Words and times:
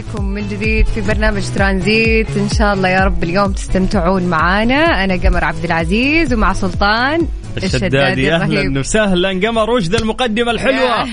عليكم 0.00 0.24
من 0.24 0.48
جديد 0.48 0.86
في 0.86 1.00
برنامج 1.00 1.42
ترانزيت. 1.54 2.36
إن 2.36 2.48
شاء 2.48 2.74
الله 2.74 2.88
يا 2.88 3.04
رب 3.04 3.22
اليوم 3.24 3.52
تستمتعون 3.52 4.22
معانا. 4.22 5.04
أنا 5.04 5.14
قمر 5.14 5.44
عبد 5.44 5.64
العزيز 5.64 6.32
ومع 6.32 6.52
سلطان 6.52 7.26
الشدادي. 7.56 8.34
أهلا 8.34 8.78
وسهلا. 8.80 9.48
قمر 9.48 9.70
وش 9.70 9.82
ذا 9.82 9.98
المقدمة 9.98 10.50
الحلوة؟ 10.50 11.04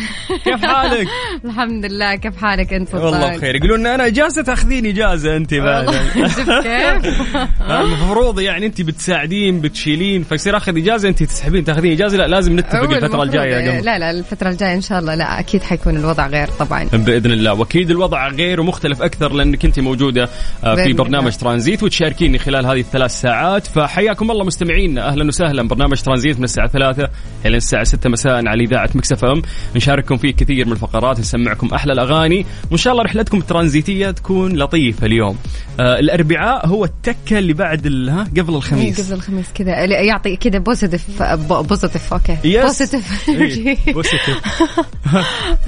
كيف 0.43 0.65
حالك؟ 0.65 1.07
الحمد 1.45 1.85
لله. 1.85 2.15
كيف 2.15 2.37
حالك 2.37 2.73
أنت 2.73 2.89
سلطان 2.89 3.05
والله 3.05 3.37
بخير 3.37 3.55
يقولون 3.55 3.85
أنا 3.85 4.05
اجازه 4.05 4.41
تاخذين 4.41 4.85
إجازة 4.85 5.37
أنت 5.37 5.53
شفت 6.37 6.49
كيف؟ 6.49 7.21
المفروض 7.81 8.39
يعني 8.39 8.65
أنت 8.65 8.81
بتساعدين 8.81 9.61
بتشيلين 9.61 10.23
فيصير 10.23 10.57
أخذ 10.57 10.77
إجازة. 10.77 11.09
أنت 11.09 11.23
تسحبين 11.23 11.63
تأخذين 11.63 11.91
إجازة؟ 11.91 12.17
لا 12.17 12.27
لازم 12.27 12.59
نتفق 12.59 12.91
الفترة 12.91 13.23
الجاية 13.23 13.81
لا 13.81 13.99
لا 13.99 14.11
الفترة 14.11 14.49
الجاية 14.49 14.73
إن 14.73 14.81
شاء 14.81 14.99
الله 14.99 15.15
لا 15.15 15.39
أكيد 15.39 15.63
حيكون 15.63 15.97
الوضع 15.97 16.27
غير 16.27 16.47
طبعا. 16.47 16.83
بإذن 16.83 17.31
الله. 17.31 17.53
وأكيد 17.53 17.89
الوضع 17.91 18.27
غير 18.27 18.61
ومختلف 18.77 19.01
أكثر 19.01 19.33
لأنك 19.33 19.65
أنت 19.65 19.79
موجودة 19.79 20.29
آه، 20.63 20.75
في 20.75 20.93
برنامج. 20.93 21.31
ترانزيت 21.35 21.83
وتشاركيني 21.83 22.39
خلال 22.39 22.65
هذه 22.65 22.79
الثلاث 22.79 23.11
ساعات. 23.21 23.67
فحياكم 23.67 24.31
الله 24.31 24.43
مستمعينا 24.45 25.07
أهلا 25.07 25.27
وسهلا. 25.27 25.67
برنامج 25.67 26.01
ترانزيت 26.01 26.37
من 26.37 26.43
الساعة 26.43 26.67
3 26.67 27.09
إلى 27.45 27.57
الساعة 27.57 27.83
6 27.83 28.09
مساء 28.09 28.47
على 28.47 28.63
إذاعة 28.63 28.89
Mix 28.95 29.25
FM. 29.25 29.41
نشارككم 29.75 30.17
فيه 30.17 30.31
كثير 30.33 30.65
من 30.65 30.71
الفقرات 30.71 31.19
نسمعكم 31.19 31.67
أحلى 31.73 31.93
الأغاني. 31.93 32.45
وإن 32.71 32.77
شاء 32.77 32.93
الله 32.93 33.03
رحلتكم 33.03 33.37
الترانزيتية 33.37 34.11
تكون 34.11 34.57
لطيفة 34.57 35.05
اليوم. 35.07 35.37
آه 35.79 35.99
الأربعاء 35.99 36.67
هو 36.67 36.85
التكة 36.85 37.39
اللي 37.39 37.53
بعد 37.53 37.85
ال- 37.85 38.09
ها 38.09 38.23
قبل 38.37 38.55
الخميس. 38.55 39.01
قبل 39.01 39.13
الخميس 39.13 39.45
كذا. 39.55 39.71
يعطي 39.85 40.35
كذا 40.35 40.59
positive 40.59 41.23
positive 41.49 42.13
okay. 42.13 42.37
yes. 42.43 42.63
positive 42.65 43.29
إيه، 43.29 43.93
positive. 43.93 44.41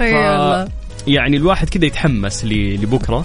يعني 1.06 1.36
الواحد 1.36 1.68
كذا 1.68 1.84
يتحمس 1.84 2.44
لبكرة 2.44 3.24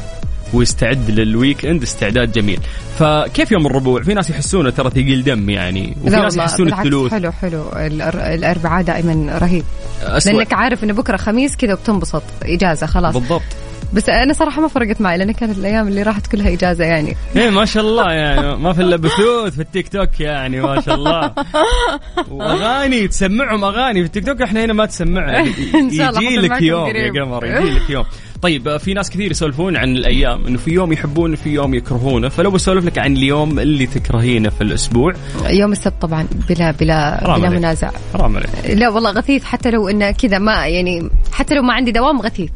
ويستعد 0.53 1.11
لل 1.11 1.65
weekend 1.65 1.83
استعداد 1.83 2.31
جميل. 2.31 2.59
فكيف 2.99 3.51
يوم 3.51 3.65
الربوع؟ 3.65 4.03
في 4.03 4.13
ناس 4.13 4.29
يحسونه 4.29 4.69
ترى 4.69 4.89
ثقيل 4.89 5.23
دم 5.23 5.49
يعني 5.49 5.95
وفي 6.03 6.15
ناس 6.15 6.37
يحسون 6.37 6.73
الثلوث. 6.73 7.11
حلو 7.11 7.31
حلو. 7.31 7.69
الأربعاء 7.75 8.83
دائما 8.83 9.37
رهيب. 9.37 9.63
أسوأ. 10.01 10.31
لأنك 10.31 10.53
عارف 10.53 10.83
إنه 10.83 10.93
بكرة 10.93 11.17
خميس 11.17 11.55
كذا 11.55 11.73
وبتنبسط 11.73 12.23
إجازة 12.43 12.87
خلاص. 12.87 13.13
بالضبط. 13.13 13.41
بس 13.95 14.09
أنا 14.09 14.33
صراحة 14.33 14.61
ما 14.61 14.67
فرقت 14.67 15.01
معي 15.01 15.17
لأن 15.17 15.31
كانت 15.31 15.57
الأيام 15.57 15.87
اللي 15.87 16.03
راحت 16.03 16.27
كلها 16.27 16.53
إجازة 16.53 16.85
يعني. 16.85 17.15
إيه 17.35 17.49
ما 17.49 17.65
شاء 17.65 17.83
الله 17.83 18.11
يعني. 18.11 18.55
ما 18.57 18.73
في 18.73 18.81
إلا 18.81 18.95
بثوث 18.95 19.53
في 19.55 19.61
التيك 19.61 19.87
توك 19.87 20.19
يعني 20.19 20.61
ما 20.61 20.81
شاء 20.81 20.95
الله. 20.95 21.33
وأغاني 22.31 23.07
تسمعهم 23.07 23.63
أغاني 23.63 23.99
في 23.99 24.05
التيك 24.05 24.25
توك 24.25 24.41
إحنا 24.41 24.65
هنا 24.65 24.73
ما 24.73 24.85
تسمعها 24.85 25.39
يجي 25.75 26.35
لك 26.35 26.61
يوم 26.61 26.87
يا. 26.87 27.11
قمر 27.11 27.45
يجي 27.45 27.69
لك 27.69 27.89
يوم. 27.89 28.05
طيب 28.41 28.77
في 28.77 28.93
ناس 28.93 29.09
كثير 29.09 29.31
يسولفون 29.31 29.77
عن 29.77 29.95
الأيام 29.95 30.47
إنه 30.47 30.57
في 30.57 30.71
يوم 30.71 30.93
يحبونه 30.93 31.35
في 31.35 31.49
يوم 31.49 31.73
يكرهونه. 31.73 32.29
فلو 32.29 32.51
بسولف 32.51 32.85
لك 32.85 32.97
عن 32.97 33.17
اليوم 33.17 33.59
اللي 33.59 33.85
تكرهينه 33.85 34.49
في 34.49 34.61
الأسبوع. 34.61 35.13
يوم 35.49 35.71
السبت 35.71 36.01
طبعا 36.01 36.27
بلا 36.49 36.71
بلا 36.71 37.35
بلا. 37.37 37.49
منازع. 37.49 37.91
حرام 38.13 38.37
عليك. 38.37 38.49
لا 38.69 38.89
والله 38.89 39.11
غثيث 39.11 39.43
حتى 39.43 39.71
لو 39.71 39.89
إنه 39.89 40.11
كذا 40.11 40.37
ما 40.37 40.67
يعني 40.67 41.09
حتى 41.31 41.55
لو 41.55 41.61
ما 41.61 41.73
عندي 41.73 41.91
دوام 41.91 42.21
غثيث. 42.21 42.49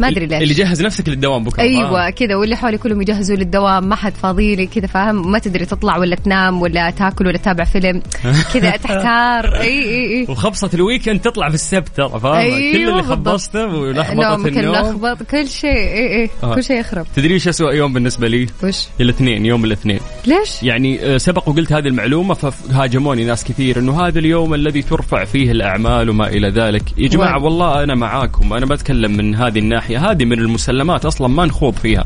ما 0.00 0.08
أدري 0.08 0.26
ليش. 0.26 0.42
اللي 0.42 0.54
جهز 0.54 0.82
نفسك 0.82 1.08
للدوام 1.08 1.44
بكرة. 1.44 1.62
أيوه 1.62 2.06
آه. 2.06 2.10
كذا 2.10 2.36
واللي 2.36 2.56
حولي 2.56 2.78
كلهم 2.78 3.02
يجهزوا 3.02 3.36
للدوام 3.36 3.88
ما 3.88 3.96
حد 3.96 4.14
فاضيلي 4.14 4.66
كذا 4.66 4.86
فاهم؟ 4.86 5.30
ما 5.30 5.38
تدري 5.38 5.64
تطلع 5.66 5.96
ولا 5.98 6.16
تنام 6.16 6.62
ولا 6.62 6.90
تاكل 6.90 7.26
ولا 7.26 7.38
تتابع 7.38 7.64
فيلم. 7.64 8.02
كذا 8.54 8.70
تحتار. 8.70 9.60
إي 9.60 9.82
إي 9.82 10.18
إي. 10.20 10.26
وخبصة 10.28 10.70
ال 10.74 10.80
weekend 10.80 11.20
تطلع 11.20 11.48
في 11.48 11.54
السبت 11.54 11.88
ترى 11.96 12.08
فاهم؟ 12.20 12.34
أيوة 12.34 12.58
كل 12.58 12.76
اللي 12.76 13.02
بالضبط. 13.02 13.28
خبصته 13.28 13.66
ولخبطة 13.66 14.14
نومك 14.36 14.58
النوم. 14.58 14.74
ملخبط 15.02 15.22
كل 15.22 15.48
شيء 15.48 15.70
إي 15.70 16.22
إي 16.22 16.30
آه. 16.42 16.54
كل 16.54 16.64
شيء 16.64 16.80
يخرب. 16.80 17.06
تدري 17.16 17.34
إيش 17.34 17.48
اسوء 17.48 17.74
يوم 17.74 17.92
بالنسبة 17.92 18.28
لي؟ 18.28 18.46
وش؟ 18.64 18.86
الاثنين 19.00 19.46
يوم 19.46 19.64
الاثنين. 19.64 20.00
ليش؟ 20.26 20.62
يعني 20.62 21.00
آه، 21.14 21.16
سبق 21.18 21.48
وقلت 21.48 21.72
هذه 21.72 21.86
المعلومة 21.86 22.34
فهاجموني 22.34 23.24
ناس 23.24 23.44
كثير 23.44 23.78
إنه 23.78 24.06
هذا 24.06 24.18
اليوم 24.18 24.54
الذي 24.54 24.82
ترفع 24.82 25.24
فيه 25.24 25.50
الأعمال 25.50 26.10
وما 26.10 26.26
إلى 26.28 26.48
ذلك. 26.48 26.82
يا 26.98 27.08
جماعة 27.08 27.34
وين؟ 27.34 27.44
والله 27.44 27.84
أنا 27.84 27.94
معاكم 27.94 28.52
أنا 28.52 28.66
بتكلم 28.66 29.16
من 29.16 29.34
هذه 29.34 29.58
الناحية 29.88 30.10
هذه 30.10 30.24
من 30.24 30.38
المسلمات 30.38 31.04
أصلا 31.04 31.28
ما 31.28 31.44
نخوض 31.44 31.74
فيها. 31.74 32.04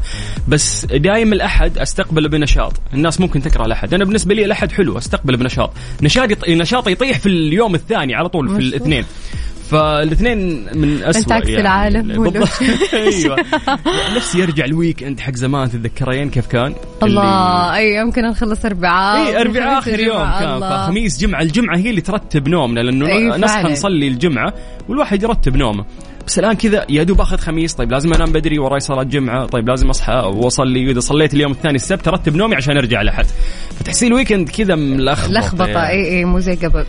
بس 0.48 0.84
دايم 0.84 1.32
الأحد 1.32 1.78
استقبله 1.78 2.28
بنشاط. 2.28 2.72
الناس 2.94 3.20
ممكن 3.20 3.42
تكره 3.42 3.64
الأحد. 3.66 3.94
أنا 3.94 4.04
بالنسبة 4.04 4.34
لي 4.34 4.44
الأحد 4.44 4.72
حلو 4.72 4.98
استقبله 4.98 5.36
بنشاط. 5.36 5.72
نشاطي 6.02 6.54
نشاطي 6.54 6.92
يطيح 6.92 7.18
في 7.18 7.26
اليوم 7.26 7.74
الثاني 7.74 8.14
على 8.14 8.28
طول 8.28 8.48
في. 8.48 8.58
الاثنين. 8.58 9.04
فالاثنين 9.70 10.68
من 10.78 11.02
اسوء 11.02 11.22
أنت 11.22 11.32
عكس 11.32 11.48
يعني. 11.48 11.60
العالم 11.60 12.10
أيوه. 12.92 13.36
نفسي 14.16 14.38
يرجع 14.38 14.64
ال 14.64 15.02
weekend 15.02 15.20
حق 15.20 15.34
زمان 15.34 15.70
تتذكرين 15.70 16.30
كيف 16.30 16.46
كان؟ 16.46 16.74
الله 17.02 17.76
أي 17.76 17.94
يمكن 17.96 18.22
نخلص 18.22 18.64
اربعاء 18.64 19.26
إي 19.26 19.40
اربعاء 19.40 19.78
آخر 19.78 20.00
يوم. 20.00 20.30
كان. 20.40 20.60
فخميس 20.60 21.20
جمعة 21.20 21.42
الجمعة 21.42 21.76
هي 21.76 21.90
اللي 21.90 22.00
ترتب 22.00 22.48
نومنا 22.48 22.80
لأنه 22.80 23.36
نصحى. 23.36 23.72
نصلي 23.72 24.08
الجمعة. 24.08 24.54
والواحد 24.88 25.22
يرتب 25.22 25.56
نومه. 25.56 25.84
بس 26.26 26.38
الآن 26.38 26.52
كذا 26.52 26.86
يا 26.88 27.02
دوب 27.02 27.20
اخذ 27.20 27.36
خميس 27.36 27.74
طيب 27.74 27.92
لازم 27.92 28.12
أنام 28.12 28.32
بدري 28.32 28.58
وراي 28.58 28.80
صلاة 28.80 29.02
جمعة 29.02 29.46
طيب 29.46 29.68
لازم 29.68 29.90
أصحى 29.90 30.12
وأصلي 30.34 30.86
وإذا 30.86 31.00
صليت 31.00 31.34
اليوم 31.34 31.52
الثاني 31.52 31.76
السبت 31.76 32.08
ارتب 32.08 32.36
نومي 32.36 32.56
عشان 32.56 32.76
أرجع 32.76 33.00
الاحد 33.00 33.26
فتحسين 33.78 34.08
ال 34.08 34.13
weekend 34.13 34.48
كذا 34.48 34.74
ملخبط 34.74 35.30
لخبطه 35.30 35.66
يعني. 35.66 35.90
إي 35.90 36.18
إي 36.18 36.24
مو 36.24 36.38
زي 36.38 36.54
قبل. 36.54 36.86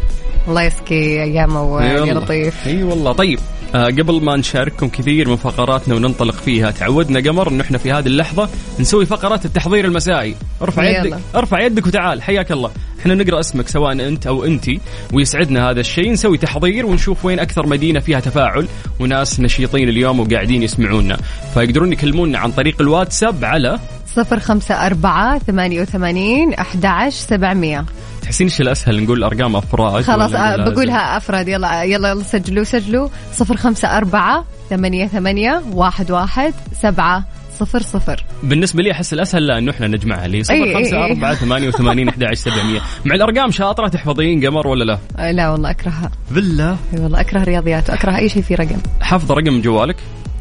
الله 0.48 0.62
يسقي 0.62 1.24
أيامه 1.24 1.82
اي 1.82 2.08
يا. 2.08 2.14
لطيف. 2.14 2.68
إي 2.68 2.84
والله. 2.84 3.12
طيب 3.12 3.40
آه 3.76 3.86
قبل 3.86 4.24
ما 4.24 4.36
نشارككم 4.36 4.90
كثير 4.90 5.30
من 5.30 5.36
فقراتنا 5.36 5.96
وننطلق 5.96 6.36
فيها 6.36 6.72
تعودنا 6.72 7.20
قمر 7.20 7.50
انه 7.50 7.62
إحنا 7.62 7.78
في 7.78 7.92
هذه 7.92 8.08
اللحظة 8.08 8.50
نسوي 8.80 9.06
فقرات 9.06 9.46
التحضير 9.46 9.86
المسائي. 9.86 10.36
ارفع 10.62 10.84
يلا. 10.84 11.08
يدك 11.08 11.18
ارفع 11.36 11.60
يدك 11.60 11.88
وتعال. 11.88 12.22
حياك 12.22 12.52
الله. 12.52 12.72
إحنا 13.00 13.16
نقرأ 13.16 13.40
اسمك 13.40 13.68
سواء 13.68 13.92
أنت 13.92 14.28
أو 14.28 14.44
أنتي 14.44 14.80
ويسعدنا 15.14 15.70
هذا 15.70 15.80
الشيء. 15.80 16.12
نسوي 16.12 16.38
تحضير 16.38 16.86
ونشوف 16.86 17.26
وين 17.26 17.40
أكثر 17.40 17.68
مدينة 17.68 17.83
مدينة 17.84 18.00
فيها 18.00 18.20
تفاعل 18.20 18.68
وناس 19.00 19.40
نشيطين 19.40 19.90
اليوم 19.90 20.20
وقاعدين 20.20 20.64
يسمعونا. 20.64 21.18
فيقدرون 21.54 21.94
يكلمونا 21.94 22.40
عن 22.40 22.52
طريق 22.52 22.82
الواتساب 22.82 23.46
على 23.46 23.80
054 24.18 25.40
88 25.40 26.54
11 26.54 27.18
700 27.18 27.86
تحسين 28.22 28.48
إيش 28.48 28.62
الأسهل 28.62 29.04
نقول 29.04 29.24
أرقام 29.24 29.56
أفراد 29.56 30.04
خلاص 30.04 30.34
آه، 30.34 30.56
بقولها 30.70 31.18
أفراد. 31.18 31.48
يلا 31.48 31.84
يلا 31.84 32.12
يلا 32.12 32.24
سجلوا 32.24 32.64
سجلوا. 32.64 33.10
054 33.42 34.44
88 34.70 35.74
11 35.82 36.52
700 36.82 37.33
صفر 37.60 37.82
صفر 37.82 38.24
بالنسبة 38.44 38.84
لي 38.84 38.92
أحس 38.92 39.14
الأسهل 39.14 39.48
لا 39.48 39.58
إنه 39.58 39.72
إحنا 39.72 39.88
نجمعها 39.88 40.28
لي 40.28 40.44
أي- 40.44 40.48
0 40.48 40.54
أي- 40.56 40.74
5 40.78 41.06
أي. 41.06 41.12
4 41.12 41.34
88 41.36 42.10
11 42.10 42.34
700 42.36 42.82
مع 43.06 43.16
الأرقام 43.16 43.52
شاطرة 43.52 43.88
تحفظين 43.88 44.46
قمر 44.48 44.68
ولا 44.68 44.84
لا؟ 44.84 45.00
آه، 45.20 45.32
لا 45.32 45.50
والله 45.50 45.70
أكرهها 45.70 46.12
بالله 46.32 46.78
إي 46.94 47.00
والله 47.00 47.20
أكره 47.22 47.42
الرياضيات 47.42 47.90
وأكره 47.90 48.18
أي 48.18 48.30
شيء 48.30 48.42
فيه 48.42 48.56
رقم 48.56 48.78
حافظه 49.02 49.34
رقم 49.36 49.62
جوالك؟ 49.62 49.96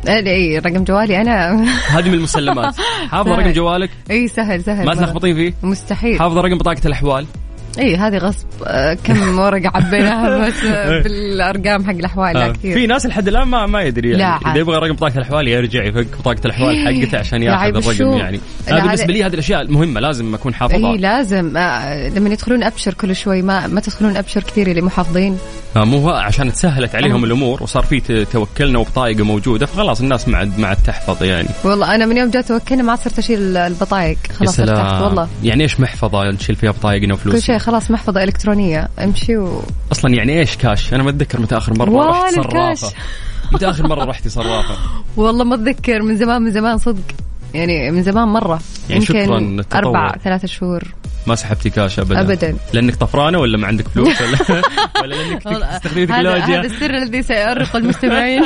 آه، 0.09 0.11
إي 0.27 0.59
رقم 0.59 0.85
جوالي 0.85 1.21
أنا 1.21 1.65
هذه 1.99 2.09
من 2.09 2.15
المسلمات 2.15 2.75
حافظه. 3.11 3.37
رقم 3.37 3.51
جوالك؟ 3.53 3.91
إي 4.11 4.29
سهل 4.29 4.63
سهل 4.65 4.87
ما. 4.87 4.95
تلخبطين 4.95 5.35
فيه؟ 5.35 5.55
مستحيل 5.63 6.19
حافظه 6.19 6.41
رقم 6.41 6.59
بطاقة 6.59 6.81
الأحوال؟ 6.87 7.27
إي 7.79 7.97
هذه 7.97 8.19
غصب 8.19 8.47
آه، 8.67 8.95
كم 8.95 9.39
ورقة 9.39 9.71
عبيناها 9.75 10.39
بس 10.47 10.65
آه، 10.65 11.03
بالأرقام 11.03 11.85
حق 11.85 11.91
الأحوال 11.91 12.35
لا 12.35 12.47
آه. 12.47 12.53
كثير 12.53 12.75
في 12.75 12.87
ناس 12.87 13.07
لحد 13.07 13.29
الآن 13.29 13.49
ما 13.49 13.67
ما 13.67 13.83
يدري 13.83 14.11
يعني. 14.11 14.41
إذا 14.47 14.59
يبغى 14.59 14.77
رقم 14.77 14.93
بطاقه 14.93 15.17
الأحوال 15.17 15.49
يرجع 15.49 15.85
يفك 15.85 16.07
بطاقه 16.19 16.41
الأحوال 16.45 17.05
حقته 17.05 17.19
عشان 17.19 17.43
ياخذ 17.43 17.77
الرقم. 17.77 18.17
يعني 18.17 18.41
هذا 18.67 18.81
بالنسبة 18.81 19.03
عاد. 19.03 19.11
لي 19.11 19.25
هذه 19.25 19.35
الأشياء 19.35 19.63
المهمة 19.63 20.01
لازم 20.01 20.35
أكون 20.35 20.53
إي 20.53 20.59
حافظها 20.59 20.97
لازم 20.97 21.57
آه، 21.57 22.09
لما 22.09 22.29
يدخلون 22.31 22.63
أبشر 22.63 22.95
كل 22.95 23.17
شوي 23.17 23.43
ما 23.43 23.67
ما 23.67 23.81
تدخلون 23.81 24.17
أبشر 24.17 24.43
كثير 24.43 24.67
اللي 24.67 24.81
مو 24.81 24.91
حافظين 24.91 25.39
آه، 25.77 25.85
مو 25.85 26.11
عشان 26.11 26.53
تسهلت 26.53 26.95
عليهم 26.95 27.21
آه. 27.21 27.27
الأمور 27.27 27.63
وصار 27.63 27.83
في 27.83 28.25
توكلنا 28.25 28.79
وبطايقة 28.79 29.25
موجودة 29.25 29.67
فخلاص 29.67 30.01
الناس 30.01 30.29
ما 30.29 30.39
عاد 30.39 30.59
ما 30.59 30.69
عاد 30.69 30.77
تحفظ 30.87 31.23
يعني 31.23 31.49
والله 31.65 31.95
أنا 31.95 32.07
من 32.07 32.17
يوم 32.17 32.31
جات 32.31 32.49
توكلنا 32.49 32.83
ما 32.83 32.97
صرت 32.97 33.19
أشيل 33.19 33.57
البطايق 33.57 34.19
خلاص 34.39 34.61
ارتحت. 34.61 35.03
والله 35.03 35.29
يعني 35.43 35.63
إيش 35.63 35.81
محفظة 35.81 36.31
نشيل 36.31 36.57
فيها 36.57 36.71
بطايقنا 36.71 37.15
وفلوس 37.15 37.35
كل 37.35 37.43
شيء 37.43 37.59
خلاص 37.63 37.91
محفظة 37.91 38.23
إلكترونية. 38.23 38.89
امشي 38.99 39.37
و... 39.37 39.63
أصلا 39.93 40.15
يعني 40.15 40.41
إيش 40.41 40.57
كاش؟ 40.57 40.95
أنا 40.95 41.03
ما 41.03 41.11
اتذكر 41.11 41.41
متى 41.41 41.57
آخر 41.57 41.79
مرة 41.79 42.11
رحت. 42.11 42.35
صرافه 42.35 42.93
متى 43.53 43.71
آخر 43.71 43.87
مرة 43.87 44.05
رحتي 44.05 44.29
صرافه 44.29 44.75
والله 45.17 45.45
ما 45.45 45.55
اتذكر 45.55 46.03
من 46.03 46.17
زمان 46.17 46.43
من 46.43 46.51
زمان 46.51 46.79
صدق. 46.79 47.03
يعني 47.55 47.91
من 47.91 48.03
زمان 48.03 48.29
مرة. 48.29 48.61
يعني 48.91 49.05
شكراً 49.05 49.39
التطور. 49.39 49.79
أربع 49.79 50.17
ثلاثة 50.25 50.49
شهور. 50.49 50.83
ما 51.27 51.35
سحبتي 51.35 51.71
كاش 51.71 51.99
ابدا؟ 51.99 52.21
أبداً. 52.21 52.57
لأنك 52.73 52.97
طفرانة 52.97 53.39
ولا 53.39 53.59
ما 53.59 53.67
عندك 53.67 53.89
فلوس؟ 53.89 54.21
ولا 54.23 54.63
ولا 55.03 55.15
لأنك 55.15 55.43
تستخدمي 55.43 56.05
هذا 56.05 56.15
هذا 56.15 56.39
تكنولوجيا؟ 56.39 56.61
السر 56.61 56.95
الذي 56.95 57.23
سيؤرق 57.23 57.77
المستمعين. 57.77 58.43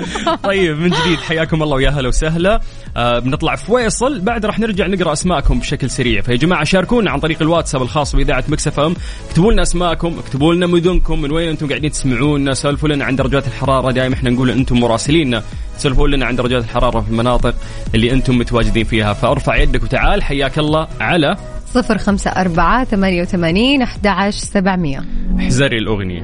طيب 0.44 0.78
من 0.78 0.88
جديد 0.88 1.18
حياكم 1.18 1.62
الله 1.62 1.76
ويا 1.76 1.90
هلا 1.90 2.08
وسهلا. 2.08 2.60
آه 2.96 3.18
بنطلع 3.18 3.56
فويصل. 3.56 4.20
بعد 4.20 4.46
راح 4.46 4.58
نرجع 4.58 4.86
نقرأ 4.86 5.12
أسماءكم 5.12 5.58
بشكل 5.58 5.90
سريع. 5.90 6.22
فيا 6.22 6.36
جماعة 6.36 6.64
شاركونا 6.64 7.10
عن 7.10 7.20
طريق 7.20 7.42
الواتساب 7.42 7.82
الخاص 7.82 8.16
بإذاعة 8.16 8.44
مكسف 8.48 8.80
إم. 8.80 8.94
اكتبوا 9.28 9.52
لنا 9.52 9.62
أسماءكم 9.62 10.18
اكتبوا 10.18 10.54
لنا 10.54 10.66
مدنكم 10.66 11.22
من 11.22 11.32
وين 11.32 11.48
أنتم 11.48 11.68
قاعدين 11.68 11.90
تسمعونا. 11.90 12.54
سولفوا 12.54 12.88
لنا 12.88 13.04
عن 13.04 13.16
درجات 13.16 13.46
الحرارة. 13.46 13.90
دائما 13.90 14.14
إحنا 14.14 14.30
نقول 14.30 14.50
أنتم 14.50 14.80
مراسليننا 14.80 15.42
تسولفوا 15.78 16.08
لنا 16.08 16.26
عن 16.26 16.36
درجات 16.36 16.64
الحرارة 16.64 17.00
في 17.00 17.10
المناطق 17.10 17.54
اللي 17.94 18.12
أنتم 18.12 18.38
متواجدين 18.46 18.84
فيها. 18.84 19.12
فأرفع 19.12 19.56
يدك 19.56 19.82
وتعال. 19.82 20.22
حياك 20.22 20.58
الله 20.58 20.88
على 21.00 21.36
صفر 21.66 21.98
خمسة 21.98 22.30
أربعة 22.30 22.84
ثمانية 22.84 23.22
وثمانين 23.22 23.82
أحد 23.82 24.06
عشر 24.06 24.38
سبعمية. 24.38 25.04
احذري 25.38 25.78
الأغنية. 25.78 26.22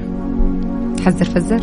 تحذر 0.97 1.25
فزر. 1.25 1.59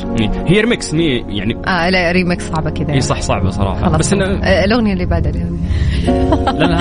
هي 0.47 0.61
ريمكس 0.61 0.95
مي 0.95 1.25
يعني 1.29 1.57
آه 1.67 1.91
لا 1.91 2.13
ريمكس 2.13 2.49
صعبة 2.49 2.71
كذا. 2.71 2.93
هي 2.95 3.01
صح 3.01 3.21
صعبة 3.21 3.51
صراحة. 3.51 3.81
خلاص. 3.85 3.97
بس 3.99 4.13
انه 4.13 4.25
آه، 4.25 4.65
الأغنية 4.65 4.93
اللي 4.93 5.07
بعدها 5.07 5.33
لا 5.33 6.67
لا. 6.67 6.79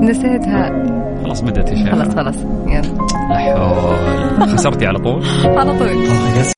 نسيتها. 0.00 0.84
خلاص 1.24 1.40
بدأت 1.40 1.70
يا 1.70 1.76
شيخ 1.76 1.90
خلاص 1.90 2.14
خلاص. 2.14 2.36
يلا. 2.66 3.08
لا 3.30 3.38
حول. 4.38 4.48
خسرتي 4.58 4.86
على 4.86 4.98
طول؟ 4.98 5.22
على 5.58 5.78
طول. 5.78 6.57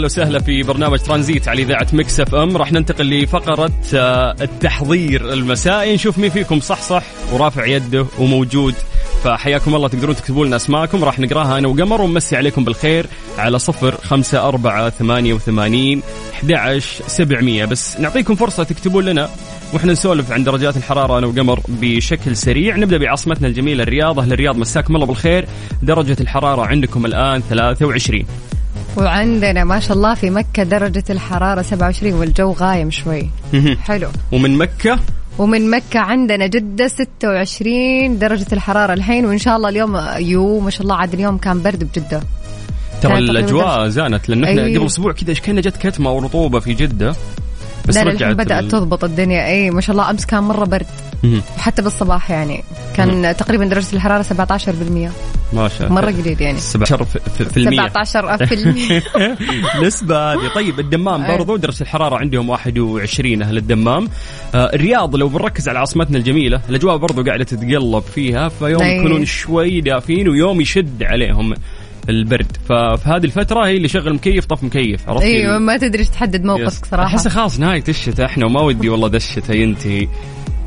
أهلا 0.00 0.06
وسهلا 0.06 0.38
في 0.38 0.62
برنامج 0.62 0.98
ترانزيت 0.98 1.48
على 1.48 1.62
إذاعة 1.62 1.86
Mix 1.92 2.20
FM. 2.20 2.56
راح 2.56 2.72
ننتقل 2.72 3.22
لفقرة 3.22 3.72
آه، 3.94 4.36
التحضير 4.40 5.32
المسائي. 5.32 5.94
نشوف 5.94 6.18
مين 6.18 6.30
فيكم. 6.30 6.60
صح 6.60 6.82
صح. 6.82 7.02
ورافع 7.32 7.66
يده 7.66 8.06
وموجود. 8.18 8.74
فحياكم 9.24 9.74
الله. 9.74 9.88
تقدرون 9.88 10.16
تكتبوا 10.16 10.46
لنا 10.46 10.56
أسماءكم. 10.56 11.04
راح 11.04 11.18
نقراها 11.18 11.58
أنا 11.58 11.68
وقمر 11.68 12.02
ونمسي 12.02 12.36
عليكم 12.36 12.64
بالخير 12.64 13.06
على 13.38 13.58
صفر 13.58 13.94
خمسة 13.94 14.48
أربعة 14.48 14.90
ثمانية 14.90 15.34
وثمانين 15.34 16.02
سبعمية. 17.06 17.64
بس 17.64 18.00
نعطيكم 18.00 18.34
فرصة 18.34 18.62
تكتبون 18.62 19.04
لنا 19.04 19.28
وإحنا 19.72 19.92
نسولف 19.92 20.32
عن 20.32 20.44
درجات 20.44 20.76
الحرارة 20.76 21.18
أنا 21.18 21.26
وقمر 21.26 21.60
بشكل 21.68 22.36
سريع. 22.36 22.76
نبدأ 22.76 22.98
بعاصمتنا 22.98 23.48
الجميلة 23.48 23.82
الرياض. 23.82 24.18
أهل 24.18 24.32
الرياض. 24.32 24.56
مساكم 24.56 24.94
الله 24.94 25.06
بالخير. 25.06 25.46
درجة 25.82 26.16
الحرارة 26.20 26.62
عندكم 26.66 27.06
الآن 27.06 27.42
23 27.50 28.26
وعندنا 28.96 29.64
ما 29.64 29.80
شاء 29.80 29.96
الله 29.96 30.14
في 30.14 30.30
مكة 30.30 30.62
درجة 30.62 31.04
الحرارة 31.10 31.62
27 31.62 32.12
والجو 32.14 32.52
غايم 32.52 32.90
شوي. 32.90 33.28
حلو. 33.84 34.08
ومن 34.32 34.58
مكة؟ 34.58 34.98
ومن 35.38 35.70
مكة 35.70 36.00
عندنا 36.00 36.46
جدة 36.46 36.88
26 36.88 38.18
درجة 38.18 38.46
الحرارة 38.52 38.92
الحين 38.92 39.26
وإن 39.26 39.38
شاء 39.38 39.56
الله 39.56 39.68
اليوم 39.68 40.00
يو 40.18 40.60
ما 40.60 40.70
شاء 40.70 40.82
الله 40.82 40.94
عاد 40.94 41.14
اليوم 41.14 41.38
كان 41.38 41.62
برد 41.62 41.84
بجدة. 41.84 42.20
ترى 43.02 43.18
الأجواء 43.18 43.88
زانت 43.88 44.28
لأن 44.28 44.44
إحنا. 44.44 44.62
قبل 44.62 44.86
أسبوع 44.86 45.12
كذا 45.12 45.30
إيش 45.30 45.40
كنا 45.40 45.60
جت 45.60 45.76
كتمة 45.76 46.12
ورطوبة 46.12 46.60
في 46.60 46.74
جدة 46.74 47.14
بس 47.88 47.96
لا 47.96 48.02
الحين 48.02 48.34
بدأت 48.34 48.62
ال- 48.64 48.68
تضبط 48.68 49.04
الدنيا. 49.04 49.46
أي 49.46 49.70
ما 49.70 49.80
شاء 49.80 49.92
الله 49.96 50.10
أمس 50.10 50.26
كان 50.26 50.42
مرة 50.42 50.64
برد. 50.64 50.86
وحتى 51.58 51.82
بالصباح 51.82 52.30
يعني. 52.30 52.64
كان 52.96 53.36
تقريبا 53.36 53.64
درجة 53.64 53.86
الحرارة 53.92 54.22
17% 54.22 55.10
ما 55.52 55.68
شاء 55.68 55.88
الله. 55.88 55.94
مرة 56.00 56.10
قليل 56.10 56.42
يعني. 56.42 56.58
17 56.58 57.04
في, 57.04 57.56
المية. 57.56 57.88
17% 57.88 59.82
نسبة 59.86 60.32
هذه. 60.32 60.48
طيب 60.54 60.80
الدمام. 60.80 61.26
برضو 61.36 61.56
درجة 61.56 61.82
الحرارة 61.82 62.16
عندهم 62.16 62.48
21 62.48 63.42
أهل 63.42 63.56
الدمام. 63.56 64.08
آه 64.54 64.70
الرياض 64.74 65.16
لو 65.16 65.28
بنركز 65.28 65.68
على 65.68 65.78
عاصمتنا 65.78 66.18
الجميلة 66.18 66.60
الأجواء 66.68 66.96
برضو 66.96 67.22
قاعدة 67.24 67.44
تتقلب 67.44 68.02
فيها 68.02 68.48
فيوم. 68.48 68.82
يكونون 68.82 69.24
شوي 69.24 69.80
دافين 69.80 70.28
ويوم 70.28 70.60
يشد 70.60 71.02
عليهم 71.02 71.54
البرد. 72.08 72.56
ففي 72.68 73.02
هذه 73.04 73.24
الفترة 73.24 73.66
هي 73.66 73.76
اللي 73.76 73.88
شغل 73.88 74.14
مكيف 74.14 74.44
طف 74.44 74.64
مكيف 74.64 75.08
عرفت 75.08 75.22
أيوه 75.22 75.58
ما 75.58 75.76
تدري 75.76 76.04
تحدد 76.04 76.44
موقفك 76.44 76.84
يس. 76.84 76.90
صراحة. 76.90 77.06
أحس 77.06 77.28
خلاص 77.28 77.60
نهاية 77.60 77.84
الشتاء 77.88 78.26
إحنا 78.26 78.46
وما 78.46 78.60
ودي 78.60 78.88
والله 78.88 79.08
ذا 79.08 79.16
الشتاء 79.16 79.56
ينتهي. 79.56 80.08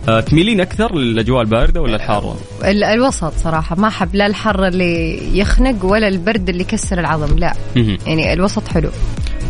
تميلين 0.05 0.61
أكثر 0.61 0.95
للأجواء 0.95 1.41
الباردة 1.41 1.81
ولا 1.81 1.95
الحارة؟ 1.95 2.37
ال- 2.65 2.83
الوسط 2.83 3.33
صراحة. 3.43 3.75
ما 3.75 3.87
أحب 3.87 4.15
لا 4.15 4.25
الحر 4.25 4.67
اللي 4.67 5.19
يخنق 5.39 5.85
ولا 5.85 6.07
البرد 6.07 6.49
اللي 6.49 6.61
يكسر 6.61 6.99
العظم 6.99 7.37
لا. 7.39 7.53
يعني 8.07 8.33
الوسط 8.33 8.67
حلو. 8.67 8.89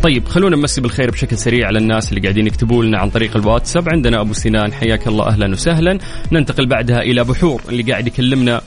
طيب 0.02 0.28
خلونا 0.28 0.56
نمسي 0.56 0.80
بالخير 0.80 1.10
بشكل 1.10 1.38
سريع 1.38 1.66
على 1.66 1.78
الناس 1.78 2.08
اللي 2.08 2.20
قاعدين 2.20 2.46
يكتبوا 2.46 2.84
لنا 2.84 2.98
عن 2.98 3.10
طريق 3.10 3.36
الواتساب. 3.36 3.88
عندنا 3.88 4.20
أبو 4.20 4.32
سنان 4.32 4.72
حياك 4.72 5.08
الله 5.08 5.26
أهلا 5.26 5.52
وسهلا. 5.52 5.98
ننتقل 6.32 6.66
بعدها 6.66 6.98
إلى 7.00 7.24
بحور 7.24 7.60
اللي 7.68 7.82
قاعد 7.82 8.06
يكلمنا 8.06 8.56
آه، 8.56 8.62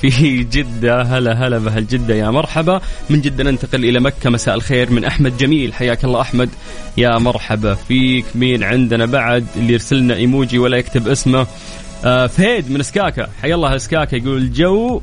في 0.00 0.42
جدة. 0.42 1.02
هلا 1.02 1.32
هلا 1.32 1.58
بهالجدة 1.58 2.14
يا 2.14 2.30
مرحبا. 2.30 2.80
من 3.10 3.20
جدة 3.20 3.44
ننتقل 3.44 3.84
إلى 3.84 4.00
مكة. 4.00 4.30
مساء 4.30 4.54
الخير 4.54 4.90
من 4.90 5.04
أحمد 5.04 5.36
جميل. 5.36 5.74
حياك 5.74 6.04
الله 6.04 6.20
أحمد. 6.20 6.50
يا 6.96 7.18
مرحبا 7.18 7.74
فيك. 7.74 8.24
مين 8.34 8.64
عندنا 8.64 9.06
بعد؟ 9.06 9.46
اللي 9.56 9.72
يرسلنا 9.72 10.14
إيموجي 10.14 10.58
ولا 10.58 10.76
يكتب 10.76 11.08
اسمه. 11.08 11.46
آه، 12.04 12.26
فهيد 12.26 12.70
من 12.70 12.82
سكاكا. 12.82 13.28
حيا 13.42 13.54
الله 13.54 13.78
سكاكا. 13.78 14.16
يقول 14.16 14.36
الجو 14.36 15.00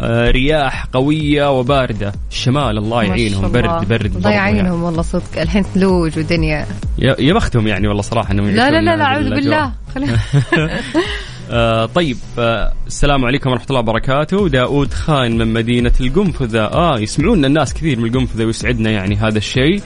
آه، 0.00 0.30
رياح 0.30 0.86
قوية 0.92 1.58
وباردة. 1.58 2.12
الشمال 2.30 2.78
الله 2.78 3.02
يعينهم. 3.02 3.52
برد 3.52 3.88
برد 3.88 4.04
الله 4.04 4.10
برضو 4.14 4.28
يعني. 4.28 4.58
يعينهم 4.58 4.82
والله 4.82 5.02
صدق. 5.02 5.40
الحين 5.40 5.62
ثلوج 5.62 6.18
ودنيا. 6.18 6.66
يا 6.98 7.32
بختهم 7.32 7.66
يعني 7.66 7.88
والله 7.88 8.02
صراحة 8.02 8.32
إنهم 8.32 8.50
لا 8.50 8.70
لا 8.70 8.80
لا 8.80 8.96
لا 8.96 9.04
أعوذ. 9.04 9.30
بالله. 9.30 9.72
آه 11.50 11.86
طيب 11.86 12.16
آه 12.38 12.72
السلام 12.86 13.24
عليكم 13.24 13.50
ورحمة 13.50 13.66
الله 13.70 13.80
وبركاته. 13.80 14.48
داود 14.48 14.92
خان 14.92 15.38
من 15.38 15.52
مدينة 15.52 15.92
القنفذة. 16.00 16.64
آه 16.64 16.98
يسمعونا 17.00 17.46
الناس 17.46 17.74
كثير 17.74 17.98
من 17.98 18.04
القنفذة 18.04 18.44
ويسعدنا 18.44 18.90
يعني 18.90 19.16
هذا 19.16 19.38
الشيء. 19.38 19.82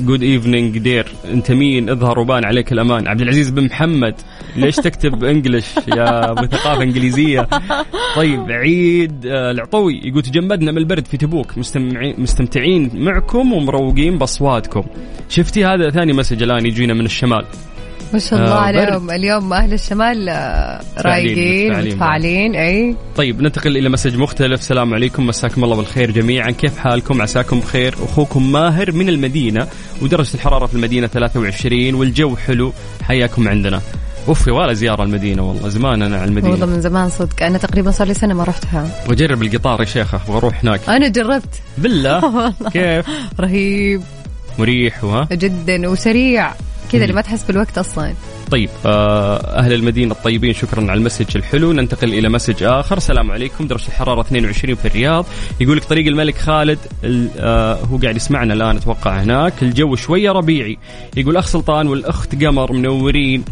good 0.00 0.22
evening 0.22 0.78
dear 0.78 1.06
أنت 1.32 1.52
مين؟ 1.52 1.90
اظهر 1.90 2.18
وبان 2.18 2.44
عليك 2.44 2.72
الأمان. 2.72 3.08
عبد 3.08 3.20
العزيز 3.20 3.50
بن 3.50 3.64
محمد. 3.64 4.14
ليش 4.56 4.76
تكتب 4.86 5.24
English 5.24 5.74
يا 5.88 6.30
ابو 6.30 6.46
ثقافه 6.46 6.82
إنجليزية؟ 6.82 7.48
طيب 8.16 8.50
عيد 8.50 9.26
آه 9.26 9.50
العطوي. 9.50 10.00
يقول 10.04 10.22
تجمدنا 10.22 10.72
من 10.72 10.78
البرد 10.78 11.06
في 11.06 11.16
تبوك. 11.16 11.58
مستمعين 11.58 12.14
مستمتعين 12.18 12.90
معكم 12.94 13.52
ومروقين 13.52 14.18
بأصواتكم. 14.18 14.82
شفتي 15.28 15.64
هذا؟ 15.64 15.90
ثاني 15.90 16.12
message 16.12 16.42
الآن 16.42 16.66
يجينا 16.66 16.94
من 16.94 17.04
الشمال. 17.04 17.44
ما 18.12 18.18
شاء 18.18 18.38
الله 18.38 18.54
آه، 18.54 18.58
عليهم. 18.60 19.10
اليوم 19.10 19.52
أهل 19.52 19.72
الشمال 19.72 20.28
آه، 20.28 20.80
رايقين 20.98 21.78
متفاعلين. 21.78 22.54
أي. 22.54 22.96
طيب 23.16 23.42
ننتقل 23.42 23.76
إلى 23.76 23.88
message 23.88 24.16
مختلف. 24.16 24.60
السلام 24.60 24.94
عليكم 24.94 25.26
مساكم 25.26 25.64
الله 25.64 25.76
بالخير 25.76 26.10
جميعا. 26.10 26.50
كيف 26.50 26.78
حالكم؟ 26.78 27.22
عساكم 27.22 27.60
بخير. 27.60 27.94
أخوكم 27.94 28.52
ماهر 28.52 28.92
من 28.92 29.08
المدينة 29.08 29.66
ودرجة 30.02 30.34
الحرارة 30.34 30.66
في 30.66 30.74
المدينة 30.74 31.06
23 31.06 31.94
والجو 31.94 32.36
حلو. 32.36 32.72
حياكم 33.02 33.48
عندنا. 33.48 33.80
أوف 34.28 34.46
يا 34.46 34.72
زيارة 34.72 35.02
المدينة 35.02 35.48
والله 35.48 35.68
زمان 35.68 36.02
أنا 36.02 36.16
على 36.16 36.34
والله 36.34 36.40
المدينة 36.40 36.66
من 36.66 36.80
زمان 36.80 37.08
صدق. 37.10 37.42
أنا 37.42 37.58
تقريبا 37.58 37.90
صار 37.90 38.06
لي 38.08 38.14
سنة 38.14 38.34
ما 38.34 38.44
رحتها. 38.44 38.88
وأجرب 39.08 39.42
القطار 39.42 39.80
يا 39.80 39.84
شيخ 39.84 40.14
أبغى 40.14 40.36
أروح 40.36 40.64
هناك. 40.64 40.80
أنا 40.88 41.08
جربت. 41.08 41.62
بالله؟ 41.78 42.50
كيف؟ 42.72 43.06
رهيب. 43.40 44.02
مريح 44.58 45.04
وها؟ 45.04 45.28
جدا 45.32 45.88
وسريع. 45.88 46.52
كذا 46.92 47.02
اللي 47.02 47.14
ما 47.14 47.20
تحس 47.20 47.42
بالوقت 47.44 47.78
أصلا. 47.78 48.14
طيب 48.50 48.70
آه، 48.86 49.36
أهل 49.58 49.72
المدينة 49.72 50.12
الطيبين 50.12 50.54
شكرا 50.54 50.80
على 50.80 50.94
ال 50.94 50.99
message 50.99 51.36
الحلو. 51.36 51.72
ننتقل 51.72 52.14
إلى 52.14 52.28
message 52.28 52.62
آخر. 52.62 52.96
السلام 52.96 53.30
عليكم. 53.30 53.66
درجة 53.66 53.86
الحرارة 53.88 54.20
22 54.20 54.74
في 54.74 54.88
الرياض. 54.88 55.26
يقول 55.60 55.76
لك 55.76 55.84
طريق 55.84 56.06
الملك 56.06 56.38
خالد 56.38 56.78
ال- 57.04 57.28
آه، 57.38 57.74
هو 57.74 57.96
قاعد 57.96 58.16
يسمعنا 58.16 58.54
الآن 58.54 58.76
أتوقع 58.76 59.22
هناك. 59.22 59.52
الجو 59.62 59.96
شوية 59.96 60.32
ربيعي. 60.32 60.78
يقول 61.16 61.36
أخ 61.36 61.46
سلطان 61.46 61.86
والأخت 61.88 62.44
قمر 62.44 62.72
منورين. 62.72 63.44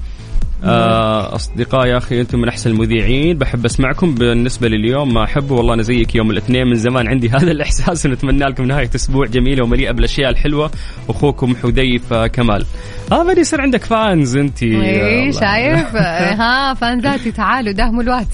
أصدقائي 0.65 1.91
يا 1.91 1.97
أخي 1.97 2.21
أنتم 2.21 2.39
من 2.39 2.49
أحسن 2.49 2.71
المذيعين. 2.71 3.39
بحب 3.39 3.65
أسمعكم. 3.65 4.15
بالنسبة 4.15 4.69
لليوم 4.69 5.15
ما 5.15 5.25
احبه 5.25 5.55
والله 5.55 5.75
أنا 5.75 5.83
زيك 5.83 6.15
يوم 6.15 6.31
الاثنين. 6.31 6.67
من 6.67 6.75
زمان 6.75 7.09
عندي 7.09 7.29
هذا 7.37 7.51
الإحساس 7.51 8.07
ونتمنى 8.07 8.45
لكم 8.45 8.65
نهاية 8.65 8.91
أسبوع 8.95 9.27
جميلة 9.27 9.65
ومليئة 9.65 9.93
بالأشياء 9.93 10.31
الحلوة. 10.31 10.71
أخوكم 11.09 11.57
حذيفة 11.57 12.27
كمال. 12.27 12.67
آه 13.13 13.23
بدي 13.23 13.41
يصير 13.41 13.61
عندك 13.61 13.85
فانز 13.85 14.37
أنت. 14.37 14.63
إي 14.63 15.33
شايف؟ 15.33 15.97
آه، 15.97 16.35
ها 16.41 16.75
فانزاتي 16.75 17.33
تعالوا 17.33 17.73
داهموا 17.73 18.03
الوقت 18.03 18.27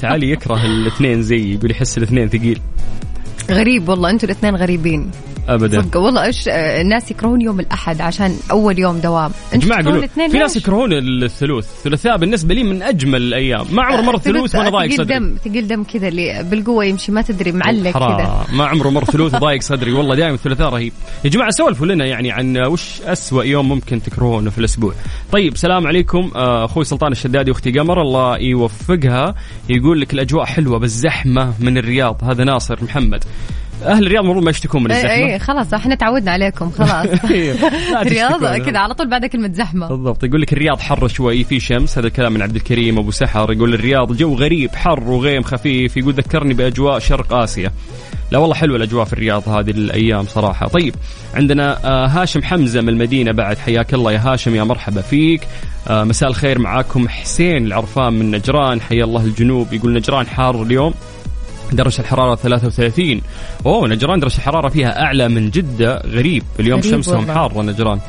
تعالي 0.00 0.30
يكره 0.30 0.64
الاثنين 0.66 1.22
زي 1.22 1.54
يقول 1.54 1.70
يحس 1.70 1.98
الاثنين 1.98 2.28
ثقيل. 2.28 2.60
غريب 3.50 3.88
والله 3.88 4.10
أنتوا 4.10 4.28
الاثنين 4.28 4.56
غريبين. 4.56 5.10
ابدا. 5.48 5.82
صدق 5.82 5.96
والله 5.96 6.24
إيش 6.24 6.48
آه، 6.48 6.80
الناس 6.80 7.10
يكرهون 7.10 7.40
يوم 7.40 7.60
الأحد 7.60 8.00
عشان 8.00 8.36
أول 8.50 8.78
يوم 8.78 8.98
دوام. 8.98 9.30
جماعة 9.54 9.80
تكرهون 9.80 10.00
قولوا 10.00 10.28
في 10.28 10.38
ناس؟ 10.38 10.56
يكرهون 10.56 10.92
الثلوث. 10.92 11.68
الثلاثاء 11.76 12.16
بالنسبة 12.16 12.54
لي 12.54 12.64
من 12.64 12.82
أجمل 12.82 13.22
الأيام. 13.22 13.66
ما 13.72 13.82
عمره 13.82 14.00
مر 14.00 14.18
ثلوث 14.18 14.54
وأنا 14.54 14.70
ضايق 14.70 14.92
صدري. 14.92 15.18
دم 15.18 15.36
ثقيل 15.44 15.66
دم 15.66 15.84
كذا 15.84 16.08
اللي 16.08 16.46
بالقوة 16.50 16.84
يمشي 16.84 17.12
ما 17.12 17.22
تدري 17.22 17.52
معلق 17.52 17.90
كذا. 17.90 18.46
ما 18.52 18.66
عمره 18.66 18.88
مر 18.88 19.04
ثلوث 19.04 19.34
وضايق 19.34 19.62
صدري. 19.62 19.92
والله 19.92 20.14
دائما 20.14 20.34
الثلاثاء 20.34 20.68
رهيب. 20.68 20.92
يا 21.24 21.30
جماعة 21.30 21.50
سولفوا 21.50 21.86
لنا 21.86 22.04
يعني 22.04 22.32
عن 22.32 22.56
وش 22.56 23.00
أسوأ 23.02 23.44
يوم 23.44 23.68
ممكن 23.68 24.02
تكرهونه 24.02 24.50
في 24.50 24.58
الأسبوع. 24.58 24.92
طيب 25.32 25.56
سلام 25.56 25.86
عليكم. 25.86 26.30
آه، 26.36 26.64
أخوي 26.64 26.84
سلطان 26.84 27.12
الشدادي 27.12 27.50
وأختي 27.50 27.70
قمر. 27.70 28.02
الله 28.02 28.38
يوفقها. 28.38 29.34
يقول 29.68 30.00
لك 30.00 30.14
الأجواء 30.14 30.44
حلوة 30.44 30.78
بالزحمة 30.78 31.54
من 31.60 31.78
الرياض. 31.78 32.24
هذا 32.24 32.44
ناصر 32.44 32.84
محمد. 32.84 33.24
أهل 33.82 34.06
الرياض 34.06 34.24
المفروض 34.24 34.44
ما 34.44 34.50
يشتكون 34.50 34.82
من 34.84 34.90
اي 34.90 34.96
الزحمة. 34.96 35.32
اي 35.32 35.38
خلاص 35.38 35.74
إحنا 35.74 35.94
تعودنا 35.94 36.30
عليكم 36.30 36.70
خلاص. 36.70 37.06
لا 37.92 38.02
رياض 38.02 38.40
تشتكون. 38.40 38.58
كذا 38.58 38.78
على 38.78 38.94
طول 38.94 39.10
بعد 39.10 39.26
كلمة 39.26 39.52
زحمة. 39.52 39.88
بالضبط. 39.88 40.24
يقول 40.24 40.40
لك 40.40 40.52
الرياض 40.52 40.80
حر 40.80 41.08
شوي 41.08 41.44
في 41.44 41.60
شمس 41.60 41.98
هذا 41.98 42.06
الكلام 42.06 42.32
من 42.32 42.42
عبد 42.42 42.56
الكريم 42.56 42.98
أبو 42.98 43.10
سحر. 43.10 43.52
يقول 43.52 43.74
الرياض 43.74 44.16
جو 44.16 44.34
غريب 44.34 44.74
حر 44.74 45.00
وغيم 45.00 45.42
خفيف. 45.42 45.96
يقول 45.96 46.14
ذكرني 46.14 46.54
بأجواء 46.54 46.98
شرق 46.98 47.32
آسيا. 47.32 47.70
لا 48.32 48.38
والله 48.38 48.54
حلوة 48.54 48.76
الأجواء 48.76 49.04
في 49.04 49.12
الرياض 49.12 49.48
هذه 49.48 49.70
الأيام 49.70 50.24
صراحة. 50.24 50.68
طيب 50.68 50.94
عندنا 51.34 51.78
آه، 51.84 52.06
هاشم 52.06 52.42
حمزة 52.42 52.80
من 52.80 52.88
المدينة 52.88 53.32
بعد. 53.32 53.58
حياك 53.58 53.94
الله 53.94 54.12
يا 54.12 54.20
هاشم 54.24 54.54
يا 54.54 54.64
مرحبا 54.64 55.00
فيك. 55.00 55.40
آه، 55.88 56.04
مساء 56.04 56.28
الخير 56.28 56.58
معاكم 56.58 57.08
حسين 57.08 57.66
العرفان 57.66 58.12
من 58.12 58.30
نجران. 58.30 58.80
حيا 58.80 59.04
الله 59.04 59.24
الجنوب. 59.24 59.72
يقول 59.72 59.92
نجران 59.92 60.26
حار 60.26 60.62
اليوم. 60.62 60.94
درجة 61.72 62.00
الحرارة 62.00 62.34
33 62.34 63.20
أوه 63.66 63.88
نجران 63.88 64.20
درجة 64.20 64.36
الحرارة 64.36 64.68
فيها 64.68 65.02
أعلى 65.02 65.28
من 65.28 65.50
جدة. 65.50 66.02
غريب. 66.06 66.42
اليوم 66.60 66.80
غريب 66.80 66.92
شمسهم 66.92 67.18
والله. 67.18 67.34
حارة 67.34 67.62
نجران. 67.62 68.00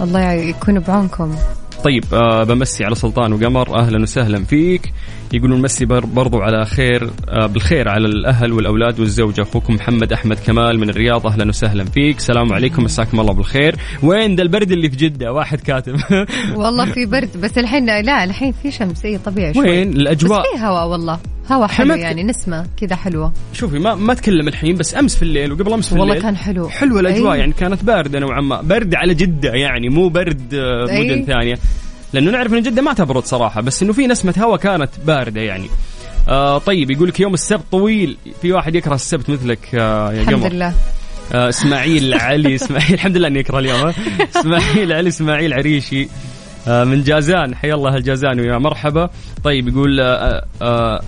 الله 0.00 0.32
يكون 0.32 0.80
بعونكم. 0.80 1.36
طيب 1.84 2.04
آه 2.12 2.44
بمسي 2.44 2.84
على 2.84 2.94
سلطان 2.94 3.32
وقمر. 3.32 3.78
أهلا 3.78 4.02
وسهلا 4.02 4.44
فيك. 4.44 4.92
يقولون 5.32 5.62
مسي 5.62 5.84
بر 5.84 6.04
برضو 6.06 6.40
على 6.40 6.64
خير 6.64 7.10
آه 7.28 7.46
بالخير 7.46 7.88
على 7.88 8.06
الأهل 8.06 8.52
والأولاد 8.52 9.00
والزوجه 9.00 9.42
أخوكم 9.42 9.74
محمد 9.74 10.12
أحمد 10.12 10.38
كمال 10.46 10.78
من 10.78 10.90
الرياض 10.90 11.26
أهلا 11.26 11.48
وسهلا 11.48 11.84
فيك. 11.84 12.16
السلام 12.16 12.52
عليكم 12.52 12.84
مساكم 12.84 13.20
الله 13.20 13.32
بالخير. 13.32 13.76
وين 14.02 14.36
ذا 14.36 14.42
البرد 14.42 14.72
اللي 14.72 14.90
في 14.90 14.96
جدة؟ 14.96 15.32
واحد 15.32 15.60
كاتب. 15.60 15.94
والله 16.56 16.84
في 16.84 17.06
برد 17.06 17.36
بس 17.40 17.58
الحين 17.58 17.86
لا 17.86 18.24
الحين 18.24 18.52
في 18.52 18.70
شمس. 18.70 19.04
اي 19.04 19.18
طبيعي 19.18 19.54
شوي. 19.54 19.70
وين؟ 19.70 19.92
الأجواء. 19.92 20.40
بس 20.40 20.58
في 20.58 20.66
هواء 20.66 20.88
والله. 20.88 21.18
هواء 21.52 21.68
حلو 21.68 21.94
يعني 21.94 22.22
نسمة 22.22 22.66
كذا 22.76 22.96
حلوة. 22.96 23.32
شوفي 23.52 23.78
ما 23.78 23.94
ما 23.94 24.12
اتكلم 24.12 24.48
الحين 24.48 24.76
بس 24.76 24.94
أمس 24.96 25.16
في 25.16 25.22
الليل 25.22 25.52
وقبل 25.52 25.72
أمس 25.72 25.88
في 25.88 25.94
والله 25.94 26.12
الليل 26.12 26.22
كان 26.22 26.36
حلو. 26.36 26.68
حلوة 26.68 27.00
الأجواء 27.00 27.32
أي. 27.32 27.38
يعني 27.38 27.52
كانت 27.52 27.84
باردة 27.84 28.18
نوعا 28.18 28.40
ما. 28.40 28.62
برد 28.62 28.94
على 28.94 29.14
جدة 29.14 29.50
يعني 29.50 29.88
مو 29.88 30.08
برد 30.08 30.54
آه،. 30.54 30.84
مدن 30.84 31.24
ثانية. 31.24 31.58
لأنه 32.12 32.30
نعرف 32.30 32.52
إن 32.52 32.62
جدة 32.62 32.82
ما 32.82 32.92
تبرد 32.92 33.24
صراحة 33.24 33.60
بس 33.60 33.82
إنه 33.82 33.92
في 33.92 34.06
نسمة 34.06 34.34
هواء 34.38 34.56
كانت 34.58 34.90
باردة 35.06 35.40
يعني. 35.40 35.68
آه 36.28 36.58
طيب 36.58 36.90
يقول 36.90 37.08
لك 37.08 37.20
يوم 37.20 37.34
السبت 37.34 37.62
طويل 37.72 38.16
في 38.42 38.52
واحد 38.52 38.74
يكره 38.74 38.94
السبت 38.94 39.30
مثلك 39.30 39.74
آه 39.74 40.12
يا 40.12 40.20
الحمد 40.22 40.34
قمر. 40.34 40.52
لله. 40.52 40.74
آه 41.34 41.48
إسماعيل 41.48 42.14
علي 42.14 42.54
إسماعيل 42.54 42.94
الحمد 42.94 43.16
لله 43.16 43.28
إني 43.28 43.38
يكره 43.38 43.58
اليوم. 43.58 43.92
إسماعيل 44.36 44.92
علي 44.92 45.08
إسماعيل 45.08 45.52
عريشي 45.54 46.08
آه 46.68 46.84
من 46.84 47.02
جازان. 47.02 47.54
حيا 47.54 47.74
الله 47.74 47.96
الجازان 47.96 48.40
ويا 48.40 48.58
مرحبا. 48.58 49.10
طيب 49.44 49.68
يقول 49.68 50.00
آه 50.00 50.44
آه 50.62 51.00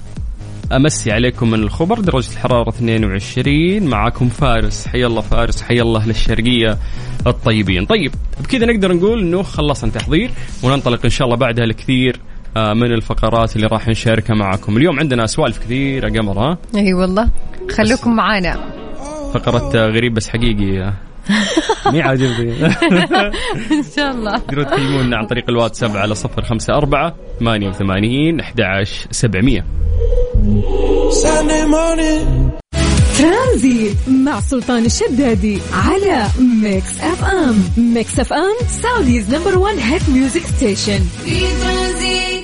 أمسي 0.77 1.13
عليكم 1.13 1.51
من 1.51 1.59
الخبر 1.63 2.01
درجة 2.01 2.33
الحرارة 2.33 2.69
22 2.69 3.83
معاكم 3.87 4.29
فارس. 4.29 4.87
حيا 4.87 5.07
الله 5.07 5.21
فارس. 5.21 5.63
حيا 5.63 5.83
الله 5.83 6.07
للشرقية 6.07 6.79
الطيبين. 7.27 7.87
طيب 7.87 8.13
بكذا 8.41 8.67
نقدر 8.67 8.93
نقول 8.93 9.21
إنه 9.21 9.43
خلصنا 9.43 9.91
تحضير 9.91 10.31
وننطلق 10.63 11.01
إن 11.05 11.11
شاء 11.11 11.27
الله 11.27 11.37
بعدها 11.37 11.67
لكثير 11.67 12.21
آه، 12.57 12.73
من 12.75 12.93
الفقرات 12.93 13.57
اللي 13.57 13.67
راح 13.67 13.89
نشاركها 13.89 14.35
معكم 14.35 14.77
اليوم 14.77 15.01
عندنا 15.01 15.27
سوالف 15.27 15.59
كثير 15.59 16.05
يا 16.05 16.21
قمر 16.21 16.39
ها؟ 16.39 16.59
أي 16.77 16.95
والله. 16.95 17.29
خلوكم 17.71 18.17
معانا. 18.17 18.57
فقرة 19.35 19.73
آه، 19.77 19.87
غريب 19.87 20.15
بس 20.15 20.29
حقيقي. 20.29 20.93
مي 21.93 22.03
عاجبني. 22.03 22.53
إن 23.73 23.85
شاء 23.97 24.11
الله. 24.11 24.39
تقدروا 24.39 24.65
تكلمونا 24.65 25.17
عن 25.17 25.27
طريق 25.27 25.45
الواتساب 25.49 25.97
على 25.97 26.15
صفر 26.15 26.43
خمسة 26.43 26.75
أربعة 26.75 27.15
ثمانية 27.41 27.69
وثمانين 27.69 28.41
أحد 28.41 28.61
عشر 28.61 29.07
سبعمية 29.11 29.65
ترانزيت 33.19 33.97
مع 34.09 34.41
سلطان 34.41 34.85
الشدادي 34.85 35.59
على 35.73 36.27
Mix 36.63 37.01
FM 37.01 37.65
Mix 37.77 38.21
FM 38.21 38.67
Saudi's 38.69 39.35
number 39.35 39.59
1 39.59 39.79
hit 39.79 40.09
music 40.09 40.43
station 40.47 41.01
في 41.25 41.41
ترانزيت. 41.41 42.42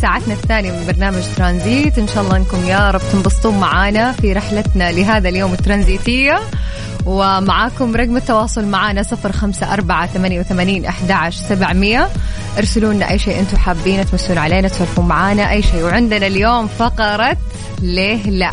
ساعتنا 0.00 0.34
الثانية 0.34 0.72
من 0.72 0.86
برنامج 0.86 1.22
ترانزيت. 1.36 1.98
إن 1.98 2.08
شاء 2.08 2.24
الله 2.24 2.36
أنكم 2.36 2.66
يا 2.66 2.90
رب 2.90 3.00
تنبسطون 3.12 3.58
معانا 3.58 4.12
في 4.12 4.32
رحلتنا 4.32 4.92
لهذا 4.92 5.28
اليوم 5.28 5.52
الترانزيتية. 5.52 6.40
ومعاكم 7.06 7.96
رقم 7.96 8.16
التواصل 8.16 8.64
معانا 8.66 9.02
صفر 9.02 9.32
خمسة 9.32 9.72
أربعة 9.72 10.06
ثمانية 10.06 10.40
وثمانين 10.40 10.84
أحد 10.84 11.32
سبعمية. 11.48 12.08
ارسلوا 12.58 12.92
لنا 12.92 13.10
أي 13.10 13.18
شيء 13.18 13.40
أنتم 13.40 13.56
حابين 13.56 14.06
تمسون 14.06 14.38
علينا 14.38 14.68
تسولفون 14.68 15.08
معانا 15.08 15.50
أي 15.50 15.62
شيء. 15.62 15.82
وعندنا 15.82 16.26
اليوم 16.26 16.66
فقرة 16.66 17.36
ليه 17.82 18.30
لا؟ 18.30 18.52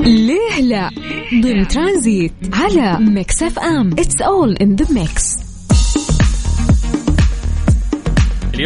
ليه 0.00 0.60
لا؟ 0.60 0.90
ضمن 1.42 1.68
ترانزيت 1.68 2.32
على 2.52 2.98
Mix 3.00 3.42
FM. 3.42 3.90
It's 3.98 4.22
all 4.22 4.56
in 4.56 4.76
the 4.76 4.86
mix 4.94 5.35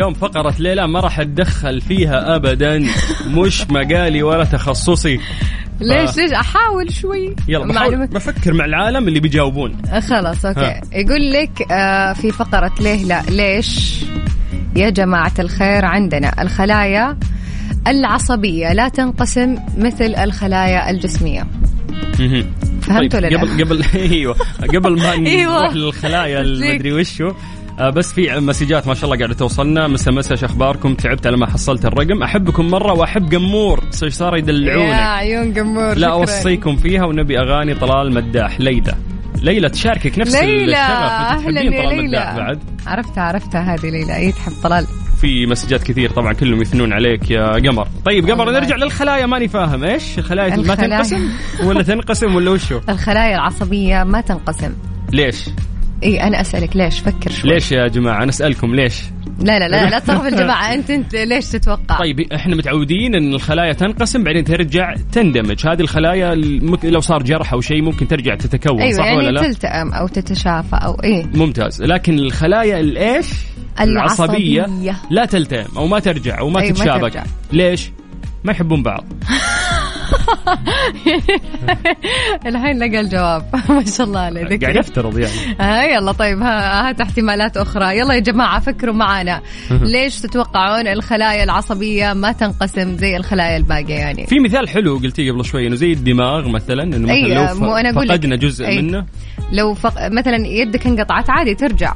اليوم 0.00 0.14
فقرة 0.14 0.54
ليلى 0.59 0.88
ما 0.88 1.00
راح 1.00 1.21
أتدخل 1.21 1.80
فيها 1.80 2.37
ابدا. 2.37 2.87
مش 3.26 3.71
مجالي 3.71 4.23
ولا 4.23 4.45
تخصصي. 4.45 5.21
ليش 5.80 6.16
ليش؟ 6.16 6.33
أحاول 6.33 6.92
شوي. 6.92 7.37
يلا 7.49 7.59
بحاول. 7.66 7.75
معلومات 7.75 8.09
بفكر 8.14 8.52
مع 8.52 8.64
العالم 8.64 9.09
اللي 9.09 9.21
بيجاوبون. 9.21 9.76
خلاص 10.09 10.45
أوكي. 10.45 10.61
ها. 10.61 10.80
يقول 10.92 11.33
لك 11.33 11.73
آه 11.73 12.12
في 12.12 12.30
فقرة 12.30 12.73
ليه 12.80 13.04
لا 13.04 13.23
ليش 13.28 14.04
يا 14.76 14.90
جماعة 14.90 15.33
الخير 15.38 15.85
عندنا؟ 15.85 16.42
الخلايا 16.42 17.16
العصبية 17.87 18.73
لا 18.73 18.88
تنقسم 18.88 19.57
مثل 19.78 20.14
الخلايا 20.14 20.90
الجسمية. 20.90 21.47
فهمتوا 22.83 23.21
طيب 23.21 23.25
ولا 23.25 23.26
لا؟ 23.28 23.40
قبل 23.40 23.64
قبل 23.64 23.85
أيوه. 24.12 24.37
قبل 24.75 25.00
ما 25.00 25.12
أيوة. 25.26 25.61
نروح 25.62 25.75
للخلايا. 25.75 26.40
المدري 26.42 26.92
وشو. 26.92 27.28
آه، 27.28 27.35
بس 27.88 28.12
في 28.12 28.40
مسجات 28.40 28.87
ما 28.87 28.94
شاء 28.94 29.04
الله 29.04 29.16
قاعدة 29.16 29.34
توصلنا. 29.34 29.88
مسا 29.88 30.10
مسا 30.10 30.34
شو 30.34 30.46
أخباركم. 30.46 30.94
تعبت 30.94 31.26
على 31.26 31.37
ما 31.37 31.46
حصلت 31.46 31.84
الرقم. 31.87 32.22
أحبكم 32.22 32.66
مرة 32.66 32.92
وأحب 32.92 33.34
قمور. 33.34 33.84
صار 33.90 34.32
يا 34.32 34.38
يدلعونك. 34.38 34.92
عيون 34.92 35.54
قمور. 35.54 35.94
لا. 35.94 36.12
أوصيكم 36.12 36.76
فيها 36.76 37.04
ونبي 37.04 37.38
أغاني 37.38 37.75
طلال 37.75 38.14
مداح. 38.14 38.60
ليلى. 38.60 38.94
ليلى 39.42 39.68
تشاركك 39.68 40.18
نفس 40.18 40.34
ليلى! 40.34 40.64
الشغف. 40.64 41.46
أهلا 41.46 41.60
يا 41.60 41.90
ليلى. 41.90 42.34
بعد. 42.37 42.58
عرفتها 42.87 43.22
عرفتها 43.22 43.75
هذه 43.75 43.90
ليلى. 43.90 44.16
أي 44.16 44.32
تحب 44.32 44.52
طلال؟ 44.62 44.87
في 45.20 45.46
مسجات 45.46 45.82
كثير 45.82 46.10
طبعا 46.10 46.32
كلهم 46.32 46.62
يثنون 46.62 46.92
عليك 46.92 47.30
يا 47.30 47.52
قمر. 47.52 47.88
طيب 48.04 48.30
قمر. 48.30 48.50
نرجع 48.50 48.76
للخلايا. 48.76 49.26
ماني 49.26 49.49
فاهم. 49.49 49.84
إيش؟ 49.84 50.18
الخلايا 50.18 50.49
ما 50.49 50.54
الخلايا. 50.54 50.88
تنقسم 50.88 51.28
ولا 51.64 51.82
تنقسم 51.82 52.34
ولا 52.34 52.50
وشو؟ 52.50 52.80
الخلايا 52.88 53.34
العصبية 53.34 54.04
ما 54.04 54.21
تنقسم. 54.21 54.73
ليش؟ 55.12 55.45
اي 56.02 56.23
أنا 56.23 56.41
أسألك 56.41 56.76
ليش؟ 56.76 56.99
فكر 56.99 57.30
شوي. 57.30 57.50
ليش 57.50 57.73
يا 57.73 57.89
جماعة؟ 57.89 58.23
أنا 58.23 58.28
أسألكم 58.30 58.75
ليش؟ 58.75 58.95
لا 59.41 59.58
لا 59.58 59.69
لا 59.69 59.91
لا 59.91 59.99
تصرف 60.04 60.26
الجماعة 60.26 60.75
أنت 60.75 60.91
أنت 60.91 61.15
ليش 61.15 61.49
تتوقع؟ 61.49 61.99
طيب 61.99 62.32
إحنا 62.32 62.56
متعودين 62.56 63.15
إن 63.15 63.34
الخلايا 63.34 63.73
تنقسم 63.73 64.25
بعدين 64.25 64.45
ترجع 64.45 64.95
تندمج. 65.13 65.67
هذه 65.67 65.80
الخلايا. 65.80 66.34
لو 66.84 67.00
صار 67.00 67.23
جرح 67.23 67.52
أو 67.52 67.60
شيء 67.60 67.82
ممكن 67.82 68.08
ترجع 68.08 68.34
تتكون 68.34 68.80
أيوه 68.80 68.93
صح 68.93 69.04
ولا 69.04 69.23
يعني 69.23 69.30
لا؟ 69.30 69.43
تلتئم 69.43 69.93
أو 69.93 70.08
تتشافى 70.08 70.76
أو 70.76 70.95
إيه. 71.04 71.26
ممتاز. 71.34 71.82
لكن 71.82 72.19
الخلايا 72.19 72.80
الايش 72.80 73.26
العصبية. 73.80 74.67
لا 75.10 75.25
تلتئم 75.25 75.76
أو 75.76 75.86
ما 75.86 75.99
ترجع 75.99 76.39
أو 76.39 76.49
ما 76.49 76.60
أيوة، 76.60 76.71
ما 76.71 76.76
تتشابك. 76.78 77.13
ترجع. 77.13 77.25
ليش؟ 77.52 77.91
ما 78.45 78.52
يحبون 78.52 78.82
بعض. 78.82 79.04
الحين 82.47 82.78
لقى 82.78 83.00
الجواب 83.00 83.45
ما 83.69 83.85
شاء 83.85 84.06
الله 84.06 84.21
عليه 84.21 84.43
ذكي. 84.45 84.59
قاعد 84.67 84.76
افترض 84.76 85.19
يعني 85.19 85.33
ها 85.61 85.85
يلا 85.85 86.13
طيب 86.13 86.43
ها- 86.43 86.89
هات 86.89 87.00
احتمالات 87.00 87.56
أخرى 87.56 87.99
يلا 87.99 88.15
يا 88.15 88.21
جماعة 88.21 88.61
فكروا 88.61 88.95
معنا 88.95 89.41
ليش 89.71 90.21
تتوقعون 90.21 90.87
الخلايا 90.87 91.45
العصبية 91.45 92.13
ما 92.13 92.33
تنقسم 92.33 92.97
زي 92.97 93.17
الخلايا 93.17 93.56
الباقية 93.56 93.95
يعني 93.95 94.26
في 94.26 94.41
مثال 94.41 94.69
حلو 94.69 94.97
قلتيه 94.97 95.33
قبل 95.33 95.45
شوي 95.45 95.67
إنه 95.67 95.76
زي 95.76 95.93
الدماغ 95.93 96.49
مثلا 96.49 96.83
إنه 96.83 96.99
مثلا 96.99 97.13
أي، 97.15 97.35
لو. 97.35 97.54
مو 97.54 97.76
أنا. 97.76 97.93
فقدنا 97.93 98.37
جزء 98.37 98.67
أي. 98.67 98.83
منه 98.83 99.06
لو 99.52 99.75
فق... 99.75 100.09
مثلا 100.09 100.47
يدك 100.47 100.87
انقطعت 100.87 101.30
عادي 101.30 101.54
ترجع 101.54 101.95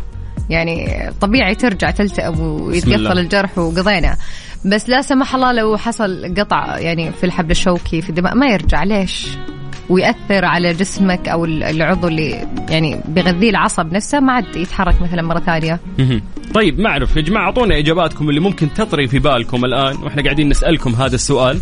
يعني 0.50 1.10
طبيعي 1.20 1.54
ترجع 1.54 1.90
تلتئم 1.90 2.40
ويتقفل. 2.40 3.18
الجرح 3.18 3.58
وقضينا 3.58 4.16
بس 4.64 4.88
لا 4.88 5.02
سمح 5.02 5.34
الله 5.34 5.52
لو 5.52 5.76
حصل 5.76 6.34
قطع 6.38 6.78
يعني 6.78 7.12
في 7.12 7.24
الحبل 7.24 7.50
الشوكي 7.50 8.00
في 8.02 8.10
الدماغ 8.10 8.34
ما 8.34 8.46
يرجع 8.46 8.84
ليش؟ 8.84 9.26
ويأثر 9.88 10.44
على 10.44 10.72
جسمك 10.74 11.28
أو 11.28 11.44
العضو 11.44 12.08
اللي 12.08 12.48
يعني 12.68 13.00
بيغذيه 13.08 13.50
العصب 13.50 13.92
نفسه 13.92 14.20
ما 14.20 14.32
عاد 14.32 14.56
يتحرك 14.56 15.02
مثلا 15.02 15.22
مرة 15.22 15.38
ثانية. 15.38 15.80
طيب 16.54 16.80
ما 16.80 16.88
اعرف 16.88 17.16
يا 17.16 17.22
جماعة 17.22 17.44
أعطونا 17.44 17.78
إجاباتكم 17.78 18.28
اللي 18.28 18.40
ممكن 18.40 18.74
تطري 18.74 19.08
في 19.08 19.18
بالكم 19.18 19.64
الآن 19.64 19.96
وإحنا 19.96 20.22
قاعدين 20.22 20.48
نسألكم 20.48 20.94
هذا 20.94 21.14
السؤال 21.14 21.60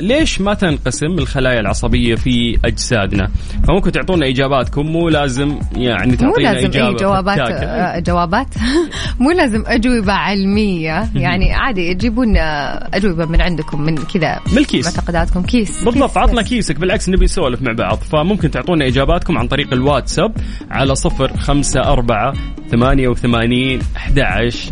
ليش 0.00 0.40
ما 0.40 0.54
تنقسم 0.54 1.06
الخلايا 1.06 1.60
العصبية 1.60 2.14
في 2.14 2.58
أجسادنا؟ 2.64 3.28
فممكن 3.68 3.92
تعطونا 3.92 4.28
إجاباتكم 4.28 4.86
مو 4.86 5.08
لازم 5.08 5.58
يعني 5.76 6.10
مو 6.10 6.16
تعطينا 6.16 6.48
لازم 6.48 6.66
إجابة 6.66 6.88
اي 6.88 6.94
جوابات. 6.94 7.38
آه، 7.38 7.98
جوابات؟ 7.98 8.46
مو 9.20 9.30
لازم 9.30 9.64
أجوبة 9.66 10.12
علمية. 10.12 11.08
يعني 11.14 11.52
عادي 11.52 11.94
تجيبون 11.94 12.36
آه، 12.36 12.88
أجوبة 12.94 13.24
من 13.24 13.40
عندكم 13.40 13.82
من 13.82 13.96
كذا 13.96 14.40
من 14.52 14.58
الكيس. 14.58 14.86
معتقداتكم. 14.86 15.42
كيس 15.42 15.84
بالضبط 15.84 16.08
كيس 16.08 16.16
عطنا. 16.16 16.42
كيسك. 16.42 16.76
بالعكس 16.76 17.08
نبي 17.08 17.24
نسولف 17.24 17.62
مع 17.62 17.72
بعض. 17.72 17.98
فممكن 17.98 18.50
تعطونا 18.50 18.86
إجاباتكم 18.86 19.38
عن 19.38 19.48
طريق 19.48 19.72
الواتساب 19.72 20.32
على 20.70 20.94
صفر 20.94 21.36
خمسة 21.36 21.80
أربعة 21.80 22.34
ثمانية 22.70 23.08
وثمانين 23.08 23.80
أحد 23.96 24.22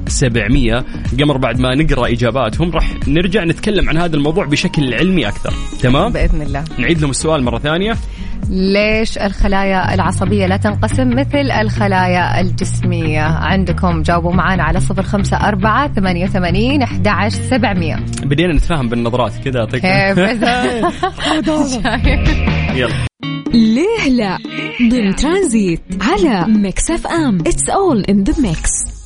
سبعمية. 0.06 0.84
قمر 1.20 1.36
بعد 1.36 1.60
ما 1.60 1.74
نقرأ 1.74 2.08
إجاباتهم 2.08 2.70
راح 2.70 2.94
نرجع 3.08 3.44
نتكلم 3.44 3.88
عن 3.88 3.96
هذا 3.96 4.16
الموضوع 4.16 4.46
بشكل 4.46 4.89
علمي 4.94 5.28
أكثر. 5.28 5.52
تمام؟ 5.80 6.12
بإذن 6.12 6.42
الله. 6.42 6.64
نعيد 6.78 7.00
لهم 7.00 7.10
السؤال 7.10 7.42
مرة 7.42 7.58
ثانية. 7.58 7.96
ليش 8.50 9.18
الخلايا 9.18 9.94
العصبية 9.94 10.46
لا 10.46 10.56
تنقسم 10.56 11.08
مثل 11.08 11.50
الخلايا 11.50 12.40
الجسمية؟ 12.40 13.20
عندكم 13.22 14.02
جاوبوا 14.02 14.32
معنا 14.32 14.62
على 14.62 14.80
صفر 14.80 15.02
خمسة 15.02 15.36
أربعة 15.36 15.92
ثمانية 15.92 16.24
وثمانين 16.24 16.82
أحد 16.82 17.08
سبعمية. 17.28 17.96
بدينا 18.22 18.54
نتفاهم 18.54 18.88
بالنظرات 18.88 19.32
كذا 19.44 19.60
أعطيك 19.60 19.82
كيف؟ 19.82 20.18
يلا. 22.80 23.10
ليه 23.54 24.08
لا؟ 24.08 24.38
ضمن 24.90 25.16
ترانزيت 25.16 25.80
على 26.00 26.52
Mix 26.52 26.90
FM. 26.90 27.38
It's 27.40 27.68
all 27.68 28.04
in 28.04 28.22
the 28.22 28.42
mix 28.42 28.99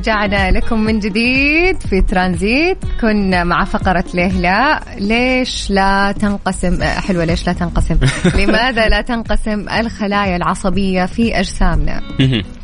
ورجعنا 0.00 0.50
لكم 0.50 0.80
من 0.80 0.98
جديد 0.98 1.80
في 1.80 2.00
ترانزيت. 2.00 2.78
كنا 3.00 3.44
مع 3.44 3.64
فقرة 3.64 4.04
ليه 4.14 4.40
لا؟ 4.40 4.80
ليش 4.98 5.70
لا 5.70 6.12
تنقسم؟ 6.12 6.82
آه، 6.82 7.00
حلوة 7.00 7.24
ليش 7.24 7.46
لا 7.46 7.52
تنقسم؟ 7.52 7.98
لماذا 8.40 8.88
لا 8.88 9.00
تنقسم 9.00 9.68
الخلايا 9.68 10.36
العصبية 10.36 11.06
في 11.06 11.40
أجسامنا. 11.40 12.00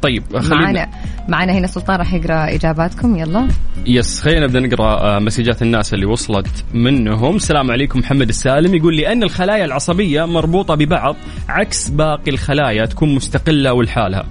طيب 0.02 0.38
خلينا 0.38 0.64
معنا 0.64 0.88
معنا 1.28 1.52
هنا 1.52 1.66
سلطان 1.66 1.96
راح 1.96 2.14
يقرأ 2.14 2.54
إجاباتكم. 2.54 3.16
يلا. 3.16 3.48
يس 3.86 4.20
خلينا 4.20 4.46
نبدأ 4.46 4.60
نقرأ 4.60 5.16
آه، 5.16 5.18
مسجات 5.18 5.62
الناس 5.62 5.94
اللي 5.94 6.06
وصلت 6.06 6.64
منهم. 6.74 7.36
السلام 7.36 7.70
عليكم 7.70 7.98
محمد 7.98 8.28
السالم. 8.28 8.74
يقول 8.74 8.96
لأن 8.96 9.22
الخلايا 9.22 9.64
العصبية 9.64 10.24
مربوطة 10.24 10.74
ببعض 10.74 11.16
عكس 11.48 11.88
باقي 11.88 12.30
الخلايا 12.30 12.86
تكون 12.86 13.14
مستقلة 13.14 13.72
ولحالها 13.72 14.26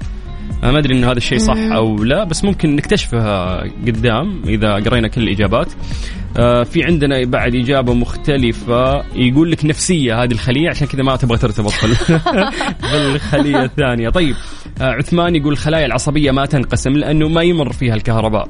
أنا 0.64 0.72
ما 0.72 0.80
أدري 0.80 0.96
إن 0.98 1.04
هذا 1.04 1.18
الشيء 1.18 1.38
صح 1.38 1.58
أو 1.58 2.04
لا 2.04 2.24
بس 2.24 2.44
ممكن 2.44 2.76
نكتشفها 2.76 3.62
قدام 3.88 4.42
إذا 4.48 4.74
قرينا 4.74 5.08
كل 5.08 5.22
الإجابات. 5.24 5.68
آه 6.38 6.64
في 6.64 6.84
عندنا 6.84 7.26
بعد 7.26 7.56
إجابة 7.56 7.94
مختلفة 7.94 9.04
يقول 9.16 9.52
لك 9.52 9.66
نفسية 9.66 10.24
هذه 10.24 10.32
الخلية 10.32 10.70
عشان 10.70 10.88
كذا 10.88 11.04
ما 11.04 11.16
تبغى 11.16 11.38
ترتبط 11.38 11.74
بال- 11.86 13.12
بالخليه 13.12 13.64
الثانية 13.64 14.10
طيب 14.10 14.36
آه 14.82 14.84
عثمان 14.84 15.36
يقول 15.36 15.54
الخلايا 15.54 15.86
العصبية 15.86 16.32
ما 16.32 16.46
تنقسم 16.46 16.92
لأنه 16.92 17.28
ما 17.30 17.42
يمر 17.42 17.72
فيها 17.74 17.96
الكهرباء. 17.96 18.50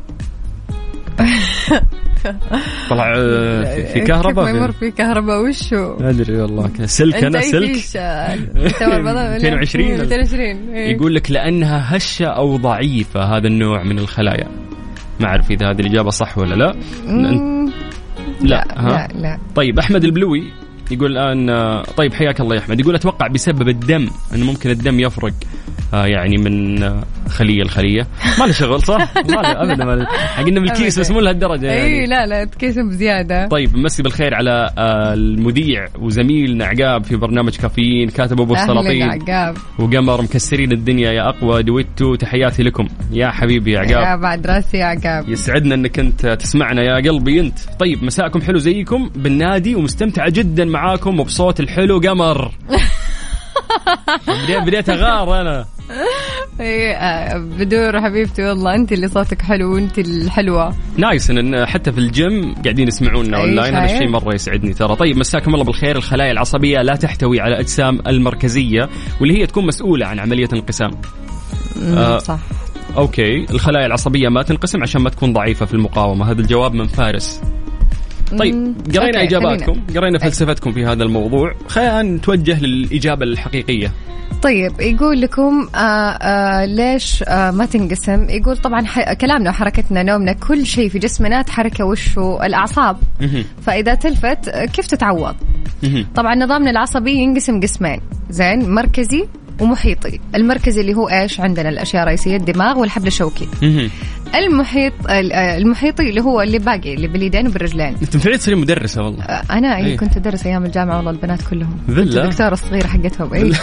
طلع 2.90 3.14
آه، 3.18 3.94
في- 3.94 4.00
كهرباء؟ 4.00 4.50
يمر 4.56 4.72
في 4.72 4.92
كهرباء 4.92 5.42
وشو؟ 5.42 5.96
ما 6.00 6.10
أدري 6.10 6.42
والله. 6.42 6.70
سلك 6.86 7.24
أنا 7.24 7.42
سلك. 7.42 7.72
فيش؟ 7.72 7.98
أنت 7.98 8.82
والله- 8.82 9.36
22 9.38 9.92
22 10.02 10.74
إيه. 10.76 10.96
يقول 10.96 11.16
لك 11.16 11.32
لأنها 11.32 11.98
هشة 11.98 12.26
أو 12.26 12.58
ضعيفة 12.58 13.22
هذا 13.38 13.48
النوع 13.48 13.84
من 13.84 14.00
الخلايا. 14.00 14.48
ما 15.20 15.28
أعرف 15.28 15.52
إذا 15.52 15.70
هذه 15.70 15.80
الإجابة 15.80 16.10
صح 16.10 16.38
ولا 16.38 16.56
لا 16.56 16.76
لا 18.42 18.66
ها؟ 18.78 18.90
لا 18.90 19.08
لا. 19.22 19.40
طيب 19.56 19.80
أحمد 19.80 20.04
البلوي 20.04 20.44
يقول 20.92 21.12
الآن 21.18 21.50
آه، 21.50 21.84
طيب 21.98 22.14
حياك 22.14 22.42
الله 22.42 22.56
يا 22.56 22.60
أحمد. 22.60 22.80
يقول 22.80 22.96
أتوقع 22.96 23.28
بسبب 23.28 23.70
الدم 23.70 24.08
انه 24.36 24.46
ممكن 24.46 24.70
الدم 24.70 25.00
يفرق 25.00 25.34
آه 25.94 26.06
يعني 26.06 26.38
من 26.38 26.84
آه، 26.84 27.04
خلية 27.30 27.64
لخلية. 27.64 28.08
ما 28.40 28.46
له 28.46 28.52
شغل 28.52 28.82
صح؟ 28.82 29.14
ما 29.18 29.32
له 29.42 29.62
ابدا 29.62 29.86
ما 29.86 29.96
له. 29.96 30.06
حقنا 30.06 30.60
بالكيس 30.60 31.00
بس 31.00 31.12
مو 31.12 31.20
لهالدرجة 31.20 31.72
إي 31.72 31.78
يعني. 31.92 32.06
لا 32.06 32.26
لا 32.26 32.46
تكسب 32.46 32.90
زياده 32.92 33.48
طيب 33.48 33.78
مسي 33.78 34.04
بالخير 34.04 34.34
على 34.36 34.70
المذيع 35.14 35.86
وزميلنا 36.00 36.66
عقاب 36.66 37.04
في 37.04 37.16
برنامج 37.16 37.56
كافيين 37.56 38.10
كاتب 38.10 38.42
ابو 38.42 38.54
السلاطين 38.54 39.04
عقاب 39.04 39.58
وقمر 39.80 40.22
مكسرين 40.22 40.72
الدنيا 40.72 41.12
يا 41.12 41.30
أقوى. 41.30 41.64
دويتو 41.64 42.16
تحياتي 42.16 42.64
لكم. 42.64 42.88
يا 43.12 43.28
حبيبي 43.32 43.72
يا 43.72 43.84
يا 43.84 43.98
عقاب 43.98 44.22
بعد 44.22 44.48
راسي 44.48 44.78
يا 44.78 44.86
عقاب. 44.86 45.30
يسعدنا 45.30 45.76
إنك 45.76 46.00
أنت 46.00 46.26
تسمعنا 46.28 46.82
يا 46.82 46.96
قلبي 46.96 47.40
أنت. 47.40 47.60
طيب 47.80 48.04
مساءكم 48.04 48.42
حلو 48.42 48.58
زيكم. 48.58 49.10
بالنادي 49.16 49.76
ومستمتعه 49.76 50.30
جدا 50.30 50.66
معاكم 50.76 51.20
وبصوت 51.20 51.60
الحلو 51.60 52.00
قمر. 52.00 52.52
بديت 54.28 54.64
بديت 54.64 54.90
أغار 54.90 55.42
أنا. 55.42 55.66
إيه، 56.60 56.94
آه، 56.94 57.38
بدور 57.38 58.02
حبيبتي 58.02 58.44
والله 58.44 58.76
أنت 58.76 58.92
اللي 58.92 59.08
صوتك 59.08 59.42
حلو 59.42 59.74
وأنت 59.74 60.00
الحلوة. 60.00 60.76
Nice 60.98 61.30
ان 61.30 61.66
حتى 61.66 61.92
في 61.92 61.98
الجيم 61.98 62.56
قاعدين 62.64 62.88
يسمعونا 62.88 63.38
أي 63.38 63.44
أونلاين 63.44 63.76
هذا؟ 63.76 63.86
الشيء 63.86 64.10
مرة 64.10 64.36
يسعدني 64.36 64.74
ترى. 64.74 64.96
طيب 64.96 65.18
مساكم 65.18 65.54
الله 65.54 65.66
بالخير. 65.66 65.96
الخلايا 65.96 66.32
العصبية 66.32 66.82
لا 66.82 66.96
تحتوي 66.96 67.40
على 67.40 67.60
أجسام 67.60 68.00
المركزية 68.08 68.90
واللي 69.22 69.42
هي 69.42 69.46
تكون 69.46 69.68
مسؤولة 69.68 70.06
عن 70.08 70.20
عملية 70.20 70.50
انقسام 70.54 70.92
آه، 71.84 72.18
صح. 72.18 72.40
Okay. 72.98 73.46
الخلايا 73.52 73.86
العصبية 73.86 74.30
ما 74.30 74.44
تنقسم 74.44 74.82
عشان 74.82 75.02
ما 75.02 75.10
تكون 75.10 75.34
ضعيفة 75.34 75.66
في 75.66 75.74
المقاومة. 75.74 76.32
هذا 76.32 76.42
الجواب 76.42 76.74
من 76.74 76.88
فارس. 76.88 77.42
طيب 78.40 78.76
قرينا 78.96 79.24
إجاباتكم. 79.24 79.82
قرينا. 79.96 80.20
فلسفتكم 80.20 80.72
في 80.72 80.86
هذا 80.86 81.04
الموضوع 81.04 81.54
خلينا 81.68 82.02
نتوجه 82.02 82.60
للإجابة 82.62 83.24
الحقيقية 83.26 83.92
طيب 84.44 84.82
يقول 84.82 85.22
لكم 85.22 85.68
آه 85.76 85.80
آه 85.80 86.66
ليش 86.66 87.24
آه 87.28 87.52
ما 87.52 87.66
تنقسم 87.66 88.30
يقول 88.30 88.58
طبعا 88.58 88.86
ح- 88.86 89.14
كلامنا 89.14 89.50
وحركتنا 89.50 90.04
نومنا 90.04 90.34
كل 90.34 90.66
شيء 90.66 90.90
في 90.90 91.00
جسمنا 91.00 91.42
تحركه 91.42 91.86
وشو 91.86 92.38
الأعصاب 92.44 92.98
مهم. 93.22 93.44
فإذا 93.66 93.94
تلفت 93.96 94.50
كيف 94.50 94.88
تتعوض. 94.88 95.36
طبعا 96.16 96.36
نظامنا 96.36 96.70
العصبي 96.72 97.12
ينقسم 97.12 97.60
قسمين 97.60 98.02
زين 98.30 98.70
مركزي 98.70 99.26
ومحيطي 99.62 100.20
المركزي 100.36 100.82
اللي 100.82 100.94
هو 100.94 101.10
إيش 101.10 101.40
عندنا 101.40 101.70
الأشياء 101.70 102.04
الرئيسية 102.04 102.36
الدماغ 102.36 102.80
والحبل 102.80 103.08
الشوكي. 103.08 103.48
المحيط 104.36 104.94
ال- 105.10 105.34
آه، 105.34 105.58
المحيطي 105.58 106.10
اللي 106.10 106.22
هو 106.22 106.42
اللي 106.42 106.60
باقي 106.60 106.94
اللي 106.94 107.08
باليدين 107.08 107.48
وبالرجلين. 107.48 107.96
انت 108.02 108.16
مفروض 108.16 108.36
تصيري 108.38 108.58
مدرسة 108.58 109.04
والله. 109.04 109.24
آه، 109.24 109.44
أنا 109.54 109.78
إيه. 109.78 109.86
اي 109.86 109.98
كنت 109.98 110.18
أدرس 110.18 110.46
أيام 110.46 110.66
الجامعة 110.66 110.96
والله 110.98 111.12
البنات 111.12 111.42
كلهم. 111.50 111.78
كنت 111.88 111.98
الدكتوره 112.00 112.54
الصغيره 112.54 112.88
حقتهم 112.88 113.34
اي 113.34 113.42
طيب. 113.42 113.56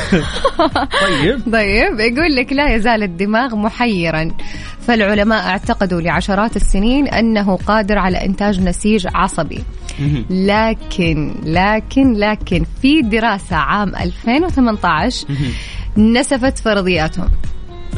طيب 1.53 2.01
يقول 2.01 2.37
لك 2.37 2.53
لا 2.53 2.75
يزال 2.75 3.03
الدماغ 3.03 3.57
محيرا. 3.57 4.31
فالعلماء 4.87 5.47
اعتقدوا 5.47 6.01
لعشرات 6.01 6.57
السنين 6.57 7.09
أنه 7.09 7.57
قادر 7.57 7.99
على 7.99 8.25
إنتاج 8.27 8.61
نسيج 8.61 9.07
عصبي. 9.15 9.63
لكن 10.31 11.35
لكن 11.45 12.13
لكن 12.13 12.65
في 12.83 13.03
دراسة 13.03 13.57
عام 13.57 13.97
2018 13.97 15.27
نسفت 15.97 16.59
فرضياتهم. 16.59 17.29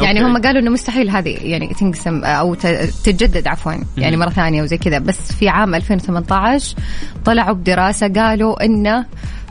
يعني. 0.01 0.23
هم 0.23 0.39
قالوا 0.39 0.61
إنه 0.61 0.71
مستحيل 0.71 1.11
هذه 1.11 1.39
يعني 1.43 1.75
تنقسم 1.75 2.25
أو 2.25 2.55
تتجدد 2.55 3.47
عفوا 3.47 3.73
يعني 3.97 4.17
مرة 4.17 4.31
ثانية 4.31 4.63
وزي 4.63 4.79
كذا 4.79 4.99
بس 4.99 5.33
في 5.33 5.49
عام 5.49 5.75
2018 5.75 6.77
طلعوا 7.25 7.55
بدراسة 7.55 8.09
قالوا 8.09 8.65
إنه 8.65 9.07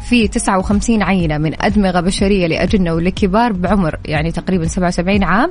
في 0.09 0.27
59 0.27 1.03
عينة 1.03 1.37
من 1.37 1.51
أدمغة 1.61 1.99
بشرية 1.99 2.47
لأجنة 2.47 2.93
ولكبار 2.93 3.51
بعمر 3.51 3.95
يعني 4.05 4.31
تقريبا 4.31 4.67
77 4.67 5.23
عام. 5.23 5.49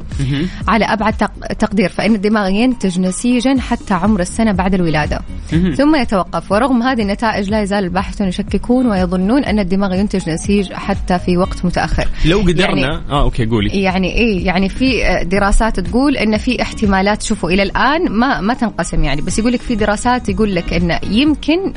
على 0.68 0.84
أبعد 0.84 1.12
تق- 1.12 1.46
تقدير 1.58 1.88
فإن 1.88 2.14
الدماغ 2.14 2.48
ينتج 2.48 3.00
نسيجا 3.00 3.56
حتى 3.60 3.94
عمر 3.94 4.20
السنة 4.20 4.52
بعد 4.52 4.74
الولادة. 4.74 5.20
مهم. 5.52 5.74
ثم 5.74 5.96
يتوقف. 5.96 6.52
ورغم 6.52 6.82
هذه 6.82 7.02
النتائج 7.02 7.50
لا 7.50 7.62
يزال 7.62 7.84
الباحثون 7.84 8.28
يشككون 8.28 8.86
ويظنون 8.86 9.44
أن 9.44 9.58
الدماغ 9.58 9.94
ينتج 9.94 10.30
نسيج 10.30 10.72
حتى 10.72 11.18
في 11.18 11.36
وقت 11.36 11.64
متأخر. 11.64 12.08
لو 12.24 12.38
قدرنا 12.38 12.80
يعني- 12.80 13.10
آه 13.10 13.22
okay 13.22 13.46
قولي. 13.46 13.68
يعني 13.82 14.12
إيه 14.14 14.46
يعني 14.46 14.68
في 14.68 15.02
دراسات 15.24 15.80
تقول 15.80 16.16
إن 16.16 16.36
في 16.36 16.62
احتمالات 16.62 17.22
شوفوا 17.22 17.50
إلى 17.50 17.62
الآن 17.62 18.10
ما 18.12 18.40
ما 18.40 18.54
تنقسم 18.54 19.04
يعني. 19.04 19.20
بس 19.22 19.38
يقول 19.38 19.52
لك 19.52 19.60
في 19.60 19.74
دراسات 19.74 20.28
يقول 20.28 20.54
لك 20.54 20.72
انه 20.72 20.98
يمكن 21.10 21.72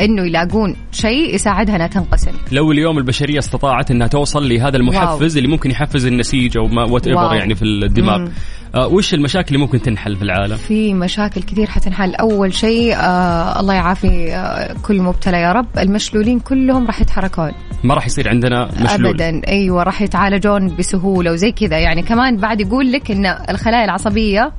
إنه 0.00 0.22
يلاقون 0.26 0.76
شيء 0.92 1.34
يساعدها 1.34 1.76
إنها 1.76 1.86
تنقسم. 1.86 2.32
لو 2.52 2.72
اليوم 2.72 2.98
البشرية 2.98 3.38
استطاعت 3.38 3.90
إنها 3.90 4.06
توصل 4.06 4.48
لهذا 4.48 4.76
المحفز 4.76 5.36
اللي 5.36 5.48
ممكن 5.48 5.70
يحفز 5.70 6.06
النسيج 6.06 6.56
أو 6.56 6.66
ما 6.66 6.84
وات 6.84 7.08
واو. 7.08 7.32
يعني 7.32 7.54
في 7.54 7.64
الدماغ. 7.64 8.18
مم. 8.18 8.30
آه 8.74 8.86
وش 8.86 9.14
المشاكل 9.14 9.54
اللي 9.54 9.58
ممكن 9.58 9.82
تنحل 9.82 10.16
في 10.16 10.22
العالم؟ 10.22 10.56
في 10.56 10.94
مشاكل 10.94 11.42
كثير 11.42 11.66
حتنحل. 11.66 12.14
أول 12.14 12.54
شيء 12.54 12.94
آه 12.96 13.60
الله 13.60 13.74
يعافي 13.74 14.34
آه 14.34 14.76
كل 14.82 15.02
مبتلى 15.02 15.40
يا 15.40 15.52
رب. 15.52 15.66
المشلولين 15.78 16.38
كلهم 16.38 16.86
راح 16.86 17.00
يتحركون. 17.00 17.52
ما 17.84 17.94
راح 17.94 18.06
يصير 18.06 18.28
عندنا 18.28 18.70
مشلول. 18.80 19.06
ابدا. 19.06 19.48
أيوه 19.48 19.82
راح 19.82 20.02
يتعالجون 20.02 20.76
بسهولة 20.76 21.32
وزي 21.32 21.52
كذا. 21.52 21.78
يعني 21.78 22.02
كمان 22.02 22.36
بعد 22.36 22.60
يقول 22.60 22.92
لك 22.92 23.10
إن 23.10 23.26
الخلايا 23.26 23.84
العصبية 23.84 24.52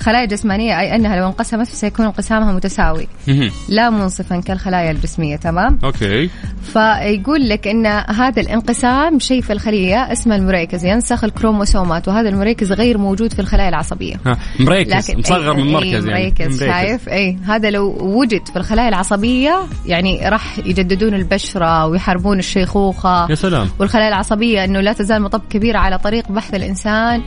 خلايا 0.00 0.24
جسمانيه 0.24 0.80
أي 0.80 0.96
أنها 0.96 1.16
لو 1.16 1.26
انقسمت 1.26 1.66
فسيكون 1.66 2.06
انقسامها 2.06 2.52
متساوي. 2.52 3.08
لا 3.68 3.90
منصفا 3.90 4.40
كالخلايا 4.40 4.90
الجسمية 4.90 5.36
تمام؟ 5.36 5.78
أوكي. 5.84 6.30
فيقول 6.62 7.48
لك 7.48 7.68
إن 7.68 7.86
هذا 7.86 8.42
الانقسام 8.42 9.18
شيء 9.18 9.40
في 9.42 9.52
الخلية 9.52 10.12
اسمه 10.12 10.36
المريكز 10.36 10.84
ينسخ 10.84 11.24
الكروموسومات 11.24 12.08
وهذا 12.08 12.28
المريكز 12.28 12.72
غير 12.72 12.98
موجود 12.98 13.32
في 13.32 13.38
الخلايا 13.38 13.68
العصبية. 13.68 14.14
ها 14.26 14.38
مريكز 14.60 15.10
مصغر 15.10 15.54
أي- 15.54 15.56
من 15.56 15.66
أي 15.66 15.72
مركز 15.72 16.06
يعني. 16.06 16.22
مريكز 16.22 16.64
شايف؟ 16.64 17.08
اي 17.08 17.38
هذا 17.46 17.70
لو 17.70 17.96
وجد 18.00 18.48
في 18.48 18.56
الخلايا 18.56 18.88
العصبية 18.88 19.60
يعني 19.86 20.28
راح 20.28 20.58
يجددون 20.58 21.14
البشرة 21.14 21.86
ويحاربون 21.86 22.38
الشيخوخة. 22.38 23.30
يا 23.30 23.34
سلام. 23.34 23.68
والخلايا 23.78 24.08
العصبية 24.08 24.64
إنه 24.64 24.80
لا 24.80 24.92
تزال 24.92 25.22
مطب 25.22 25.42
كبير 25.50 25.76
على 25.76 25.98
طريق 25.98 26.32
بحث 26.32 26.54
الإنسان. 26.54 27.22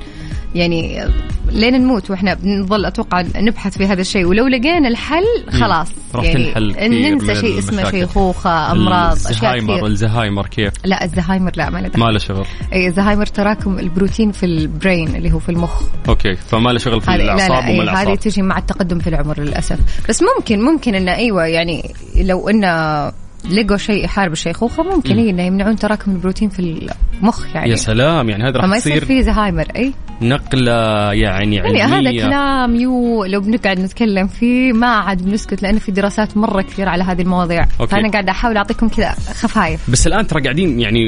يعني 0.56 1.08
لين 1.52 1.82
نموت 1.82 2.12
وإحنا 2.12 2.34
بنظل 2.34 2.86
أتوقع 2.86 3.24
نبحث 3.36 3.78
في 3.78 3.86
هذا 3.86 4.02
الشيء. 4.02 4.26
ولو 4.26 4.48
لقينا 4.48 4.88
الحل 4.88 5.24
خلاص. 5.50 5.88
راح 6.16 6.26
يعني 6.26 7.12
ننسى 7.12 7.36
شيء 7.36 7.60
اسمه. 7.60 7.92
شيخوخة 7.92 8.72
أمراض 8.72 9.12
الزهايمر 9.12 9.86
الزهايمر 9.86 10.48
كيف؟ 10.48 10.74
لا 10.86 11.04
الزهايمر 11.04 11.52
لا 11.56 11.70
ما 11.70 11.80
له 11.80 11.89
ما 11.96 12.12
له 12.12 12.18
شغل. 12.18 12.46
اي 12.74 12.88
الزهايمر 12.88 13.26
تراكم 13.26 13.80
البروتين 13.80 14.32
في 14.32 14.46
ال 14.46 14.57
brain 14.57 15.15
اللي 15.16 15.32
هو 15.32 15.39
في 15.39 15.50
المخ. 15.50 15.84
Okay 16.10 16.36
فما 16.36 16.70
له 16.70 16.80
شغل 16.80 17.02
في 17.02 17.12
هذه 17.12 17.18
لا 17.18 17.24
الأعصاب 17.24 17.50
لا 17.52 17.58
وما 17.60 17.70
هذه 17.70 17.82
الأعصاب. 17.82 18.20
تجي 18.20 18.42
مع 18.42 18.58
التقدم 18.58 19.00
في 19.00 19.08
العمر 19.08 19.39
للأسف. 19.39 19.80
بس 20.10 20.24
ممكن 20.38 20.62
ممكن 20.62 20.96
انه 20.96 21.16
إيوه 21.16 21.46
يعني 21.46 21.94
لو 22.16 22.50
انه 22.50 23.12
لقوا 23.52 23.78
شيء 23.78 24.06
يحارب 24.06 24.32
الشيخوخة 24.32 24.84
ممكن 24.84 25.18
إيه 25.18 25.30
إنه 25.30 25.44
يمنعون 25.44 25.76
تراكم 25.76 26.12
البروتين 26.12 26.50
في 26.50 26.88
المخ 27.22 27.56
يعني. 27.56 27.70
يا 27.70 27.76
سلام 27.76 28.30
يعني 28.30 28.44
هذا 28.44 28.60
راح 28.60 28.76
يصير 28.76 29.06
في 29.06 29.24
زهايمر 29.24 29.66
اي 29.76 29.94
نقلة 30.21 30.73
يعني 31.13 31.56
يعني 31.56 31.82
علمية. 31.82 31.86
هذا 31.86 32.28
كلام 32.28 32.76
يو 32.76 33.26
لو 33.26 33.41
بنقعد 33.41 33.80
نتكلم 33.80 34.28
فيه 34.28 34.73
ما 34.73 34.88
عاد 34.88 35.21
بنسكت 35.26 35.63
لأن 35.63 35.80
في 35.80 35.91
دراسات 35.91 36.38
مرة 36.38 36.62
كثير 36.62 36.89
على 36.89 37.04
هذه 37.04 37.21
المواضيع. 37.21 37.65
Okay. 37.80 37.91
فأنا 37.91 38.12
قاعدة 38.12 38.32
أحاول 38.32 38.58
أعطيكم 38.58 38.88
كذا 38.88 39.10
خفايف. 39.12 39.89
بس 39.91 40.08
الآن 40.08 40.28
ترى 40.28 40.41
قاعدين 40.41 40.80
يعني 40.80 40.99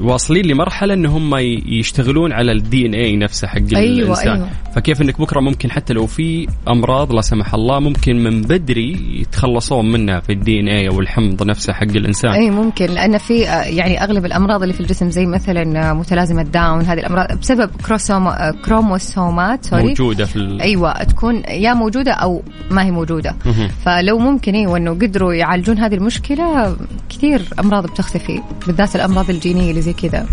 واصلين 0.00 0.46
لمرحلة 0.46 0.94
إن 0.94 1.06
هم 1.06 1.36
يشتغلون 1.66 2.32
على 2.32 2.52
ال 2.52 2.86
DNA 2.86 3.16
نفسه 3.16 3.48
حق 3.48 3.58
أيوة، 3.74 4.02
الإنسان. 4.02 4.36
أيوة. 4.36 4.48
فكيف 4.74 5.02
إنك 5.02 5.20
بكرة 5.20 5.40
ممكن 5.40 5.70
حتى 5.70 5.92
لو 5.92 6.06
في 6.06 6.48
أمراض 6.68 7.12
لا 7.12 7.20
سمح 7.20 7.54
الله 7.54 7.80
ممكن 7.80 8.16
من 8.24 8.42
بدري 8.42 9.20
يتخلصون 9.20 9.92
منها 9.92 10.20
في 10.20 10.32
ال 10.32 10.60
DNA 10.60 10.88
أو 10.88 11.00
الحمض 11.00 11.42
نفسه 11.42 11.72
حق 11.72 11.82
الإنسان. 11.82 12.30
أي 12.30 12.50
ممكن. 12.50 12.86
لأن 12.86 13.18
في 13.18 13.48
آه، 13.48 13.62
يعني 13.62 14.02
أغلب 14.04 14.24
الأمراض 14.24 14.62
اللي 14.62 14.74
في 14.74 14.80
الجسم 14.80 15.10
زي 15.10 15.26
مثلا 15.26 15.90
آه، 15.90 15.92
متلازمة 15.92 16.42
داون 16.42 16.82
هذه 16.82 16.98
الأمراض 16.98 17.38
بسبب 17.40 17.70
كروسوم 17.86 18.28
آه، 18.28 18.54
كروموسومات 18.64 19.64
sorry 19.64 19.82
موجودة 19.82 20.24
في 20.24 20.36
ال... 20.36 20.60
أيوه 20.60 21.02
تكون 21.04 21.42
يا 21.48 21.74
موجودة 21.74 22.12
أو 22.12 22.42
ما 22.70 22.84
هي 22.84 22.90
موجودة 22.90 23.36
مهم. 23.46 23.68
فلو 23.84 24.18
ممكن 24.18 24.54
إيوه 24.54 24.76
إنه 24.76 24.90
قدروا 24.90 25.34
يعالجون 25.34 25.78
هذه 25.78 25.94
المشكلة 25.94 26.76
كثير 27.08 27.42
أمراض 27.60 27.86
بتختفي 27.86 28.42
بالذات 28.66 28.96
الأمراض 28.96 29.30
الجينية 29.30 29.70
اللي 29.70 29.80
زي 29.82 29.92
كذا. 29.92 30.26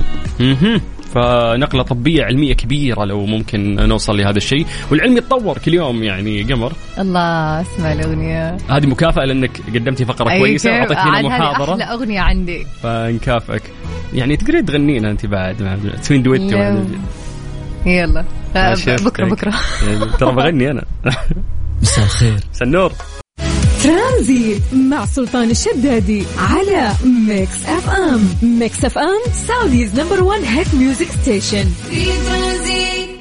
فنقلة 1.16 1.84
طبية 1.84 2.24
علمية 2.24 2.54
كبيرة 2.54 3.06
لو 3.06 3.26
ممكن 3.26 3.76
نوصل 3.76 4.18
لهذا 4.18 4.38
الشيء 4.38 4.66
والعلم 4.92 5.18
يتطور 5.18 5.58
كل 5.58 5.74
يوم 5.74 6.04
يعني 6.04 6.44
قمر 6.44 6.74
الله 7.00 7.62
اسمع 7.62 7.94
الأغنية 7.94 8.58
هذه 8.70 8.86
مكافأة 8.86 9.26
لأنك 9.26 9.62
قدمتي 9.76 10.06
فقرة 10.06 10.32
أي 10.32 10.40
كويسة؟ 10.40 10.72
واعطيتينا 10.72 11.22
محاضرة 11.22 11.72
أحلى 11.72 11.84
أغنية 11.84 12.20
عندي 12.20 12.66
فنكافئك 12.84 13.64
يعني 14.14 14.38
تقدرين 14.38 14.66
تغنينا 14.66 15.12
أنت 15.12 15.26
بعد 15.26 15.80
تسوين 16.02 16.24
دويتو. 16.24 16.58
يلا. 17.86 18.26
آه،. 18.56 18.76
بكرة 18.88 19.26
بكرة. 19.26 19.54
يعني 19.88 20.06
ترى 20.20 20.32
بغني 20.32 20.72
أنا. 20.72 20.84
مساء 21.82 22.06
الخير. 22.06 22.40
سنور 22.54 22.92
ترانزيت 23.84 24.62
مع 24.74 25.06
سلطان 25.06 25.52
الشدادي 25.52 26.24
على 26.38 26.92
Mix 27.28 27.66
FM. 27.66 28.30
Mix 28.60 28.86
FM 28.86 29.32
Saudi's 29.48 30.00
number 30.00 30.24
1 30.24 30.44
hit 30.44 30.76
music 30.76 31.08
station 31.22 31.66
في 31.90 32.06
ترانزيت. 32.06 33.15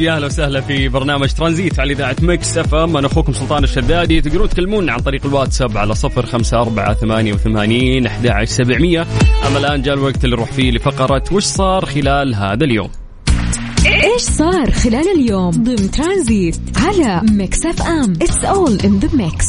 يا 0.00 0.16
أهلا 0.16 0.26
وسهلا 0.26 0.60
في 0.60 0.88
برنامج 0.88 1.32
ترانزيت 1.32 1.80
على 1.80 1.92
إذاعة 1.92 2.16
Mix 2.22 2.58
FM. 2.58 2.96
أنا 2.96 3.06
أخوكم 3.06 3.32
سلطان 3.32 3.64
الشدادي. 3.64 4.20
تقدرون 4.20 4.48
تكلمونا 4.48 4.92
عن 4.92 4.98
طريق 4.98 5.26
الواتساب 5.26 5.76
على 5.78 5.94
صفر 5.94 6.26
خمسة 6.26 6.60
أربعة 6.60 6.94
ثمانية 6.94 7.32
وثمانين 7.32 8.06
أحد 8.06 8.26
عشر 8.26 8.52
سبعمية. 8.52 9.06
أما 9.46 9.58
الآن 9.58 9.82
جاء 9.82 9.94
الوقت 9.94 10.24
اللي 10.24 10.36
نروح 10.36 10.52
فيه 10.52 10.70
لفقرة 10.70 11.22
وش 11.32 11.44
صار 11.44 11.86
خلال 11.86 12.34
هذا 12.34 12.64
اليوم؟ 12.64 12.88
إيش 13.86 14.22
صار 14.22 14.70
خلال 14.70 15.04
اليوم 15.16 15.50
ضمن 15.50 15.90
ترانزيت 15.90 16.60
على 16.76 17.20
ميكس 17.32 17.66
إف 17.66 17.82
إم؟ 17.82 18.12
It's 18.22 18.44
all 18.44 18.80
in 18.80 18.98
the 18.98 19.08
mix 19.16 19.46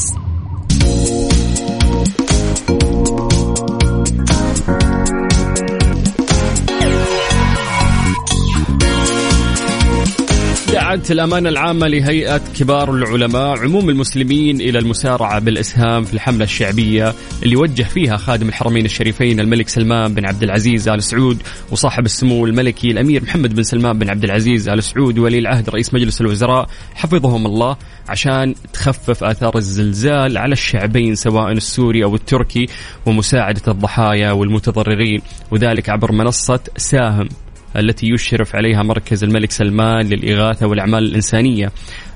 دعت 10.92 11.10
الأمانة 11.10 11.48
العامة 11.48 11.86
لهيئة 11.86 12.40
كبار 12.58 12.94
العلماء 12.94 13.58
عموم 13.58 13.90
المسلمين 13.90 14.60
إلى 14.60 14.78
المسارعة 14.78 15.38
بالإسهام 15.38 16.04
في 16.04 16.14
الحملة 16.14 16.44
الشعبية 16.44 17.14
اللي 17.42 17.56
وجه 17.56 17.82
فيها 17.82 18.16
خادم 18.16 18.48
الحرمين 18.48 18.84
الشريفين 18.84 19.40
الملك 19.40 19.68
سلمان 19.68 20.14
بن 20.14 20.26
عبد 20.26 20.42
العزيز 20.42 20.88
آل 20.88 21.02
سعود 21.02 21.42
وصاحب 21.70 22.04
السمو 22.04 22.46
الملكي 22.46 22.90
الأمير 22.90 23.22
محمد 23.22 23.54
بن 23.54 23.62
سلمان 23.62 23.98
بن 23.98 24.10
عبد 24.10 24.24
العزيز 24.24 24.68
آل 24.68 24.82
سعود 24.82 25.18
ولي 25.18 25.38
العهد 25.38 25.70
رئيس 25.70 25.94
مجلس 25.94 26.20
الوزراء 26.20 26.68
حفظهم 26.94 27.46
الله 27.46 27.76
عشان 28.08 28.54
تخفف 28.72 29.24
آثار 29.24 29.56
الزلزال 29.56 30.38
على 30.38 30.52
الشعبين 30.52 31.14
سواء 31.14 31.52
السوري 31.52 32.04
أو 32.04 32.14
التركي 32.14 32.66
ومساعدة 33.06 33.62
الضحايا 33.68 34.32
والمتضررين 34.32 35.22
وذلك 35.50 35.88
عبر 35.88 36.12
منصة 36.12 36.60
ساهم. 36.76 37.28
التي 37.76 38.06
يشرف 38.06 38.56
عليها 38.56 38.82
مركز 38.82 39.24
الملك 39.24 39.50
سلمان 39.50 40.06
للإغاثة 40.06 40.66
والأعمال 40.66 41.04
الإنسانية. 41.04 41.72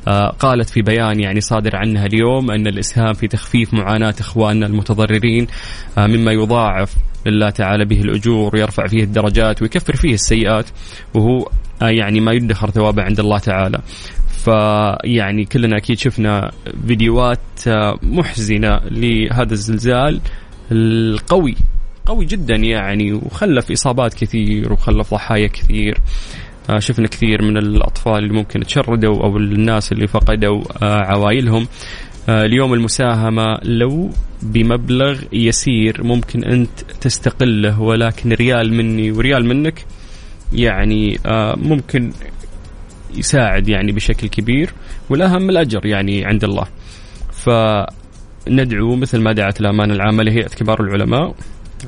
آه، 0.08 0.28
قالت 0.28 0.70
في 0.70 0.82
بيان 0.82 1.20
يعني 1.20 1.40
صادر 1.40 1.76
عنها 1.76 2.06
اليوم 2.06 2.50
أن 2.50 2.66
الإسهام 2.66 3.12
في 3.12 3.28
تخفيف 3.28 3.74
معاناة 3.74 4.14
إخواننا 4.20 4.66
المتضررين 4.66 5.46
آه، 5.98 6.06
مما 6.06 6.32
يضاعف 6.32 6.94
لله 7.26 7.50
تعالى 7.50 7.84
به 7.84 8.00
الأجور 8.00 8.56
ويرفع 8.56 8.86
فيه 8.86 9.02
الدرجات 9.02 9.62
ويكفر 9.62 9.96
فيه 9.96 10.14
السيئات 10.14 10.66
وهو 11.14 11.48
آه، 11.82 11.88
يعني 11.88 12.20
ما 12.20 12.32
يدخر 12.32 12.70
ثوابه 12.70 13.02
عند 13.02 13.20
الله 13.20 13.38
تعالى. 13.38 13.78
فيعني 14.44 15.44
كلنا 15.44 15.76
أكيد 15.76 15.98
شفنا 15.98 16.50
فيديوهات 16.86 17.38
محزنة 18.02 18.80
لهذا 18.90 19.52
الزلزال 19.52 20.20
القوي. 20.72 21.56
قوي 22.06 22.24
جدا 22.24 22.54
يعني 22.54 23.12
وخلف 23.12 23.70
إصابات 23.70 24.14
كثير 24.14 24.72
وخلف 24.72 25.14
ضحايا 25.14 25.46
كثير. 25.46 25.98
آه، 26.70 26.78
شفنا 26.78 27.08
كثير 27.08 27.42
من 27.42 27.56
الأطفال 27.56 28.18
اللي 28.18 28.32
ممكن 28.34 28.60
تشردوا 28.60 29.22
أو 29.24 29.36
الناس 29.36 29.92
اللي 29.92 30.06
فقدوا 30.06 30.62
آه، 30.82 31.00
عوائلهم 31.00 31.68
آه، 32.28 32.44
اليوم 32.44 32.74
المساهمة 32.74 33.58
لو 33.62 34.10
بمبلغ 34.42 35.22
يسير 35.32 36.04
ممكن 36.04 36.44
أنت 36.44 36.80
تستقله 37.00 37.80
ولكن 37.80 38.32
ريال 38.32 38.72
مني 38.72 39.12
وريال 39.12 39.46
منك 39.46 39.84
يعني 40.52 41.18
ممكن 41.56 42.12
يساعد 43.14 43.68
يعني 43.68 43.92
بشكل 43.92 44.28
كبير 44.28 44.70
والأهم 45.10 45.50
الأجر 45.50 45.86
يعني 45.86 46.24
عند 46.24 46.44
الله. 46.44 46.66
فندعو 47.32 48.96
مثل 48.96 49.20
ما 49.20 49.32
دعت 49.32 49.60
الامانه 49.60 49.94
العامة 49.94 50.22
لهيئه 50.22 50.48
كبار 50.48 50.80
العلماء. 50.80 51.34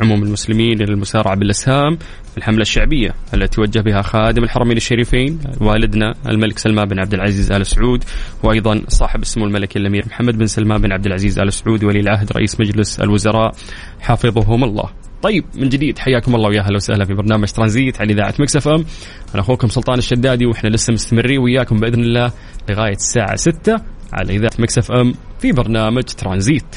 عموم 0.01 0.23
المسلمين 0.23 0.83
إلى 0.83 0.93
المسارعه 0.93 1.37
بالأسهام 1.37 1.97
في 2.31 2.39
الحملة 2.39 2.63
الشعبية 2.63 3.15
التي 3.35 3.61
وجه 3.61 3.81
بها 3.81 4.03
خادم 4.03 4.45
الحرمين 4.45 4.77
الشريفين 4.77 5.39
والدنا 5.61 6.15
الملك 6.29 6.59
سلمان 6.59 6.89
بن 6.89 7.01
عبد 7.01 7.15
العزيز 7.15 7.53
آل 7.53 7.67
سعود 7.67 8.05
وأيضا 8.43 8.83
صاحب 8.89 9.23
السمو 9.23 9.47
الملكي 9.47 9.79
الأمير 9.79 10.05
محمد 10.07 10.39
بن 10.39 10.47
سلمان 10.47 10.81
بن 10.81 10.93
عبد 10.93 11.07
العزيز 11.07 11.39
آل 11.39 11.53
سعود 11.53 11.85
ولي 11.85 12.01
العهد 12.01 12.33
رئيس 12.33 12.61
مجلس 12.61 13.01
الوزراء 13.01 13.53
حافظهم 14.01 14.65
الله. 14.65 14.91
طيب 15.23 15.45
من 15.55 15.69
جديد 15.69 15.99
حياكم 15.99 16.35
الله 16.35 16.49
ويا 16.49 16.61
أهلا 16.61 16.77
وسهلا 16.77 17.05
في 17.05 17.15
برنامج 17.15 17.49
ترانزيت 17.49 18.01
على 18.01 18.13
إذاعة 18.13 18.35
Mix 18.41 18.57
FM 18.57 18.85
أنا 19.35 19.43
أخوكم 19.43 19.69
سلطان 19.69 19.99
الشدادي 19.99 20.47
وإحنا 20.47 20.69
لسه 20.69 20.93
مستمرين 20.93 21.39
وياكم 21.39 21.77
بإذن 21.77 22.01
الله 22.01 22.33
لغاية 22.71 22.97
الساعة 22.97 23.37
6 23.37 23.77
على 24.13 24.37
إذاعة 24.37 24.53
Mix 24.59 24.79
FM 24.79 25.15
في 25.41 25.53
برنامج 25.53 26.03
ترانزيت. 26.03 26.77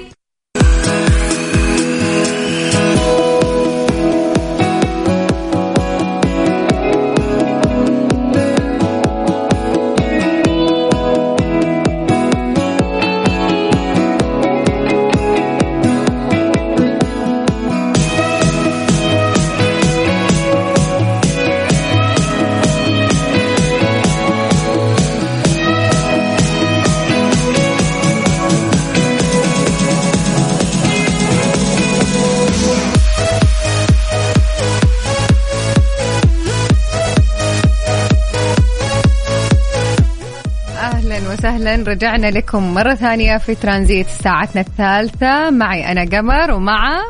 رجعنا 41.83 42.31
لكم 42.31 42.73
مرة 42.73 42.93
ثانية 42.93 43.37
في 43.37 43.55
ترانزيت 43.55 44.07
ساعتنا 44.23 44.61
الثالثة. 44.61 45.49
معي 45.49 45.91
أنا 45.91 46.05
قمر 46.05 46.51
ومع 46.51 47.01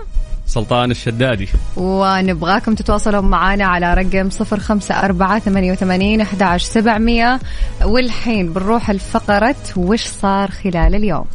سلطان 0.48 0.92
الشدادي. 0.92 1.48
ونبغاكم 1.78 2.76
تتواصلوا 2.76 3.22
معنا 3.22 3.66
على 3.66 3.94
رقم 3.94 4.30
صفر 4.30 4.60
خمسة 4.60 4.96
أربعة 4.96 5.40
ثمانية 5.40 5.72
وثمانين 5.72 6.22
أحد 6.22 6.58
سبعمية. 6.58 7.40
والحين 7.86 8.54
بنروح 8.54 8.90
الفقرة 8.90 9.56
وش 9.78 10.06
صار 10.08 10.52
خلال 10.52 10.96
اليوم؟ 10.96 11.26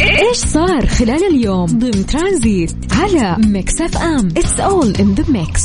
إيش 0.00 0.36
صار 0.36 0.86
خلال 0.86 1.26
اليوم؟ 1.30 1.66
ضمن 1.66 2.06
ترانزيت 2.06 2.76
على 2.92 3.36
Mix 3.46 3.80
FM. 3.80 4.28
It's 4.36 4.60
all 4.60 4.96
in 4.96 5.14
the 5.14 5.24
mix 5.28 5.62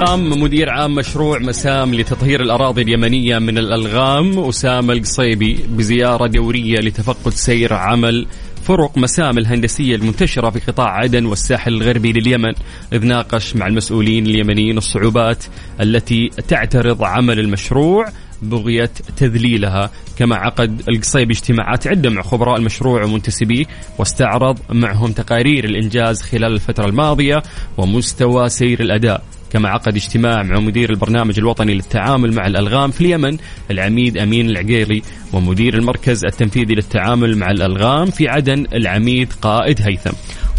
قام 0.00 0.42
مدير 0.42 0.70
عام 0.70 0.94
مشروع 0.94 1.38
مسام 1.38 1.94
لتطهير 1.94 2.40
الأراضي 2.40 2.82
اليمنية 2.82 3.38
من 3.38 3.58
الألغام 3.58 4.38
أسامة 4.38 4.92
القصيبي 4.92 5.58
بزيارة 5.68 6.26
دورية 6.26 6.80
لتفقد 6.80 7.32
سير 7.32 7.74
عمل 7.74 8.26
فرق 8.62 8.98
مسام 8.98 9.38
الهندسية 9.38 9.96
المنتشرة 9.96 10.50
في 10.50 10.60
قطاع 10.60 10.88
عدن 10.88 11.26
والساحل 11.26 11.74
الغربي 11.74 12.12
لليمن. 12.12 12.52
إذ 12.92 13.06
ناقش 13.06 13.56
مع 13.56 13.66
المسؤولين 13.66 14.26
اليمنيين 14.26 14.78
الصعوبات 14.78 15.44
التي 15.80 16.30
تعترض 16.48 17.02
عمل 17.02 17.40
المشروع 17.40 18.04
بغية 18.42 18.90
تذليلها. 19.16 19.90
كما 20.18 20.36
عقد 20.36 20.82
القصيبي 20.88 21.34
اجتماعات 21.34 21.86
عدة 21.86 22.10
مع 22.10 22.22
خبراء 22.22 22.56
المشروع 22.56 23.04
ومنتسبيه 23.04 23.64
واستعرض 23.98 24.58
معهم 24.70 25.12
تقارير 25.12 25.64
الإنجاز 25.64 26.22
خلال 26.22 26.52
الفترة 26.52 26.86
الماضية 26.86 27.42
ومستوى 27.76 28.48
سير 28.48 28.80
الأداء. 28.80 29.22
كما 29.54 29.68
عقد 29.68 29.96
اجتماع 29.96 30.42
مع 30.42 30.60
مدير 30.60 30.90
البرنامج 30.90 31.38
الوطني 31.38 31.74
للتعامل 31.74 32.34
مع 32.34 32.46
الألغام 32.46 32.90
في 32.90 33.00
اليمن 33.00 33.36
العميد 33.70 34.18
أمين 34.18 34.50
العقيلي 34.50 35.02
ومدير 35.32 35.74
المركز 35.74 36.24
التنفيذي 36.24 36.74
للتعامل 36.74 37.38
مع 37.38 37.50
الألغام 37.50 38.06
في 38.06 38.28
عدن 38.28 38.66
العميد 38.72 39.32
قائد 39.42 39.82
هيثم. 39.82 40.10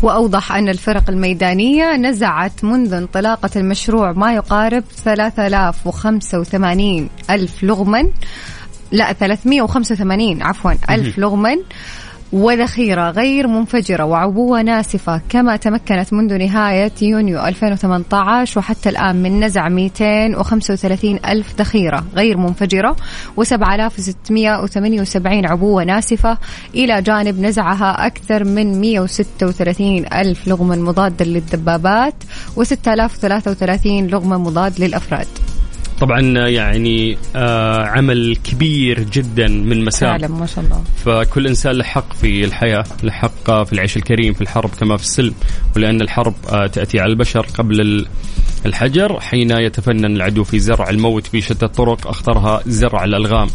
وأوضح 0.04 0.52
أن 0.52 0.70
الفرق 0.70 1.10
الميدانية 1.10 1.98
نزعت 1.98 2.64
منذ 2.64 2.94
انطلاقة 2.94 3.50
المشروع 3.56 4.12
ما 4.12 4.34
يقارب 4.34 4.84
3085 5.04 7.10
ألف 7.30 7.64
لغما 7.64 8.10
لا 8.92 9.14
385 9.14 10.44
عفوا 10.44 10.72
ألف 10.90 11.18
لغما. 11.18 11.58
وذخيرة 12.34 13.10
غير 13.10 13.48
منفجرة 13.48 14.04
وعبوة 14.04 14.62
ناسفة 14.62 15.22
كما 15.30 15.56
تمكنت 15.56 16.14
منذ 16.14 16.38
نهاية 16.38 16.92
يونيو 17.02 17.46
2018 17.46 18.60
وحتى 18.60 18.90
الآن 18.90 19.16
من 19.16 19.44
نزع 19.44 19.70
235 19.70 21.20
ألف 21.26 21.56
ذخيرة 21.60 22.06
غير 22.16 22.38
منفجرة 22.38 22.96
و7678 23.42 25.26
عبوة 25.26 25.84
ناسفة 25.84 26.38
إلى 26.76 27.02
جانب 27.02 27.40
نزعها 27.40 28.06
أكثر 28.06 28.44
من 28.44 28.82
136 28.82 30.06
ألف 30.14 30.48
لغما 30.48 30.76
مضادة 30.76 31.26
للدبابات 31.26 32.16
و6033 32.58 33.86
لغمة 33.86 34.38
مضاد 34.38 34.80
للأفراد. 34.80 35.28
طبعا 36.00 36.22
يعني 36.48 37.18
آه 37.36 37.86
عمل 37.86 38.36
كبير 38.44 39.00
جدا 39.00 39.48
من 39.48 39.86
مسام 39.86 40.18
فعلا 40.18 40.28
ما 40.28 40.46
شاء 40.46 40.66
الله. 40.66 40.84
فكل 41.06 41.48
إنسان 41.48 41.72
له 41.72 41.84
حق 41.84 42.14
في 42.14 42.46
الحياة 42.46 42.84
له 43.04 43.12
حق 43.12 43.64
في 43.64 43.74
العيش 43.74 43.98
الكريم 43.98 44.34
في 44.34 44.42
الحرب 44.42 44.70
كما 44.70 44.98
في 44.98 45.04
السلم. 45.04 45.34
ولأن 45.76 46.02
الحرب 46.02 46.34
آه 46.50 46.68
تأتي 46.68 47.00
على 47.00 47.12
البشر 47.12 47.48
قبل 47.58 48.06
الحجر 48.66 49.20
حين 49.20 49.52
يتفنن 49.52 50.16
العدو 50.16 50.44
في 50.44 50.60
زرع 50.60 50.90
الموت 50.90 51.36
بشتى 51.36 51.66
الطرق 51.66 52.08
اختارها 52.08 52.62
زرع 52.68 53.04
الألغام. 53.04 53.48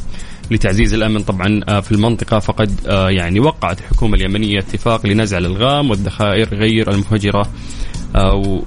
لتعزيز 0.50 0.94
الأمن 0.94 1.20
طبعا 1.20 1.60
آه، 1.68 1.80
في 1.80 1.92
المنطقة 1.92 2.38
فقد 2.38 2.80
آه، 2.86 3.10
يعني 3.10 3.40
وقعت 3.40 3.80
الحكومة 3.80 4.14
اليمنية 4.14 4.58
اتفاق 4.58 5.06
لنزع 5.06 5.38
الألغام 5.38 5.90
والذخائر 5.90 6.48
غير 6.54 6.90
المنفجره 6.90 7.40
آه، 7.40 7.46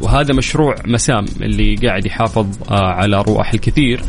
وهذا 0.02 0.34
مشروع 0.34 0.76
مسام 0.86 1.26
اللي 1.42 1.76
قاعد 1.76 2.06
يحافظ 2.06 2.48
على 2.72 3.22
روح 3.22 3.54
الكثير 3.54 4.02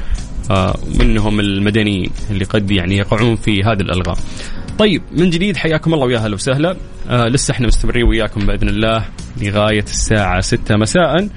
منهم 1.00 1.40
المدنيين 1.40 2.10
اللي 2.30 2.44
قد 2.44 2.70
يعني 2.70 2.96
يقعون 2.96 3.36
في 3.36 3.62
هذه 3.62 3.80
الألغام. 3.80 4.16
طيب 4.78 5.02
من 5.12 5.30
جديد 5.30 5.56
حياكم 5.56 5.94
الله 5.94 6.06
ويا 6.06 6.18
أهلا 6.18 6.34
وسهلا 6.34 6.76
آه 7.10 7.24
لسه 7.24 7.52
إحنا 7.52 7.66
مستمرين 7.66 8.04
وياكم 8.04 8.46
بإذن 8.46 8.68
الله 8.68 9.04
لغاية 9.42 9.82
الساعة 9.82 10.40
6 10.40 10.76
مساء 10.76 11.28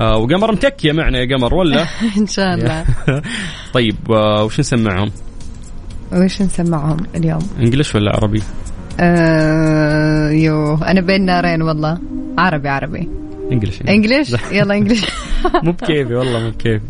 آه 0.00 0.16
وقمر 0.16 0.52
متكية 0.52 0.92
معنا 0.92 1.18
يا 1.18 1.36
قمر 1.36 1.54
ولا؟ 1.54 1.86
إن 2.20 2.26
شاء 2.26 2.54
الله 2.54 2.84
طيب 3.74 3.96
آه 4.10 4.44
وش 4.44 4.60
نسمعهم؟ 4.60 5.10
وش 6.12 6.42
نسمعهم 6.42 6.96
اليوم؟ 7.14 7.48
انجلش 7.60 7.94
ولا 7.94 8.10
عربي؟ 8.16 8.42
آه 9.00 10.30
يو 10.30 10.74
أنا 10.74 11.00
بين 11.00 11.24
نارين 11.24 11.62
والله 11.62 11.98
عربي 12.38 12.68
عربي 12.68 13.08
انجلش 13.52 13.80
انجلش 13.88 14.34
يلا 14.52 14.74
انجلش 14.74 15.04
مو 15.62 15.72
بكيفي 15.72 16.14
والله 16.14 16.40
مو 16.40 16.50
بكيفي 16.50 16.80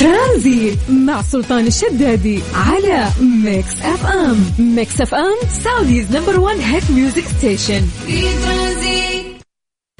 ترانزيت 0.00 0.78
مع 0.90 1.22
سلطان 1.22 1.66
الشدادي 1.66 2.40
على 2.54 3.08
Mix 3.44 3.80
FM 3.82 4.36
Mix 4.58 5.00
FM 5.00 5.48
Saudi's 5.64 6.16
number 6.16 6.40
1 6.40 6.58
hit 6.60 6.90
music 6.90 7.24
station 7.38 7.80
في 8.06 8.20
ترانزيت 8.22 9.24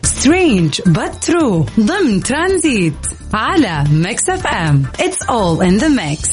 Strange 0.03 0.81
but 0.87 1.25
true 1.25 1.67
ضمن 1.81 2.23
ترانزيت 2.23 2.95
على 3.35 3.85
Mix 3.93 4.29
FM 4.29 4.83
It's 5.01 5.23
all 5.23 5.65
in 5.67 5.77
the 5.77 5.89
mix 5.89 6.31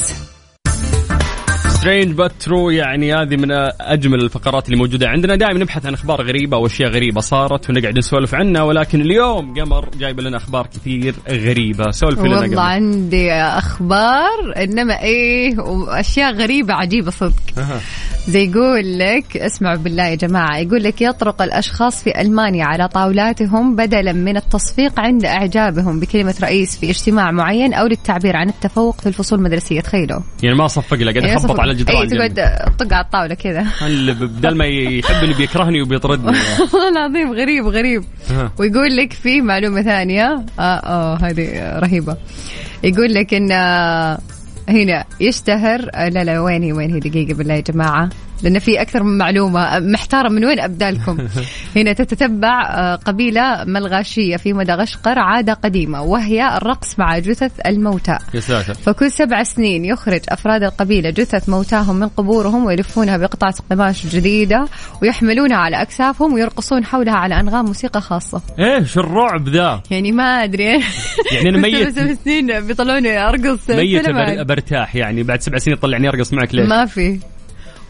Strange 1.82 2.14
but 2.14 2.32
true 2.40 2.70
يعني 2.70 3.14
هذه 3.14 3.36
من 3.36 3.52
أجمل 3.82 4.22
الفقرات 4.22 4.66
اللي 4.66 4.78
موجودة 4.78 5.08
عندنا. 5.08 5.36
دائما 5.36 5.60
نبحث 5.60 5.86
عن 5.86 5.94
أخبار 5.94 6.22
غريبة 6.22 6.58
أو 6.58 6.66
اشياء 6.66 6.90
غريبة 6.90 7.22
صارت 7.22 7.70
ونقعد 7.70 7.98
نسولف 7.98 8.36
عنها 8.36 8.62
ولكن 8.62 9.02
اليوم 9.02 9.60
قمر 9.60 9.90
جايبه 10.00 10.24
لنا 10.24 10.38
أخبار 10.38 10.68
كثير 10.68 11.16
غريبة. 11.30 11.92
سولفي 11.92 12.22
لنا 12.22 12.40
والله 12.40 12.48
قمر 12.48 12.60
عندي 12.60 13.32
أخبار 13.34 14.54
إنما 14.58 15.02
إيه 15.02 15.60
وأشياء 15.60 16.34
غريبة 16.34 16.74
عجيبة 16.74 17.12
صدق. 17.12 17.34
زي 18.28 18.52
يقول 18.52 19.00
لك 19.00 19.38
اسمعوا 19.38 19.78
بالله 19.78 20.04
يا 20.04 20.16
جماعة 20.16 20.58
يقول 20.58 20.84
لك 20.84 21.02
يطرق 21.02 21.42
الأشخاص 21.42 22.04
في 22.04 22.22
ألمانيا 22.22 22.66
على 22.66 22.88
طاولاتهم 22.88 23.76
بدلا 23.76 24.14
من 24.14 24.38
التصفيق 24.38 25.00
عند 25.00 25.26
إعجابهم 25.26 26.00
بكلمة 26.00 26.36
رئيس 26.42 26.78
في 26.78 26.90
اجتماع 26.90 27.32
معين 27.32 27.74
أو 27.74 27.88
للتعبير 27.88 28.36
عن 28.36 28.50
التفوق 28.50 29.02
في 29.02 29.08
الفصول 29.08 29.40
المدرسية. 29.40 29.82
تخيلوا. 29.82 30.20
يعني 30.44 30.56
ما 30.56 30.68
صفق 30.68 30.98
له 30.98 31.12
قاعد 31.12 31.16
يعني 31.16 31.38
يخبط 31.38 31.60
على 31.60 31.72
الجدران 31.72 32.22
اي 32.22 32.30
تقعد 32.30 32.76
طق 32.80 32.94
على 32.94 33.06
الطاولة 33.06 33.34
كذا. 33.36 33.68
بدل 34.14 34.56
ما 34.56 34.66
يحبني 34.66 35.34
بيكرهني 35.34 35.82
وبيطردني. 35.82 36.38
والله 36.74 36.90
العظيم 36.90 37.34
غريب 37.34 37.68
غريب. 37.68 38.04
ويقول 38.60 38.98
لك 38.98 39.14
في 39.14 39.42
معلومة 39.42 39.82
ثانية. 39.82 40.46
آه 40.60 40.62
آه 40.62 41.18
هذه 41.22 41.80
رهيبة. 41.80 42.18
يقول 42.84 43.14
لك 43.14 43.34
إن 43.34 43.52
آه، 43.52 44.20
هنا 44.70 45.06
يشتهر. 45.20 45.90
آه، 45.94 46.10
لا 46.10 46.24
لا 46.24 46.40
وين 46.40 46.64
هي؟ 46.64 46.74
وين 46.74 46.94
هي؟ 46.94 47.00
دقيقة 47.00 47.34
بالله 47.34 47.54
يا 47.54 47.62
جماعة. 47.62 48.10
لأن 48.44 48.60
في 48.60 48.82
أكثر 48.82 49.04
من 49.04 49.18
معلومة. 49.18 49.80
محتارة 49.80 50.30
من 50.30 50.46
وين 50.46 50.60
أبدأ 50.60 50.92
لكم؟ 50.92 51.18
هنا 51.76 51.94
تتتبع 51.94 52.62
آه، 52.70 52.96
قبيلة 52.96 53.64
ملغاشية 53.68 54.38
في 54.38 54.54
مدغشقر 54.54 55.20
عادة 55.20 55.54
قديمة 55.54 56.02
وهي 56.02 56.58
الرقص 56.58 57.00
مع 57.00 57.20
جثث 57.20 57.52
الموتى. 57.68 58.18
فكل 58.74 59.12
سبع 59.12 59.44
سنين 59.44 59.86
يخرج 59.86 60.22
أفراد 60.30 60.64
القبيلة 60.64 61.10
جثث 61.10 61.50
موتاهم 61.50 61.96
من 61.96 62.08
قبورهم 62.08 62.66
ويلفونها 62.66 63.18
بقطعة 63.18 63.54
قماش 63.72 64.08
جديدة 64.08 64.66
ويحملونها 65.02 65.58
على 65.58 65.82
أكتافهم 65.82 66.34
ويرقصون 66.34 66.86
حولها 66.86 67.14
على 67.14 67.40
أنغام 67.40 67.66
موسيقى 67.66 68.02
خاصة. 68.02 68.42
شو 68.84 69.00
الرعب 69.00 69.50
ذا؟ 69.50 69.84
يعني 69.92 70.12
ما 70.12 70.24
أدري. 70.44 70.64
يعني 71.32 71.50
أنا 71.50 71.58
ميت- 71.68 71.90
سبع 71.96 72.14
سنين 72.26 72.60
بيطلعوني 72.60 73.18
أرقص 73.30 73.70
ميت 73.70 74.10
برتاح 74.48 74.96
يعني 74.96 75.24
بعد 75.24 75.42
سبع 75.42 75.58
سنين 75.58 75.78
طلعني 75.78 76.10
أرقص 76.10 76.34
معك 76.34 76.56
ليش؟ 76.56 76.70
ما 76.70 76.86
في. 76.86 77.20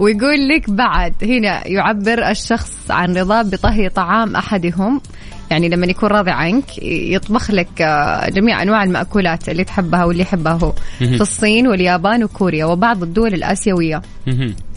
ويقول 0.01 0.47
لك 0.47 0.69
بعد 0.69 1.13
هنا 1.23 1.67
يعبر 1.67 2.29
الشخص 2.29 2.91
عن 2.91 3.17
رضاه 3.17 3.41
بطهي 3.41 3.89
طعام 3.89 4.35
أحدهم. 4.35 5.01
يعني 5.51 5.69
لما 5.69 5.85
يكون 5.85 6.09
راضي 6.09 6.31
عنك 6.31 6.77
يطبخ 6.83 7.51
لك 7.51 7.81
آه، 7.81 8.29
جميع 8.29 8.61
أنواع 8.61 8.83
المأكولات 8.83 9.49
اللي 9.49 9.63
تحبها 9.63 10.05
واللي 10.05 10.21
يحبها 10.21 10.53
هو 10.53 10.73
في 10.99 11.21
الصين 11.21 11.67
واليابان 11.67 12.23
وكوريا 12.23 12.65
وبعض 12.65 13.03
الدول 13.03 13.33
الآسيوية. 13.33 14.01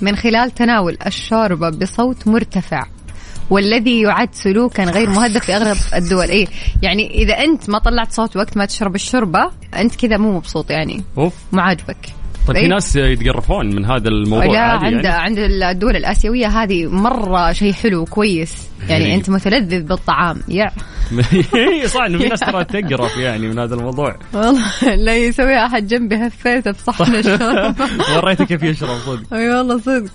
من 0.01 0.17
خلال 0.17 0.51
تناول 0.51 0.97
الشوربة 1.07 1.71
بصوت 1.71 2.29
مرتفع 2.29 2.87
والذي 3.51 4.01
يعد 4.01 4.29
سلوكا 4.33 4.85
غير 4.85 5.11
مهذب 5.11 5.39
في 5.39 5.57
أغلب 5.57 5.77
الدول. 5.95 6.29
إيه 6.29 6.47
يعني 6.83 7.23
إذا 7.23 7.35
أنت 7.35 7.71
ما 7.71 7.79
طلعت 7.79 8.13
صوت 8.13 8.37
وقت 8.37 8.57
ما 8.57 8.65
تشرب 8.65 8.95
الشوربة 8.95 9.51
أنت 9.77 9.95
كذا 9.95 10.17
مو 10.17 10.37
مبسوط 10.37 10.71
يعني. 10.71 11.05
أوف. 11.19 11.35
مو 11.53 11.61
عاجبك. 11.61 12.24
طيب 12.47 12.57
في 12.57 12.63
إيه. 12.63 12.69
ناس 12.69 12.97
يتقرفون 12.97 13.75
من 13.75 13.85
هذا 13.85 14.09
الموضوع 14.09 14.53
لا 14.53 14.59
عادي 14.59 14.87
عند 14.87 15.05
يعني. 15.05 15.23
عند 15.23 15.39
الدول 15.39 15.97
الآسيوية 15.97 16.47
هذه 16.47 16.87
مرة 16.87 17.53
شيء 17.53 17.73
حلو 17.73 18.01
وكويس 18.01 18.69
يعني 18.89 19.05
غريب. 19.05 19.15
أنت 19.15 19.31
متلذذ 19.31 19.83
بالطعام 19.83 20.41
يا 20.49 20.71
إيه، 21.55 21.87
صح 21.95 22.03
إنه 22.03 22.19
في 22.19 22.29
ناس 22.29 22.41
ترى 22.41 22.65
تقرف 22.65 23.17
يعني 23.17 23.49
من 23.49 23.59
هذا 23.59 23.75
الموضوع 23.75 24.17
والله 24.33 24.95
لا 24.95 25.17
يسوي 25.17 25.67
أحد 25.67 25.87
جنبي 25.87 26.17
هفيته 26.17 26.71
بصحن 26.71 27.15
الشوربه 27.25 28.17
وريته 28.17 28.45
كيف 28.45 28.63
يشرب 28.63 28.99
صدق 28.99 29.35
أي 29.35 29.49
والله 29.49 29.79
صدق 29.79 30.11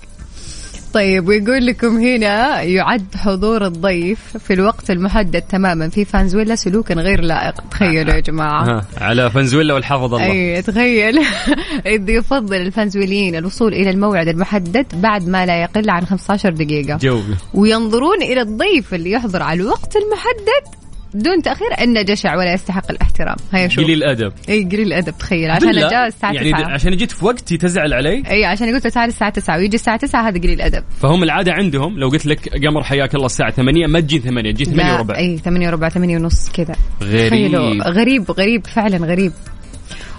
طيب 0.94 1.28
ويقول 1.28 1.66
لكم 1.66 1.96
هنا 1.98 2.62
يعد 2.62 3.14
حضور 3.16 3.66
الضيف 3.66 4.36
في 4.36 4.52
الوقت 4.52 4.90
المحدد 4.90 5.42
تماما 5.42 5.88
في 5.88 6.04
فانزويلا 6.04 6.54
سلوكا 6.54 6.94
غير 6.94 7.20
لائق. 7.20 7.54
تخيلوا 7.70 8.14
يا 8.14 8.20
جماعة. 8.20 8.84
على 8.98 9.30
فنزويلا 9.30 9.74
والحافظ 9.74 10.14
الله. 10.14 10.32
اي 10.32 10.62
تخيل. 10.62 11.18
إذ 11.94 12.08
يفضل 12.08 12.56
الفنزويليين 12.56 13.36
الوصول 13.36 13.74
إلى 13.74 13.90
الموعد 13.90 14.28
المحدد 14.28 14.86
بعد 14.94 15.28
ما 15.28 15.46
لا 15.46 15.62
يقل 15.62 15.90
عن 15.90 16.06
15 16.06 16.50
دقيقة. 16.50 16.96
جو 16.96 17.20
وينظرون 17.54 18.22
إلى 18.22 18.40
الضيف 18.40 18.94
اللي 18.94 19.10
يحضر 19.10 19.42
على 19.42 19.62
الوقت 19.62 19.96
المحدد 19.96 20.80
دون 21.14 21.42
تأخير 21.42 21.68
انه 21.82 22.02
جشع 22.02 22.36
ولا 22.36 22.52
يستحق 22.52 22.90
الاحترام. 22.90 23.36
هيا 23.52 23.68
شوف. 23.68 23.84
قليل 23.84 23.98
الأدب. 24.02 24.32
إي 24.48 24.64
قليل 24.64 24.86
الأدب 24.86 25.18
تخيل. 25.18 25.50
عشان 25.50 25.72
جاء 25.72 26.06
الساعة 26.06 26.32
يعني 26.32 26.52
9 26.52 26.70
عشان 26.72 26.96
جيت 26.96 27.10
في 27.10 27.24
وقتي 27.24 27.56
تزعل 27.56 27.94
علي؟ 27.94 28.22
إي 28.30 28.44
عشان 28.44 28.74
قلت 28.74 28.86
تعال 28.86 29.08
الساعة 29.08 29.30
9 29.30 29.56
ويجي 29.56 29.76
الساعة 29.76 29.96
9 29.96 30.28
هذا 30.28 30.38
قليل 30.40 30.60
ادب 30.60 30.84
فهم 31.00 31.22
العادة 31.22 31.52
عندهم 31.52 31.98
لو 31.98 32.08
قلت 32.08 32.26
لك 32.26 32.66
قمر 32.66 32.82
حياك 32.82 33.14
الله 33.14 33.26
الساعة 33.26 33.50
8 33.50 33.86
ما 33.86 34.00
تجي 34.00 34.18
8 34.18 34.52
تجي 34.52 34.64
8 34.64 34.82
لا 34.82 34.94
وربع. 34.94 35.16
إي 35.16 35.38
8 35.38 35.68
وربع 35.68 35.88
8 35.88 36.16
ونص 36.16 36.50
كذا. 36.52 36.74
غريب. 37.02 37.82
غريب 37.82 38.30
غريب 38.30 38.66
فعلا 38.66 39.06
غريب. 39.06 39.32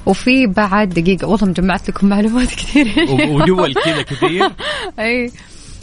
وفي 0.06 0.48
بعد 0.48 0.90
دقيقة 0.90 1.28
والله 1.28 1.48
مجمعت 1.48 1.90
لكم 1.90 2.08
معلومات 2.08 2.48
كثير. 2.48 2.88
ودول 3.10 3.74
كذا 3.74 4.02
كثير. 4.02 4.50
إي 5.00 5.32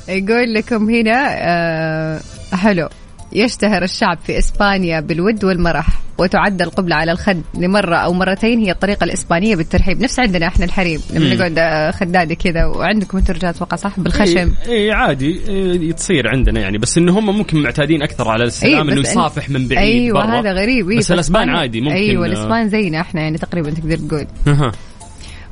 يقول 0.08 0.54
لكم 0.54 0.90
هنا 0.90 1.34
آه 1.38 2.20
حلو 2.52 2.88
يشتهر 3.32 3.82
الشعب 3.82 4.18
في 4.24 4.38
إسبانيا 4.38 5.00
بالود 5.00 5.44
والمرح 5.44 5.86
وتعد 6.18 6.62
القبلة 6.62 6.94
على 6.96 7.12
الخد 7.12 7.42
لمرة 7.54 7.96
أو 7.96 8.12
مرتين 8.12 8.58
هي 8.58 8.70
الطريقة 8.70 9.04
الإسبانية 9.04 9.56
بالترحيب 9.56 10.00
نفس 10.00 10.18
عندنا 10.18 10.46
إحنا 10.46 10.64
الحريم 10.64 11.00
لما. 11.12 11.34
نقعد 11.34 11.58
آه، 11.58 11.90
خدادة 11.90 12.34
كذا 12.34 12.64
وعندكم 12.66 13.18
أنتم 13.18 13.34
رجال 13.34 13.50
أتوقع 13.50 13.76
صح 13.76 14.00
بالخشم 14.00 14.52
اي 14.68 14.72
إيه 14.72 14.92
عادي 14.92 15.40
إيه 15.48 15.92
تصير 15.92 16.28
عندنا 16.28 16.60
يعني 16.60 16.78
بس 16.78 16.98
إن 16.98 17.08
هم 17.08 17.26
ممكن 17.38 17.62
معتادين 17.62 18.02
أكثر 18.02 18.28
على 18.28 18.44
السلام 18.44 18.74
إيه، 18.74 18.82
إنه 18.92 19.00
بس 19.02 19.06
إن- 19.08 19.10
يصافح 19.10 19.50
من 19.50 19.68
بعيد 19.68 19.78
أيوه 20.02 20.26
برا. 20.26 20.40
هذا 20.40 20.52
غريب 20.52 20.90
إيه 20.90 20.98
بس 20.98 21.12
فإسبانيا- 21.12 21.48
عادي 21.58 21.80
ممكن 21.80 21.94
أيوه 21.94 22.24
آه، 22.24 22.28
الإسبان 22.28 22.68
زينا 22.68 23.00
إحنا 23.00 23.20
يعني 23.20 23.38
تقريبا 23.38 23.70
تقدر 23.70 23.96
تقول. 23.96 24.26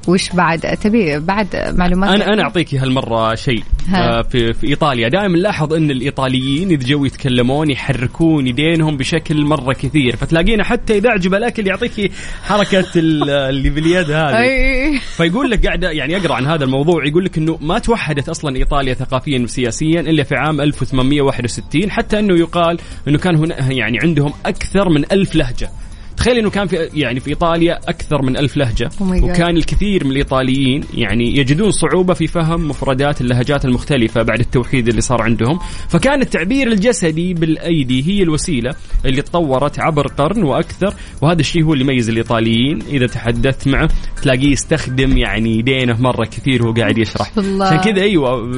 وش 0.09 0.30
بعد؟ 0.32 0.61
تبي 0.61 1.18
بعد 1.18 1.74
معلومات؟ 1.78 2.11
أنا 2.11 2.24
أنا 2.34 2.42
أعطيك 2.42 2.74
هالمرة 2.74 3.34
شيء. 3.34 3.62
آه 3.94 4.22
في 4.22 4.52
في 4.52 4.66
إيطاليا. 4.66 5.09
دائما 5.09 5.36
لاحظ 5.36 5.72
إن 5.72 5.90
الإيطاليين 5.90 6.70
إذا 6.70 6.86
جو 6.86 7.04
يتكلمون 7.04 7.70
يحركون 7.70 8.46
يدينهم 8.46 8.96
بشكل 8.96 9.44
مرة 9.44 9.72
كثير. 9.72 10.16
فتلاقينا 10.16 10.64
حتى 10.64 10.98
إذا 10.98 11.11
عجب 11.11 11.34
الأكل 11.34 11.66
يعطيك 11.66 12.12
حركة 12.44 12.84
ال- 12.96 13.30
اللي 13.57 13.70
باليد 13.70 14.11
هذه. 14.11 14.98
فيقول 15.16 15.50
لك 15.50 15.66
قاعد 15.66 15.82
يعني 15.82 16.16
اقرا 16.16 16.34
عن 16.34 16.46
هذا 16.46 16.64
الموضوع 16.64 17.07
يقول 17.07 17.24
لك 17.24 17.38
إنه 17.38 17.59
ما 17.61 17.78
توحدت 17.78 18.28
أصلا 18.28 18.57
إيطاليا 18.57 18.94
ثقافيا 18.94 19.38
وسياسيا 19.38 20.00
إلا 20.00 20.22
في 20.22 20.34
عام 20.34 20.61
1861 20.61 21.90
حتى 21.90 22.18
إنه 22.18 22.38
يقال 22.38 22.78
إنه 23.09 23.18
كان 23.18 23.36
هنا 23.36 23.72
يعني 23.72 23.98
عندهم 24.02 24.32
أكثر 24.46 24.88
من 24.88 25.04
ألف 25.12 25.34
لهجة. 25.34 25.68
تخيل 26.16 26.38
إنه 26.38 26.50
كان 26.50 26.66
في 26.66 26.76
يعني 26.94 27.20
في 27.20 27.30
إيطاليا 27.30 27.80
أكثر 27.88 28.22
من 28.22 28.36
ألف 28.36 28.56
لهجة. 28.56 28.90
Oh. 28.98 29.02
وكان 29.02 29.56
الكثير 29.56 30.04
من 30.04 30.10
الإيطاليين 30.10 30.84
يعني 30.94 31.36
يجدون 31.36 31.70
صعوبة 31.70 32.14
في 32.14 32.26
فهم 32.26 32.68
مفردات 32.68 33.20
اللهجات 33.20 33.64
المختلفة 33.64 34.22
بعد 34.22 34.40
التوحيد 34.40 34.88
اللي 34.88 35.00
صار 35.00 35.22
عندهم. 35.22 35.58
فكان 35.88 36.22
التعبير 36.22 36.72
الجسدي 36.72 37.34
بالأيدي 37.34 38.08
هي 38.08 38.22
الوسيلة 38.22 38.74
اللي 39.04 39.22
تطورت 39.22 39.80
عبر 39.80 40.06
قرن 40.06 40.42
وأكثر. 40.42 40.94
وهذا 41.22 41.40
الشيء 41.40 41.64
هو 41.64 41.72
اللي 41.72 41.84
يميز 41.84 42.08
الإيطاليين. 42.08 42.82
إذا 42.88 43.06
تحدثت 43.06 43.68
معه 43.68 43.88
تلاقيه 44.22 44.50
يستخدم 44.50 45.16
يعني 45.18 45.58
يدينه 45.58 46.02
مرة 46.02 46.24
كثير 46.24 46.62
وهو 46.62 46.72
قاعد 46.72 46.98
يشرح. 46.98 47.32
عشان 47.38 47.80
كذا 47.80 48.02
أيوه 48.02 48.52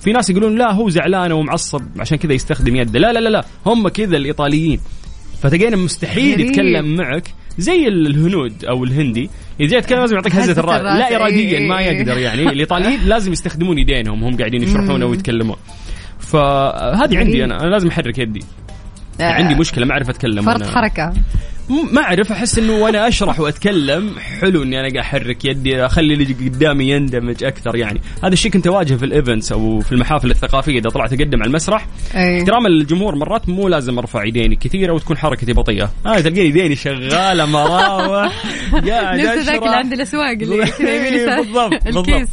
في 0.00 0.12
ناس 0.12 0.30
يقولون 0.30 0.58
لا 0.58 0.72
هو 0.72 0.88
زعلان 0.88 1.32
ومعصب 1.32 1.82
عشان 1.98 2.18
كذا 2.18 2.32
يستخدم 2.32 2.76
يده. 2.76 2.98
لا 2.98 3.12
لا 3.12 3.18
لا 3.18 3.28
لا 3.28 3.44
هم 3.66 3.88
كذا 3.88 4.16
الإيطاليين. 4.16 4.80
فتلقينا 5.42 5.76
مستحيل. 5.76 6.40
يتكلم 6.40 6.96
معك 6.96 7.28
زي 7.58 7.88
الهند 7.88 8.64
أو 8.64 8.84
الهندي. 8.84 9.30
إذا 9.60 9.68
جاي 9.68 9.78
يتكلم 9.78 10.00
لازم 10.00 10.14
يعطيك 10.14 10.34
هزة 10.36 10.60
الراس 10.60 10.82
لا 10.82 11.16
اراديا. 11.16 11.60
ما 11.60 11.80
يقدر 11.80 12.18
يعني. 12.18 12.42
الإيطاليين 12.52 13.00
لازم 13.04 13.32
يستخدمون 13.32 13.78
يدينهم 13.78 14.24
هم 14.24 14.36
قاعدين 14.36 14.62
يشرحون 14.62 15.02
أو 15.02 15.14
يتكلمون 15.14 15.56
فهذه 16.18 17.18
عندي 17.18 17.44
أنا. 17.44 17.60
أنا 17.60 17.70
لازم 17.70 17.88
أحرك 17.88 18.18
يدي. 18.18 18.40
عندي 19.20 19.54
مشكلة 19.54 19.86
ما 19.86 19.92
أعرف 19.92 20.10
أتكلم. 20.10 20.42
فرط 20.42 20.62
م- 20.62 20.64
ما 21.68 22.02
أعرف 22.02 22.32
أحس 22.32 22.58
إنه 22.58 22.72
وأنا 22.72 23.08
أشرح 23.08 23.40
وأتكلم 23.40 24.18
حلو 24.18 24.62
إني 24.62 24.80
أنا 24.80 24.88
قاعد 24.88 24.96
أحرك 24.96 25.44
يدي 25.44 25.86
أخلي 25.86 26.14
اللي 26.14 26.24
قدامي 26.24 26.90
يندمج 26.90 27.44
أكثر 27.44 27.76
يعني 27.76 28.00
هذا 28.22 28.32
الشيء 28.32 28.52
كنت 28.52 28.66
أواجهه 28.66 28.96
في 28.96 29.04
الإيفنتس 29.04 29.52
أو 29.52 29.80
في 29.80 29.92
المحافل 29.92 30.30
الثقافية 30.30 30.78
إذا 30.78 30.90
طلعت 30.90 31.12
أقدم 31.12 31.40
على 31.42 31.48
المسرح 31.48 31.86
أي. 32.14 32.40
احترام 32.40 32.66
الجمهور 32.66 33.14
مرات 33.14 33.48
مو 33.48 33.68
لازم 33.68 33.98
أرفع 33.98 34.24
يديني 34.24 34.56
كثير 34.56 34.90
أو 34.90 34.98
تكون 34.98 35.16
حركتي 35.18 35.52
بطيئة 35.52 35.90
هذا 36.06 36.20
تلقيني 36.20 36.48
يديني 36.48 36.76
شغالة 36.76 37.46
مراوح 37.46 38.44
قاعد 38.72 39.20
نفس 39.20 39.46
ذاك 39.46 39.62
اللي. 39.62 39.76
عند 39.76 39.92
الأسواق 39.92 40.30
اللي 40.30 40.56
يسار. 41.16 41.42
بالضبط 41.84 42.28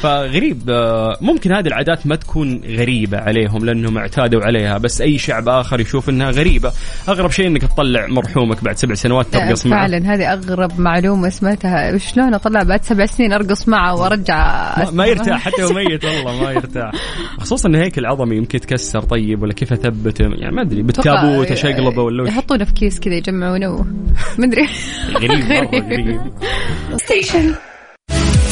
فغريب 0.00 0.70
آه، 0.70 1.18
ممكن 1.20 1.52
هذه 1.52 1.66
العادات 1.66 2.06
ما 2.06 2.16
تكون 2.16 2.60
غريبة 2.66 3.18
عليهم 3.18 3.64
لأنهم 3.64 3.98
اعتادوا 3.98 4.42
عليها 4.42 4.78
بس 4.78 5.00
أي 5.00 5.18
شعب 5.18 5.48
آخر 5.48 5.80
يشوف 5.80 6.08
أنها 6.08 6.30
غريبة 6.30 6.72
أغرب 7.08 7.30
شيء 7.30 7.46
أنك 7.46 7.62
تطلع 7.62 8.06
مرحومك 8.06 8.64
بعد 8.64 8.71
سبع 8.76 8.94
سنوات 8.94 9.26
ترقص 9.26 9.66
معه. 9.66 9.80
فعلا 9.80 10.14
هذه 10.14 10.32
أغرب 10.32 10.80
معلومة 10.80 11.28
سمعتها. 11.28 11.98
شلون؟ 11.98 12.34
اطلع 12.34 12.62
بعد 12.62 12.84
سبع 12.84 13.06
سنين 13.06 13.32
أرقص 13.32 13.68
معه 13.68 13.94
وأرجع 13.94 14.74
ما, 14.78 14.90
ما 14.90 15.06
يرتاح 15.06 15.40
حتى 15.40 15.62
هو 15.62 15.72
ميت 15.72 16.04
والله 16.04 16.42
ما 16.42 16.50
يرتاح. 16.52 16.92
خصوصا 17.40 17.68
إن 17.68 17.74
هيكل 17.74 18.06
عظمي 18.06 18.36
يمكن 18.36 18.56
يتكسر 18.56 19.00
طيب 19.00 19.42
ولا 19.42 19.52
كيف 19.52 19.72
اثبته 19.72 20.22
يعني 20.22 20.56
ما 20.56 20.62
أدري 20.62 20.82
بالتابوت 20.82 21.50
اشقلبه 21.50 22.02
ولا 22.02 22.28
يحطونه 22.28 22.64
في 22.64 22.72
كيس 22.72 23.00
كذا 23.00 23.14
يجمعونه. 23.14 23.86
ما 24.38 24.44
أدري. 24.46 24.68
غريب 25.16 25.52
غريب. 25.52 26.20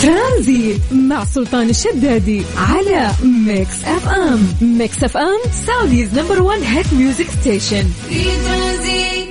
ترانزيت 0.02 0.80
مع 0.92 1.24
سلطان 1.24 1.68
الشدادي 1.68 2.42
على 2.56 3.10
Mix 3.46 3.84
FM 3.84 4.48
Mix 4.60 5.04
FM 5.04 5.40
Saudi's 5.66 6.18
number 6.18 6.42
1 6.42 6.60
hit 6.62 6.92
music 6.92 7.26
station 7.30 7.84
في 8.08 8.24
ترانزيت 8.24 9.29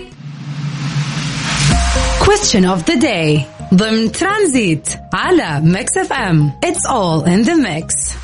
Question 2.30 2.66
of 2.66 2.86
the 2.86 2.96
day. 2.96 3.46
ضمن 3.74 4.12
ترانزيت 4.12 4.90
على 5.14 5.62
Mix 5.64 5.98
FM 5.98 6.52
It's 6.66 6.86
all 6.86 7.26
in 7.26 7.44
the 7.50 7.56
mix. 7.56 8.16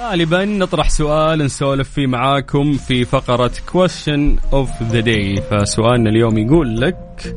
غالبا 0.00 0.44
نطرح 0.44 0.90
سؤال 0.90 1.38
نسولف 1.38 1.90
فيه 1.90 2.06
معاكم 2.06 2.72
في 2.76 3.04
فقرة 3.04 3.50
question 3.72 4.38
of 4.52 4.92
the 4.92 5.02
day. 5.02 5.40
فسؤالنا 5.50 6.10
اليوم 6.10 6.38
يقول 6.38 6.80
لك 6.80 7.34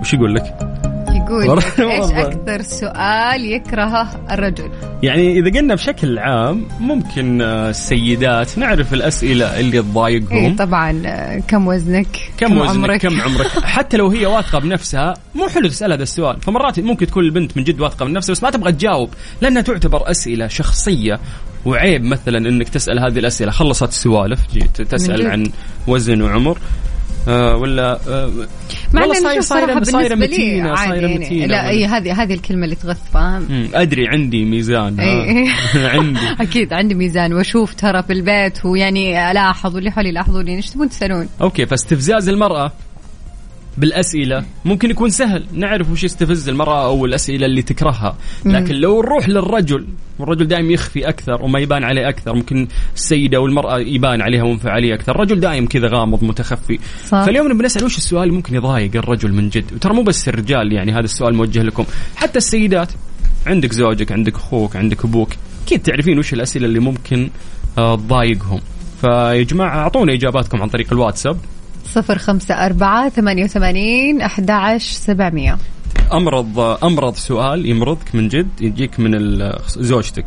وش 0.00 0.14
يقول 0.14 0.34
لك؟ 0.34 0.67
إيش 1.30 1.48
والله. 1.78 2.22
أكثر 2.22 2.62
سؤال 2.62 3.44
يكرهه 3.44 4.08
الرجل؟ 4.30 4.70
يعني 5.02 5.38
إذا 5.38 5.58
قلنا 5.58 5.74
بشكل 5.74 6.18
عام 6.18 6.68
ممكن 6.80 7.42
آه، 7.42 7.70
السيدات 7.70 8.58
نعرف 8.58 8.94
الأسئلة 8.94 9.60
اللي 9.60 9.78
اي 9.78 9.82
تضايقهم 9.82 10.56
طبعا 10.56 11.02
آه، 11.06 11.42
كم 11.48 11.66
وزنك؟ 11.66 12.30
كم 12.38 12.58
وزنك؟ 12.58 13.00
كم 13.00 13.20
عمرك؟ 13.20 13.46
حتى 13.76 13.96
لو 13.96 14.08
هي 14.08 14.26
واثقة 14.26 14.58
بنفسها 14.58 15.14
مو 15.34 15.48
حلو 15.48 15.68
تسأل 15.68 15.92
هذا 15.92 16.02
السؤال. 16.02 16.40
فمرات 16.40 16.80
ممكن 16.80 17.06
تكون 17.06 17.24
البنت 17.24 17.56
من 17.56 17.64
جد 17.64 17.80
واثقة 17.80 18.04
من 18.04 18.12
نفسها 18.12 18.32
بس 18.32 18.42
ما 18.42 18.50
تبغى 18.50 18.72
تجاوب 18.72 19.10
لأنها 19.40 19.62
تعتبر 19.62 20.10
أسئلة 20.10 20.46
شخصية. 20.46 21.20
وعيب 21.64 22.04
مثلا 22.04 22.38
إنك 22.38 22.68
تسأل 22.68 22.98
هذه 22.98 23.18
الأسئلة. 23.18 23.50
خلصت 23.50 23.88
السوالف 23.88 24.40
جيت 24.52 24.82
تسأل. 24.82 25.26
عن 25.26 25.50
وزن 25.86 26.22
وعمر. 26.22 26.58
آه 27.28 27.56
ولا 27.56 27.98
آه 28.08 28.30
مع 28.92 29.00
والله 29.02 29.40
صاير- 29.40 29.74
متينة، 30.16 30.68
عادي 30.70 30.88
صايرة 30.88 31.06
يعني 31.06 31.18
متينة 31.18 31.46
لا 31.46 31.68
إي 31.68 31.86
هذه 31.86 32.22
هذه 32.22 32.34
الكلمة 32.34 32.64
اللي 32.64 32.74
تغث 32.76 33.10
فاهم 33.14 33.68
أدري 33.74 34.08
عندي 34.08 34.44
ميزان. 34.44 35.00
آه. 35.00 35.46
عندي 35.98 36.20
أكيد 36.44 36.72
عندي 36.72 36.94
ميزان 36.94 37.32
وأشوف 37.32 37.74
ترى 37.74 38.02
في 38.02 38.12
البيت 38.12 38.64
ويعني 38.64 39.30
ألاحظ 39.30 39.74
واللي 39.74 39.90
حولي 39.90 40.08
يلاحظوني 40.08 40.56
إيش 40.56 40.70
تبون 40.70 40.88
تسألون؟ 40.88 41.28
أوكي 41.40 41.66
فاستفزاز 41.66 42.28
المرأة 42.28 42.72
بالأسئلة. 43.78 44.44
ممكن 44.64 44.90
يكون 44.90 45.10
سهل. 45.10 45.44
نعرف 45.52 45.90
وش 45.90 46.04
يستفز 46.04 46.48
المرأة 46.48 46.84
أو 46.84 47.06
الأسئلة 47.06 47.46
اللي 47.46 47.62
تكرهها. 47.62 48.16
لكن 48.44 48.74
لو 48.74 49.02
نروح 49.02 49.28
للرجل 49.28 49.86
والرجل 50.18 50.48
دائما 50.48 50.72
يخفي 50.72 51.08
أكثر 51.08 51.42
وما 51.42 51.58
يبان 51.58 51.84
عليه 51.84 52.08
أكثر. 52.08 52.34
ممكن 52.34 52.68
السيدة 52.94 53.40
والمراه 53.40 53.78
يبان 53.78 54.22
عليها 54.22 54.42
وانفعاليه 54.42 54.94
أكثر. 54.94 55.12
الرجل 55.12 55.40
دائم 55.40 55.66
كذا 55.66 55.88
غامض 55.88 56.24
متخفي. 56.24 56.78
صح. 57.08 57.24
فاليوم 57.24 57.52
نبي 57.52 57.64
نسأل 57.64 57.84
وش 57.84 57.96
السؤال 57.96 58.22
اللي 58.22 58.34
ممكن 58.34 58.54
يضايق 58.54 58.96
الرجل 58.96 59.32
من 59.32 59.48
جد؟ 59.48 59.72
وترى 59.72 59.94
مو 59.94 60.02
بس 60.02 60.28
الرجال 60.28 60.72
يعني 60.72 60.92
هذا 60.92 61.00
السؤال 61.00 61.34
موجه 61.34 61.62
لكم. 61.62 61.84
حتى 62.16 62.38
السيدات 62.38 62.92
عندك 63.46 63.72
زوجك 63.72 64.12
عندك 64.12 64.34
أخوك 64.34 64.76
عندك 64.76 65.04
أبوك 65.04 65.28
أكيد 65.66 65.82
تعرفين 65.82 66.18
وش 66.18 66.32
الأسئلة 66.32 66.66
اللي 66.66 66.80
ممكن 66.80 67.30
آه، 67.78 67.96
تضايقهم. 67.96 68.60
فيا 69.00 69.42
جماعة 69.42 69.78
أعطونا 69.78 70.12
إجاباتكم 70.12 70.62
عن 70.62 70.68
طريق 70.68 70.92
الواتساب. 70.92 71.36
صفر 71.94 72.18
خمسة 72.18 72.54
أربعة 72.54 73.08
ثمانية 73.08 73.44
وثمانين 73.44 74.20
أحد 74.20 74.50
عشر 74.50 74.92
سبعمية. 74.92 75.58
امرض 76.12 76.58
أمرض 76.84 77.14
سؤال 77.14 77.66
يمرضك 77.66 78.14
من 78.14 78.28
جد 78.28 78.48
يجيك 78.60 79.00
من 79.00 79.12
زوجتك. 79.68 80.24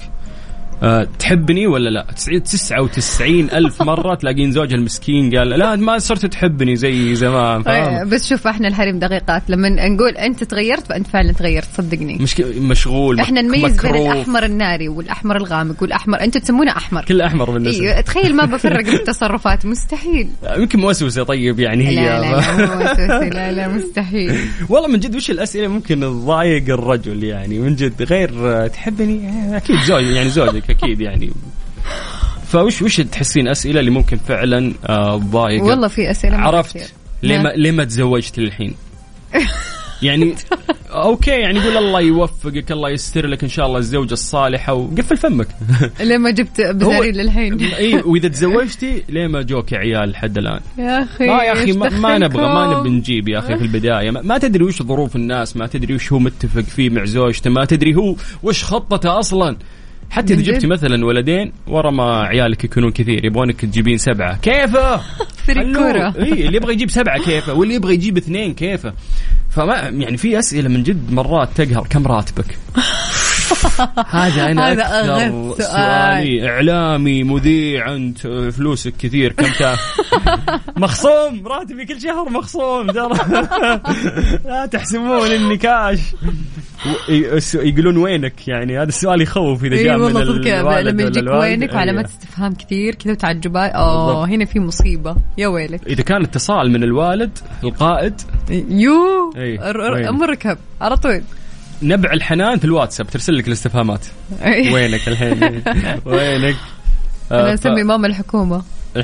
أه 0.84 1.08
تحبني 1.20 1.68
ولا 1.68 1.90
لا؟ 1.90 2.06
تسعة 2.40 2.82
وتسعين 2.82 3.50
ألف 3.54 3.82
مرة 3.92 4.16
تلاقين 4.16 4.52
زوجها 4.52 4.76
المسكين 4.76 5.38
قال 5.38 5.50
لا 5.50 5.76
ما 5.76 6.00
صرت 6.00 6.26
تحبني 6.26 6.76
زي 6.76 7.16
زمان 7.16 7.64
فاهم؟ 7.64 8.10
بس 8.10 8.30
شوف 8.30 8.48
إحنا 8.48 8.68
الحريم 8.68 9.00
دقيقات. 9.00 9.50
لما 9.50 9.70
نقول 9.70 10.18
أنت 10.18 10.44
تغيرت 10.44 10.88
فأنت 10.88 11.08
فعلا 11.08 11.32
تغيرت 11.32 11.68
صدقني. 11.78 12.18
مش 12.22 12.40
مشغول 12.40 13.20
إحنا 13.20 13.42
نميز 13.42 13.82
بين. 13.82 13.96
الأحمر 13.96 14.46
الناري 14.46 14.88
والأحمر 14.88 15.38
الغامق 15.38 15.82
والأحمر 15.82 16.22
أنتم 16.22 16.40
تسمونه 16.40 16.72
أحمر. 16.72 17.06
كل 17.06 17.22
أحمر 17.22 17.52
بالنسبة. 17.52 17.84
أيوه 17.86 18.02
تخيل 18.02 18.36
ما 18.36 18.46
بفرق 18.46 18.86
بالتصرفات 18.86 19.66
مستحيل. 19.66 20.28
يمكن 20.58 20.80
موسوسة 20.80 21.24
طيب 21.24 21.60
يعني 21.60 21.88
هي. 21.88 21.96
لا 21.96 22.22
لا 22.22 22.32
لا 22.32 22.76
مو 22.76 22.84
وسوسة، 22.84 23.30
لا 23.30 23.52
لا 23.52 23.68
مستحيل. 23.78 24.36
والله 24.70 24.88
من 24.88 25.00
جد 25.00 25.16
وش 25.16 25.32
الأسئلة 25.32 25.68
ممكن 25.68 26.00
تضايق 26.02 26.70
الرجل 26.70 27.24
يعني؟ 27.24 27.60
من 27.60 27.76
جد 27.76 28.04
غير 28.04 28.32
آه، 28.40 28.68
تحبني؟ 28.68 29.28
آه، 29.28 29.58
أكيد 29.58 29.76
زوج 29.88 30.04
يعني 30.04 30.30
زوجك. 30.30 30.71
أكيد 30.72 31.02
يعني 31.02 31.32
فوش 32.48 32.82
وش 32.82 32.98
تحسين 33.02 33.48
أسئلة 33.48 33.80
اللي 33.80 33.92
ممكن 33.92 34.18
فعلا 34.18 34.74
آه، 34.86 35.18
تضايق 35.18 35.64
والله 35.64 35.88
في 35.88 36.12
أسئلة 36.12 36.38
عرفت. 36.38 36.94
ليه 37.24 37.38
ما 37.38 37.44
نعم. 37.44 37.54
ليه 37.56 37.72
ما 37.72 37.84
تزوجت 37.84 38.40
للحين؟ 38.40 38.76
يعني 40.02 40.36
أوكي 40.90 41.32
يعني 41.32 41.60
قول 41.60 41.78
الله 41.78 42.02
يوفقك 42.02 42.72
الله 42.72 42.90
يستر 42.90 43.28
لك 43.28 43.44
إن 43.44 43.50
شاء 43.50 43.66
الله 43.66 43.78
الزوجة 43.78 44.14
الصالحة 44.14 44.74
وقفل 44.74 45.18
فمك 45.18 45.48
ليه 46.00 46.18
ما 46.18 46.30
جبت 46.32 46.62
بزارين 46.62 47.16
للحين 47.16 47.62
إي 47.80 47.96
وإذا 47.96 48.28
تزوجتي 48.28 49.04
ليه 49.10 49.28
ما 49.28 49.42
جوك 49.42 49.74
عيال 49.74 50.10
لحد 50.10 50.38
الآن؟ 50.38 50.60
يا 50.78 51.04
أخي 51.04 51.28
ما 51.28 51.44
يا 51.44 51.54
أخي 51.54 51.72
ما, 51.72 51.90
ما 51.90 52.18
نبغى 52.18 52.44
ما؟ 52.44 52.80
نبي 52.80 52.90
نجيب 52.90 53.28
يا 53.30 53.40
أخي 53.40 53.58
في 53.58 53.64
البداية 53.64 54.12
ما, 54.12 54.22
ما 54.22 54.38
تدري 54.38 54.64
وش 54.64 54.84
ظروف 54.84 55.16
الناس 55.16 55.58
ما 55.58 55.68
تدري 55.68 55.96
وش 55.96 56.12
هو 56.14 56.20
متفق 56.20 56.62
فيه 56.62 56.90
مع 56.90 57.06
زوجته 57.06 57.50
ما 57.50 57.66
تدري 57.66 57.96
هو 57.96 58.16
وش 58.44 58.64
خطته 58.64 59.20
أصلا 59.20 59.58
حتى 60.12 60.34
إذا؟ 60.34 60.41
جبتي 60.41 60.68
مثلا 60.68 61.05
ولدين 61.05 61.51
ورا 61.68 61.91
ما 61.91 62.22
عيالك 62.24 62.64
يكونون 62.64 62.91
كثير 62.91 63.26
يبغونك 63.26 63.62
تجيبين 63.62 63.97
سبعة 63.97 64.38
كيفة؟ 64.38 64.97
فريق. 65.47 65.78
كورة. 65.78 66.14
إي 66.20 66.32
اللي 66.45 66.57
يبغى 66.57 66.74
يجيب 66.74 66.89
سبعة 66.89 67.24
كيفة 67.24 67.53
واللي 67.53 67.74
يبغى 67.76 67.93
يجيب 67.93 68.18
اثنين 68.18 68.53
كيفة 68.53 68.93
فما 69.49 69.76
يعني 69.76 70.18
في 70.18 70.39
أسئلة 70.39 70.70
من 70.70 70.84
جد 70.84 71.12
مرات 71.12 71.49
تقهر 71.55 71.88
كم 71.89 72.07
راتبك؟ 72.07 72.57
هذا 74.10 74.45
أنا 74.52 74.72
هذا 74.72 74.84
أكثر. 74.84 75.64
سؤالي 75.64 76.49
إعلامي 76.49 77.24
مذيع 77.24 77.95
أنت 77.95 78.28
فلوسك 78.28 78.93
كثير 78.99 79.32
كم 79.32 79.45
مخصوم 80.84 81.47
راتبي 81.47 81.86
كل 81.86 82.02
شهر 82.02 82.30
مخصوم 82.30 82.88
ترى 82.91 83.10
لا 84.45 84.66
تحسبون 84.66 85.28
اني 85.32 85.58
كاش 85.58 85.99
يقولون 87.54 87.97
وينك 87.97 88.47
يعني 88.47 88.78
هذا 88.78 88.88
السؤال 88.89 89.22
يخوف 89.22 89.64
إذا 89.64 89.76
اي 89.76 89.84
جاء 89.84 89.97
من 89.97 90.18
الوالد 90.18 90.88
لما 90.88 91.04
يجيك. 91.04 91.24
وينك 91.30 91.74
وعلامات 91.74 92.06
أيوة. 92.06 92.18
استفهام 92.20 92.54
كثير 92.54 92.95
كذا 92.95 93.14
وتعجبات 93.14 93.72
أوه. 93.72 94.26
هنا 94.28 94.45
في 94.45 94.60
مصيبة 94.60 95.16
يا 95.38 95.47
ويلك 95.47 95.88
إذا 95.88 96.04
كان 96.04 96.24
اتصال 96.24 96.72
من 96.72 96.84
الوالد 96.84 97.38
القائد 97.64 98.22
you، 98.70 99.56
ر- 99.58 99.76
ر- 99.76 99.91
وين؟ 99.93 100.10
مركب 100.10 100.58
على 100.82 100.97
طول 100.97 101.22
نبع 101.82 102.14
الحنان 102.14 102.60
في 102.60 102.66
الواتساب 102.66 103.08
ترسل 103.08 103.38
لك 103.38 103.48
الاستفهامات. 103.48 104.06
وينك 104.46 105.08
الحين؟ 105.08 105.44
وينك؟ 106.06 106.56
أنا 107.32 107.52
آه، 107.52 107.54
أسمي 107.54 107.84
ماما 107.84 108.08
الحكومة. 108.08 108.64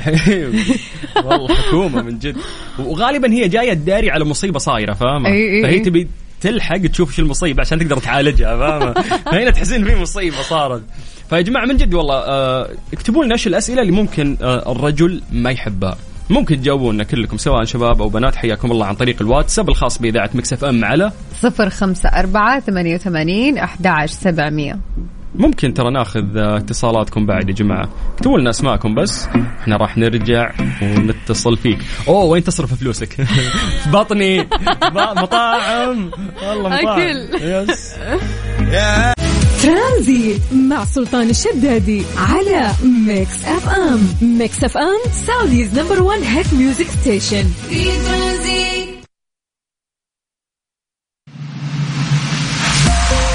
والله 1.24 1.54
حكومة 1.54 2.02
من 2.02 2.18
جد. 2.18 2.36
وغالبا 2.78 3.32
هي 3.32 3.48
جاية 3.48 3.74
تداري 3.74 4.10
على 4.10 4.24
مصيبة 4.24 4.58
صايرة 4.58 4.92
فاهمة؟ 4.92 5.28
فهي. 5.62 5.78
تبي 5.78 6.08
تلحق 6.40 6.76
تشوف 6.76 7.16
شو 7.16 7.22
المصيبة 7.22 7.60
عشان 7.60 7.78
تقدر 7.78 7.98
تعالجها 7.98 8.56
فاهمة؟ 8.56 8.92
فهنا 9.32 9.50
تحسين 9.50 9.84
في 9.84 9.94
مصيبة 9.94 10.42
صارت. 10.42 10.82
فيا 11.30 11.40
جماعة 11.40 11.64
من 11.64 11.76
جد 11.76 11.94
والله 11.94 12.14
آه 12.14 12.68
اكتبوا 12.92 13.24
لنا 13.24 13.34
إيش 13.34 13.46
الأسئلة 13.46 13.82
اللي 13.82 13.92
ممكن 13.92 14.36
آه 14.42 14.72
الرجل 14.72 15.22
ما 15.32 15.50
يحبها. 15.50 15.96
ممكن 16.30 16.60
تجاوبونا 16.60 17.04
كلكم 17.04 17.36
سواء 17.36 17.64
شباب 17.64 18.02
أو 18.02 18.08
بنات 18.08 18.36
حياكم 18.36 18.70
الله 18.72 18.86
عن 18.86 18.94
طريق 18.94 19.22
الواتساب 19.22 19.68
الخاص 19.68 19.98
بإذاعة 19.98 20.30
مكسف 20.34 20.64
إم 20.64 20.84
على 20.84 21.12
صفر 21.40 21.70
خمسة 21.70 22.08
أربعة 22.08 22.60
ثمانية 22.60 22.94
وثمانين 22.94 23.58
أحد 23.58 23.86
عشر 23.86 24.14
سبعمية. 24.14 24.78
ممكن 25.34 25.74
ترى 25.74 25.90
ناخذ 25.90 26.36
آه، 26.36 26.56
اتصالاتكم 26.56 27.26
بعد 27.26 27.48
يا 27.48 27.54
جماعة. 27.54 27.88
اكتبوا 28.14 28.38
لنا 28.38 28.50
أسماءكم 28.50 28.94
بس 28.94 29.26
إحنا 29.60 29.76
راح 29.76 29.98
نرجع 29.98 30.52
ونتصل 30.82 31.56
فيك. 31.56 31.78
أوه 32.08 32.24
وين 32.24 32.44
تصرف 32.44 32.74
فلوسك؟ 32.74 33.12
في 33.12 33.90
بطني 33.94 34.48
مطاعم. 35.16 36.10
والله 36.48 36.68
مطاعم. 36.68 37.00
أكل. 37.00 37.42
Yes 37.42 37.94
ترانزيت 39.62 40.40
مع 40.52 40.84
سلطان 40.84 41.30
الشدادي 41.30 42.02
على 42.16 42.70
ميكس 42.82 43.44
اف 43.44 43.68
ام 43.68 44.08
Mix 44.22 44.64
FM 44.64 44.98
Saudi's 45.26 45.78
number 45.78 46.02
1 46.02 46.22
hit 46.22 46.54
music 46.54 46.86
station 47.00 47.44
في 47.70 47.84
ترانزيت 47.84 48.88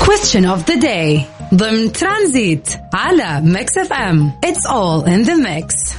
Question 0.03 0.45
of 0.45 0.65
the 0.65 0.77
day. 0.81 1.21
ضمن 1.53 1.91
ترانزيت 1.91 2.67
على 2.93 3.41
ميكس 3.41 3.77
اف 3.77 3.93
ام 3.93 4.31
It's 4.45 4.65
all 4.69 5.05
in 5.05 5.27
the 5.29 5.35
mix. 5.35 5.93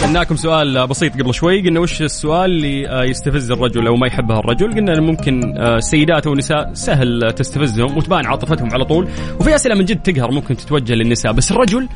سألناكم 0.00 0.36
سؤال 0.36 0.86
بسيط 0.86 1.12
قبل 1.12 1.34
شوي. 1.34 1.62
قلنا 1.62 1.80
وش 1.80 2.02
السؤال 2.02 2.50
اللي 2.50 2.88
آه، 2.88 3.04
يستفز 3.04 3.50
الرجل 3.50 3.86
أو 3.86 3.96
ما 3.96 4.06
يحبها 4.06 4.38
الرجل؟ 4.38 4.74
قلنا 4.74 5.00
ممكن 5.00 5.58
آه، 5.58 5.78
سيدات 5.78 6.26
أو 6.26 6.34
نساء 6.34 6.70
سهل 6.74 7.32
تستفزهم 7.36 7.96
وتبان 7.96 8.26
عاطفتهم 8.26 8.68
على 8.72 8.84
طول. 8.84 9.08
وفي 9.40 9.54
أسئلة 9.54 9.74
من 9.74 9.84
جد 9.84 10.02
تقهر 10.02 10.30
ممكن 10.30 10.56
تتوجه 10.56 10.94
للنساء. 10.94 11.32
بس 11.32 11.52
الرجل 11.52 11.88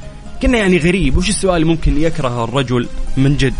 قلنا 0.42 0.58
يعني 0.58 0.78
غريب. 0.78 1.16
وش 1.16 1.28
السؤال 1.28 1.62
اللي 1.62 1.66
ممكن 1.66 2.00
يكره 2.00 2.44
الرجل 2.44 2.88
من 3.16 3.36
جد؟ 3.36 3.54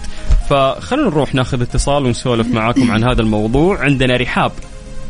فخلونا 0.51 1.11
نروح 1.11 1.35
ناخذ 1.35 1.63
اتصال 1.63 2.07
ونسولف 2.07 2.55
معاكم 2.55 2.91
عن 2.91 3.05
هذا 3.05 3.23
الموضوع. 3.23 3.79
عندنا 3.85 4.17
رحاب. 4.17 4.53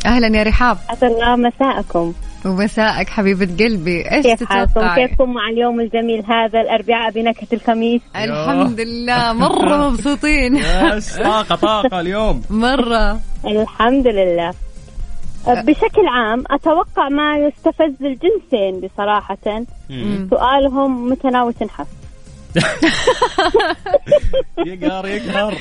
أهلا 0.06 0.38
يا 0.38 0.42
رحاب. 0.42 0.78
أسعد 0.90 1.10
الله 1.10 1.36
مساءكم. 1.36 2.12
ومساءك 2.46 3.08
حبيبة 3.08 3.64
قلبي. 3.64 4.10
إيش 4.10 4.26
كيف 4.26 4.44
حالكم؟ 4.44 4.70
تتوقعي؟ 4.72 5.08
كيفكم 5.08 5.34
مع 5.34 5.48
اليوم 5.48 5.80
الجميل 5.80 6.24
هذا؟ 6.26 6.60
الأربعاء 6.60 7.10
بنكهة 7.10 7.48
الخميس. 7.52 8.02
الحمد 8.16 8.80
لله. 8.80 9.32
مرة 9.32 9.76
مبسوطين. 9.90 10.56
يس 10.56 11.16
طاقة 11.16 11.54
طاقة 11.54 12.00
اليوم. 12.00 12.42
مرة. 12.50 13.20
الحمد 13.46 14.06
لله. 14.06 14.54
بشكل 15.46 16.06
عام 16.08 16.44
أتوقع 16.50 17.08
ما 17.08 17.38
يستفز 17.38 17.94
الجنسين 18.04 18.80
بصراحة. 18.80 19.38
سؤالهم 20.30 21.08
متى 21.10 21.28
ناوي 21.28 21.52
تنحف 21.52 21.86
يقهر 24.58 25.06
يقهر. 25.06 25.54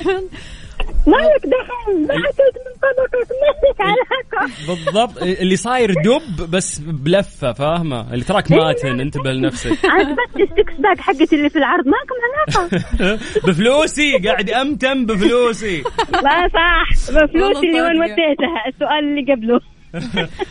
ما 1.08 1.18
لك 1.18 1.46
دخل 1.46 2.08
ما 2.08 2.14
أكلت 2.14 2.58
من 2.58 2.74
طبقك 2.82 3.28
ما 3.32 3.70
لك 3.70 3.82
علاقة. 3.82 4.54
بالضبط. 4.68 5.22
اللي 5.24 5.56
صاير 5.56 5.94
دب 5.94 6.52
بس 6.52 6.80
بلفة 6.80 7.54
فاهمة؟ 7.54 8.14
اللي 8.14 8.26
تراك 8.26 8.52
ماتن 8.52 9.00
انتبه 9.00 9.32
لنفسك. 9.32 9.86
عجبتني 9.86 10.44
ال 10.44 10.51
six 10.51 10.74
pack 10.80 11.00
حقتي 11.00 11.36
اللي 11.36 11.50
في 11.50 11.56
العرض 11.60 11.84
ماكم 11.86 12.16
علاقة. 12.28 12.70
بفلوسي 13.48 14.18
قاعد 14.18 14.50
أمتم 14.50 15.06
بفلوسي. 15.06 15.84
لا 16.12 16.48
صح 16.54 17.14
بفلوسي 17.14 17.68
اللي 17.68 17.82
وين. 17.82 18.00
وديتها 18.02 18.68
السؤال 18.68 19.00
اللي 19.00 19.34
قبله. 19.34 19.60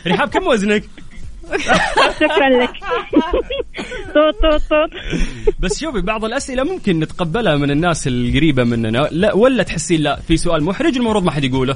رحاب 0.07 0.29
كم 0.29 0.47
وزنك؟ 0.47 0.83
شكرا 2.19 2.49
لك. 2.49 2.69
طوط 4.15 4.35
طوط 4.41 4.61
طوط. 4.69 4.89
بس 5.59 5.79
شوفي 5.81 6.01
بعض 6.01 6.25
الأسئلة 6.25 6.63
ممكن 6.63 6.99
نتقبلها 6.99 7.55
من 7.55 7.71
الناس 7.71 8.07
القريبة 8.07 8.63
مننا. 8.63 9.07
لا 9.11 9.33
ولا 9.35 9.63
تحسين 9.63 10.01
لا 10.01 10.15
في 10.15 10.37
سؤال 10.37 10.63
محرج 10.63 10.97
المفروض 10.97 11.23
ما 11.23 11.31
حد 11.31 11.43
يقوله. 11.43 11.75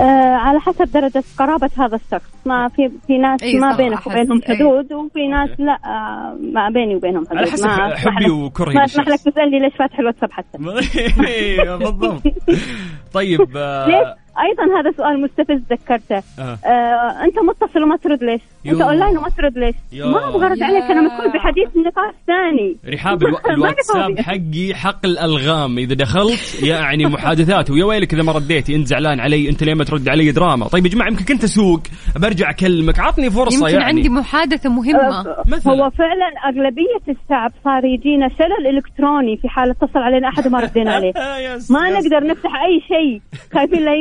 آه 0.00 0.34
على 0.34 0.60
حسب 0.60 0.92
درجة 0.92 1.24
قرابة 1.38 1.70
هذا 1.78 1.96
الشخص. 1.96 2.28
ما 2.46 2.68
في 2.68 2.90
في 3.06 3.18
ناس 3.18 3.42
إي 3.42 3.54
ما 3.58 3.76
بينك 3.76 4.06
وبينهم 4.06 4.40
إي. 4.48 4.56
حدود 4.56 4.92
وفي 4.92 5.28
ناس 5.28 5.50
لا 5.60 5.78
آه 5.84 6.36
ما 6.54 6.68
بيني 6.70 6.96
وبينهم 6.96 7.26
حدود. 7.26 7.38
على 7.38 7.50
حسب 7.50 7.66
ما 7.66 7.96
حبي 7.96 8.30
وكرهي 8.30 8.74
ما 8.74 8.84
أسمح 8.84 9.08
لك. 9.08 9.20
تسألني 9.20 9.58
ليش 9.58 9.72
فاتح 9.78 9.98
الواتساب 9.98 10.32
حتى. 10.32 10.58
إيه، 11.28 11.76
بالضبط. 11.76 12.22
طيب 13.12 13.40
ليش؟ 13.40 13.56
آه 13.56 14.16
أيضا 14.40 14.80
هذا 14.80 14.92
سؤال 14.96 15.20
مستفز 15.20 15.60
ذكرته 15.70 16.22
آه. 16.38 16.58
آه 16.64 17.24
أنت 17.24 17.38
متصل 17.38 17.82
وما 17.82 17.96
ترد 17.96 18.24
ليش 18.24 18.42
أنت. 18.70 18.80
اونلاين 18.80 19.18
وما 19.18 19.28
ترد 19.28 19.58
ليش؟ 19.58 19.74
ما 20.04 20.28
أبغى 20.28 20.46
ارد 20.46 20.62
عليك 20.62 20.82
أنا 20.82 21.00
مشغول 21.00 21.32
بحديث 21.32 21.68
نقاش 21.86 22.14
ثاني. 22.26 22.76
رحاب 22.94 23.22
ألو... 23.22 23.38
الواتساب. 23.50 24.18
حقي 24.20 24.74
حقل 24.74 25.18
الغام 25.18 25.78
إذا 25.78 25.94
دخلت 25.94 26.62
يعني 26.62 27.06
محادثات. 27.06 27.70
ويا 27.70 27.84
ويلك 27.84 28.14
إذا 28.14 28.22
ما 28.22 28.32
رديتي 28.32 28.74
انت 28.74 28.86
زعلان 28.86 29.20
علي 29.20 29.48
انت 29.48 29.62
ليه 29.62 29.74
ما 29.74 29.84
ترد 29.84 30.08
علي 30.08 30.30
دراما. 30.32 30.68
طيب 30.68 30.86
يا 30.86 30.90
جماعة 30.90 31.08
يمكن 31.08 31.24
كنت 31.24 31.44
أسوق 31.44 31.80
برجع 32.16 32.50
أكلمك. 32.50 32.98
عطني 33.00 33.30
فرصة 33.30 33.58
يمكن 33.68 33.72
يعني. 33.80 33.84
عندي 33.84 34.08
محادثة 34.08 34.70
مهمة. 34.70 35.34
مثلاً. 35.46 35.72
هو 35.72 35.90
فعلا 35.90 36.28
أغلبية 36.48 37.02
الشعب 37.22 37.52
صار 37.64 37.84
يجينا 37.84 38.28
شلل 38.28 38.76
إلكتروني 38.76 39.36
في 39.36 39.48
حال 39.48 39.70
اتصل 39.70 39.98
علينا 39.98 40.28
أحد 40.28 40.46
وما 40.46 40.60
ردينا 40.60 40.92
عليه. 40.96 41.12
ما 41.70 41.90
نقدر 41.90 42.26
نفتح 42.26 42.50
أي 42.54 42.80
شيء. 42.88 43.20
خايفين 43.54 43.84
لا 43.84 43.92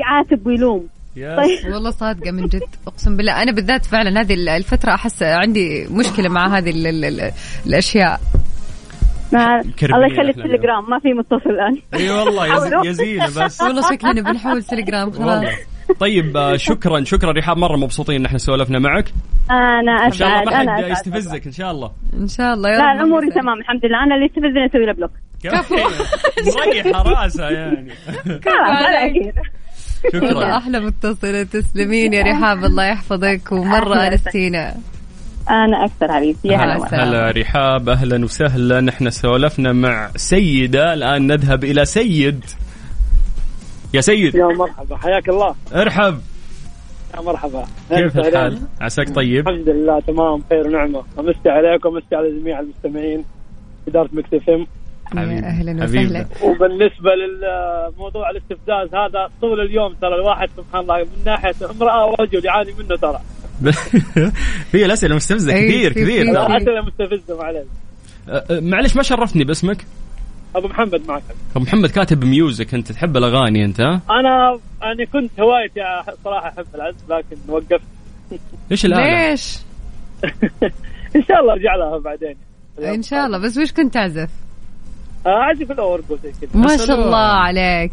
يعاتب 0.00 0.46
ويلوم. 0.46 0.86
يس. 1.16 1.36
طيب. 1.36 1.72
والله 1.74 1.90
صادقة 1.90 2.30
من 2.30 2.46
جد 2.46 2.62
أقسم 2.86 3.16
بالله. 3.16 3.42
أنا 3.42 3.52
بالذات 3.52 3.86
فعلا 3.86 4.20
هذه 4.20 4.34
الفترة 4.56 4.94
أحس 4.94 5.22
عندي 5.22 5.86
مشكلة 5.90 6.28
مع 6.28 6.58
هذه 6.58 6.70
ال 6.70 6.86
ال 6.86 7.04
ال 7.04 7.32
الأشياء. 7.66 8.20
ما 9.32 9.62
كربية 9.62 9.96
الله 9.96 10.06
يخلي 10.06 10.30
التليجرام 10.30 10.90
ما 10.90 10.98
في 10.98 11.12
متصل 11.12 11.50
الآن. 11.50 11.78
أي 11.94 12.10
والله 12.10 12.86
يزينه 12.86 13.26
بس. 13.26 13.60
والله 13.60 13.90
شكلنا 13.92 14.22
بنحول 14.32 14.62
تليجرام 14.62 15.10
خلاص. 15.10 15.20
والله. 15.20 15.58
طيب 16.00 16.36
آه، 16.36 16.56
شكرا 16.56 17.04
شكرا 17.04 17.32
رحاب 17.32 17.56
مرة 17.56 17.76
مبسوطين 17.76 18.16
إن 18.16 18.26
إحنا 18.26 18.38
سولفنا 18.38 18.78
معك. 18.78 19.12
أنا 19.50 20.06
إن 20.06 20.12
شاء 20.12 20.28
الله 20.28 20.42
أسعد 20.42 20.54
ما 20.54 20.62
أنا 20.62 20.76
حد 20.76 20.84
أسعد 20.84 20.90
يستفزك 20.90 21.46
إن 21.46 21.52
شاء 21.52 21.70
الله. 21.70 21.92
إن 22.14 22.28
شاء 22.28 22.54
الله 22.54 22.68
يا 22.70 22.78
لا 22.78 22.92
يسعدك. 22.92 23.34
تمام 23.34 23.60
الحمد 23.60 23.84
لله. 23.84 24.04
أنا 24.04 24.14
اللي 24.14 24.26
يستفزني 24.26 24.66
أسوي 24.66 24.86
له 24.86 24.92
بلوك. 24.92 25.10
مريحة 26.66 27.02
راسها 27.02 27.50
يعني. 27.50 27.90
خلاص 28.44 28.82
والله 28.84 29.32
شكرا. 30.12 30.56
أحلى 30.56 30.80
متصلة. 30.80 31.42
تسلمين 31.42 32.12
يا 32.12 32.22
رحاب. 32.22 32.64
الله 32.64 32.84
يحفظك. 32.84 33.52
ومرة 33.52 33.94
أهلا 33.94 34.12
أنستينا 34.12 34.74
أنا 35.50 35.84
أكثر 35.84 36.12
حبيبي. 36.12 36.38
يا 36.44 36.56
هلا 36.56 37.04
هلا 37.04 37.30
رحاب. 37.30 37.88
أهلا 37.88 38.24
وسهلا. 38.24 38.88
إحنا 38.88 39.10
سولفنا 39.10 39.72
مع 39.72 40.10
سيدة. 40.16 40.94
الآن 40.94 41.26
نذهب 41.26 41.64
إلى 41.64 41.84
سيد. 41.84 42.44
يا 43.94 44.00
سيد. 44.00 44.34
يا 44.34 44.46
مرحبا. 44.46 44.96
حياك 44.96 45.28
الله. 45.28 45.54
ارحب. 45.74 46.20
يا 47.16 47.20
مرحبا. 47.20 47.64
كيف. 47.90 48.18
الحال؟ 48.18 48.58
عساك 48.80 49.14
طيب؟ 49.14 49.48
الحمد 49.48 49.68
لله. 49.68 50.00
تمام. 50.00 50.42
خير 50.50 50.66
ونعمة. 50.66 51.02
أمسي 51.18 51.48
عليكم 51.48 51.88
وأمسي 51.88 52.14
على 52.16 52.40
جميع 52.40 52.60
المستمعين. 52.60 53.24
إدارة 53.88 54.08
Mix 54.12 54.34
FM. 54.34 54.66
حبيبي. 55.06 55.84
وسهلا. 55.84 56.26
وبالنسبة 56.42 57.10
للموضوع 57.14 58.30
الاستفزاز 58.30 58.94
هذا 58.94 59.30
طول 59.40 59.60
اليوم 59.60 59.94
ترى 59.94 60.14
الواحد 60.14 60.48
سبحان 60.56 60.80
الله 60.80 60.98
من 60.98 61.24
ناحية 61.26 61.54
امرأة 61.70 62.06
ورجل 62.06 62.44
يعاني 62.44 62.72
منه 62.78 62.96
ترى. 62.96 63.20
في 64.72 64.84
الأسئلة 64.84 65.16
مستفزة. 65.16 65.52
كثير 65.52 65.92
كثير. 65.92 66.56
اسئله 66.56 66.80
مستفزة 66.80 67.36
معلش 67.38 67.66
أه، 68.28 68.44
أه، 68.50 68.60
معلش 68.60 68.96
ما 68.96 69.02
شرفتني 69.02 69.44
باسمك؟ 69.44 69.86
أبو 70.56 70.68
محمد 70.68 71.02
معك. 71.08 71.22
أبو 71.56 71.64
محمد 71.64 71.90
كاتب 71.90 72.24
music 72.24 72.74
أنت 72.74 72.92
تحب 72.92 73.16
الأغاني 73.16 73.64
أنت؟ 73.64 73.80
ها؟ 73.80 74.00
أنا 74.10 74.58
أنا 74.82 75.04
كنت 75.12 75.40
هوايتي 75.40 75.80
صراحة 76.24 76.48
أحب 76.48 76.66
العزف 76.74 77.10
لكن 77.10 77.36
وقفت. 77.48 77.80
إيش 78.72 78.84
الآلة؟ 78.84 79.30
ليش؟ 79.30 79.58
إن 81.16 81.22
شاء 81.28 81.40
الله 81.40 81.52
أرجع 81.52 81.74
لها 81.76 81.98
بعدين. 81.98 82.36
إن 82.78 83.02
شاء 83.02 83.26
الله. 83.26 83.38
بس 83.38 83.58
وش 83.58 83.72
كنت 83.72 83.94
تعزف؟ 83.94 84.30
آه، 85.26 85.28
اعزف 85.28 85.70
الاورج 85.70 86.04
كذا 86.40 86.50
ما 86.54 86.76
شاء. 86.76 86.96
الله 86.96 87.16
عليك. 87.18 87.92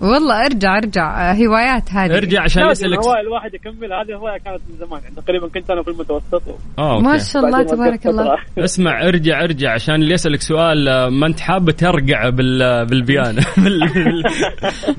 والله 0.00 0.46
ارجع 0.46 0.76
ارجع. 0.76 1.30
آه، 1.30 1.34
هوايات 1.34 1.92
هذه. 1.92 2.16
ارجع 2.16 2.42
عشان 2.42 2.70
يسألك 2.70 2.98
الهوايه 2.98 3.20
الواحد 3.20 3.54
يكمل. 3.54 3.92
هذه 3.92 4.08
الهوايه 4.08 4.38
كانت 4.38 4.60
من 4.70 4.76
زمان. 4.86 5.02
يعني 5.02 5.14
تقريبا 5.14 5.48
كنت 5.48 5.70
أنا 5.70 5.82
في 5.82 5.90
المتوسط. 5.90 6.42
آه 6.78 7.00
ما 7.00 7.12
أوكي 7.12 7.24
شاء 7.24 7.44
الله 7.44 7.62
تبارك 7.62 8.06
الله. 8.06 8.36
اسمع 8.64 9.08
ارجع 9.08 9.44
ارجع. 9.44 9.72
عشان 9.72 9.94
اللي 9.94 10.14
يسألك 10.14 10.40
سؤال 10.40 10.88
آه، 10.88 11.08
ما 11.08 11.26
أنت 11.26 11.40
حابه 11.40 11.72
ترقع 11.72 12.28
بال 12.28 12.86
بالبيانو. 12.86 13.40
بال... 13.64 13.88
بال... 13.88 14.22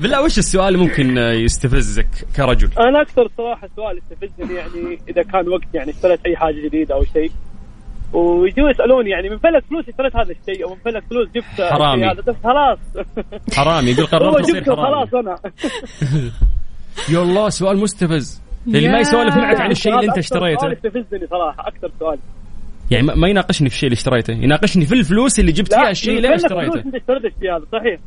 بالله 0.00 0.22
وش 0.22 0.38
السؤال 0.38 0.74
اللي 0.74 0.78
ممكن 0.78 1.18
آه، 1.18 1.32
يستفزك 1.32 2.08
كرجل؟ 2.36 2.70
أنا 2.80 3.02
أكثر 3.02 3.28
صراحة 3.36 3.68
سؤال 3.76 3.98
يستفزني 3.98 4.54
يعني 4.54 4.98
إذا 5.08 5.22
كان 5.22 5.48
وقت 5.48 5.74
يعني 5.74 5.90
اشتريت 5.90 6.20
أي 6.26 6.36
حاجة 6.36 6.66
جديدة 6.66 6.94
أو 6.94 7.04
شيء. 7.04 7.30
ويجوا 8.12 8.70
يسألوني 8.70 9.10
يعني 9.10 9.28
من 9.28 9.38
فلك 9.38 9.64
فلوس 9.70 9.88
اشتريت 9.88 10.16
هذا 10.16 10.32
الشيء 10.40 10.64
أو 10.64 10.70
من 10.74 10.80
فلك 10.84 11.02
فلوس 11.10 11.28
جبت 11.28 11.60
حرامي. 11.72 12.06
هذا. 12.06 12.20
بس 12.20 12.34
خلاص. 12.44 12.78
حرامي. 13.56 13.90
يقول 13.90 14.06
قررت 14.12 14.40
اصير 14.40 14.58
جبته 14.58 14.76
حرامي. 14.76 15.06
خلاص 15.06 15.14
أنا. 15.14 15.36
يا 17.14 17.22
الله 17.22 17.48
سؤال 17.48 17.78
مستفز. 17.78 18.42
اللي 18.66 18.88
ما. 18.88 18.98
يسولف 18.98 19.36
معك 19.36 19.60
عن 19.60 19.70
الشيء 19.70 19.94
اللي 19.94 20.06
انت 20.06 20.18
أكثر 20.18 20.38
سؤال 20.38 20.52
اشتريته 20.52 20.72
يستفزني 20.86 21.26
صراحة 21.26 21.68
أكثر 21.68 21.90
سؤال. 21.98 22.18
يعني 22.90 23.06
ما- 23.06 23.14
ما 23.14 23.28
يناقشني 23.28 23.68
في 23.68 23.74
الشيء 23.74 23.86
اللي 23.86 23.96
اشتريته 23.98 24.32
يناقشني 24.32 24.86
في 24.86 24.94
الفلوس 24.94 25.40
اللي 25.40 25.52
جبت 25.52 25.74
فيها 25.74 25.90
الشيء 25.90 26.16
اللي 26.16 26.34
اشتريته. 26.34 26.80
انت 26.80 26.94
اشتريت 26.94 27.32
صحيح. 27.72 27.98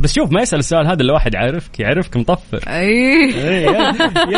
بس 0.00 0.14
شوف 0.14 0.32
ما 0.32 0.42
يسأل 0.42 0.58
السؤال 0.58 0.86
هذا 0.86 1.02
إلا 1.02 1.12
واحد 1.12 1.36
عارفك 1.36 1.80
يعرفك 1.80 2.16
مطفر. 2.16 2.60
أي. 2.68 3.34
إيه، 3.34 3.68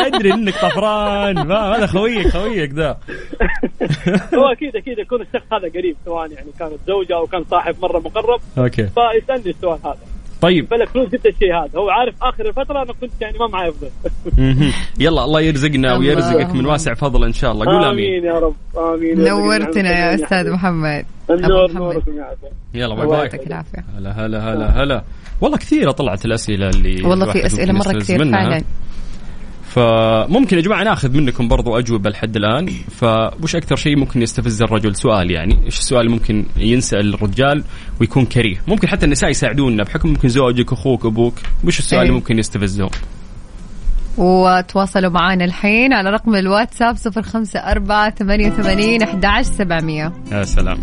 يدري 0.07 0.33
إنك 0.33 0.53
طفران. 0.53 1.47
ما 1.47 1.75
هذا 1.77 1.85
خويك 1.85 2.27
خويك 2.27 2.71
ذا. 2.73 2.89
هو 4.37 4.45
أكيد 4.51 4.75
أكيد 4.75 4.99
يكون 4.99 5.21
الشخص 5.21 5.53
هذا 5.53 5.69
قريب 5.79 5.95
سواء 6.05 6.31
يعني 6.31 6.51
كانت 6.59 6.73
زوجة 6.87 7.15
أو 7.15 7.25
كان 7.27 7.43
صاحب 7.43 7.75
مرة 7.81 7.99
مقرب. 7.99 8.39
أوكي. 8.57 8.87
فيسألني 8.87 9.49
السؤال 9.49 9.79
هذا. 9.85 9.97
طيب. 10.41 10.67
فلك 10.67 10.89
فلوس 10.89 11.09
جبت 11.09 11.25
الشيء 11.25 11.53
هذا. 11.53 11.79
هو 11.79 11.89
عارف 11.89 12.15
آخر 12.21 12.47
الفترة 12.47 12.81
أنا 12.83 12.93
كنت 13.01 13.11
يعني 13.21 13.37
ما 13.37 13.47
معي 13.47 13.71
فلوس 13.71 13.91
مهم. 14.37 14.71
يلا 14.99 15.25
الله 15.25 15.41
يرزقنا 15.41 15.97
ويرزقك 15.97 16.55
من 16.55 16.65
واسع 16.65 16.93
فضل 16.93 17.23
إن 17.23 17.33
شاء 17.33 17.51
الله. 17.51 17.65
قول 17.65 17.83
آمين. 17.83 18.05
آمين 18.05 18.23
يا 18.23 18.39
رب. 18.39 18.55
آمين. 18.77 19.23
نورتنا 19.23 19.89
يا 19.89 20.15
أستاذ 20.15 20.51
محمد. 20.51 21.05
النور. 21.29 21.71
نوركم 21.71 22.17
يا 22.17 22.27
يلا 22.73 22.95
bye 22.95 23.03
الله 23.03 23.05
bye. 23.05 23.19
يعطيك 23.19 23.47
العافية. 23.47 23.85
هلا 23.97 24.25
هلا 24.25 24.53
هلا 24.53 24.83
هلا. 24.83 25.03
والله 25.41 25.57
كثيرة 25.57 25.91
طلعت 25.91 26.25
الأسئلة 26.25 26.69
اللي 26.69 27.03
والله 27.03 27.31
في 27.31 27.45
أسئلة 27.45 27.73
مرة 27.73 27.99
كثير. 27.99 28.31
فعلا. 28.31 28.63
فممكن 29.75 30.57
يا 30.57 30.61
جماعة 30.61 30.83
ناخذ 30.83 31.17
منكم 31.17 31.47
برضو 31.47 31.77
أجوبة 31.77 32.09
لحد 32.09 32.35
الآن. 32.35 32.67
فوش 32.67 33.55
أكثر 33.55 33.75
شيء 33.75 33.97
ممكن 33.97 34.21
يستفز 34.21 34.61
الرجل؟ 34.61 34.95
سؤال 34.95 35.31
يعني. 35.31 35.65
إيش 35.65 35.79
السؤال 35.79 36.11
ممكن 36.11 36.45
ينسال 36.57 37.13
الرجال 37.13 37.63
ويكون 38.01 38.25
كريه؟ 38.25 38.55
ممكن 38.67 38.87
حتى 38.87 39.05
النساء 39.05 39.29
يساعدونا 39.29 39.83
بحكم 39.83 40.09
ممكن 40.09 40.29
زوجك 40.29 40.73
أخوك 40.73 41.05
أبوك. 41.05 41.33
وش 41.63 41.79
السؤال. 41.79 42.01
اللي 42.01 42.13
ممكن 42.13 42.39
يستفزهم؟ 42.39 42.89
وتواصلوا 44.17 45.11
معنا 45.11 45.45
الحين 45.45 45.93
على 45.93 46.09
رقم 46.09 46.35
الواتساب 46.35 46.95
صفر 46.95 47.21
خمسة 47.21 47.59
أربعة 47.59 48.09
ثمانية 48.09 48.51
وثمانين 48.51 49.03
أحد 49.03 49.41
سبعمية. 49.41 50.13
يا 50.31 50.43
سلام. 50.43 50.77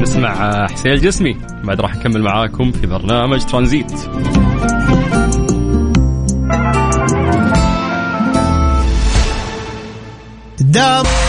نسمع 0.00 0.66
حسين 0.66 0.92
الجسمي. 0.92 1.36
بعد 1.64 1.80
راح 1.80 1.96
نكمل 1.96 2.22
معاكم 2.22 2.72
في 2.72 2.86
برنامج 2.86 3.44
ترانزيت. 3.44 3.92
dub. 10.74 11.23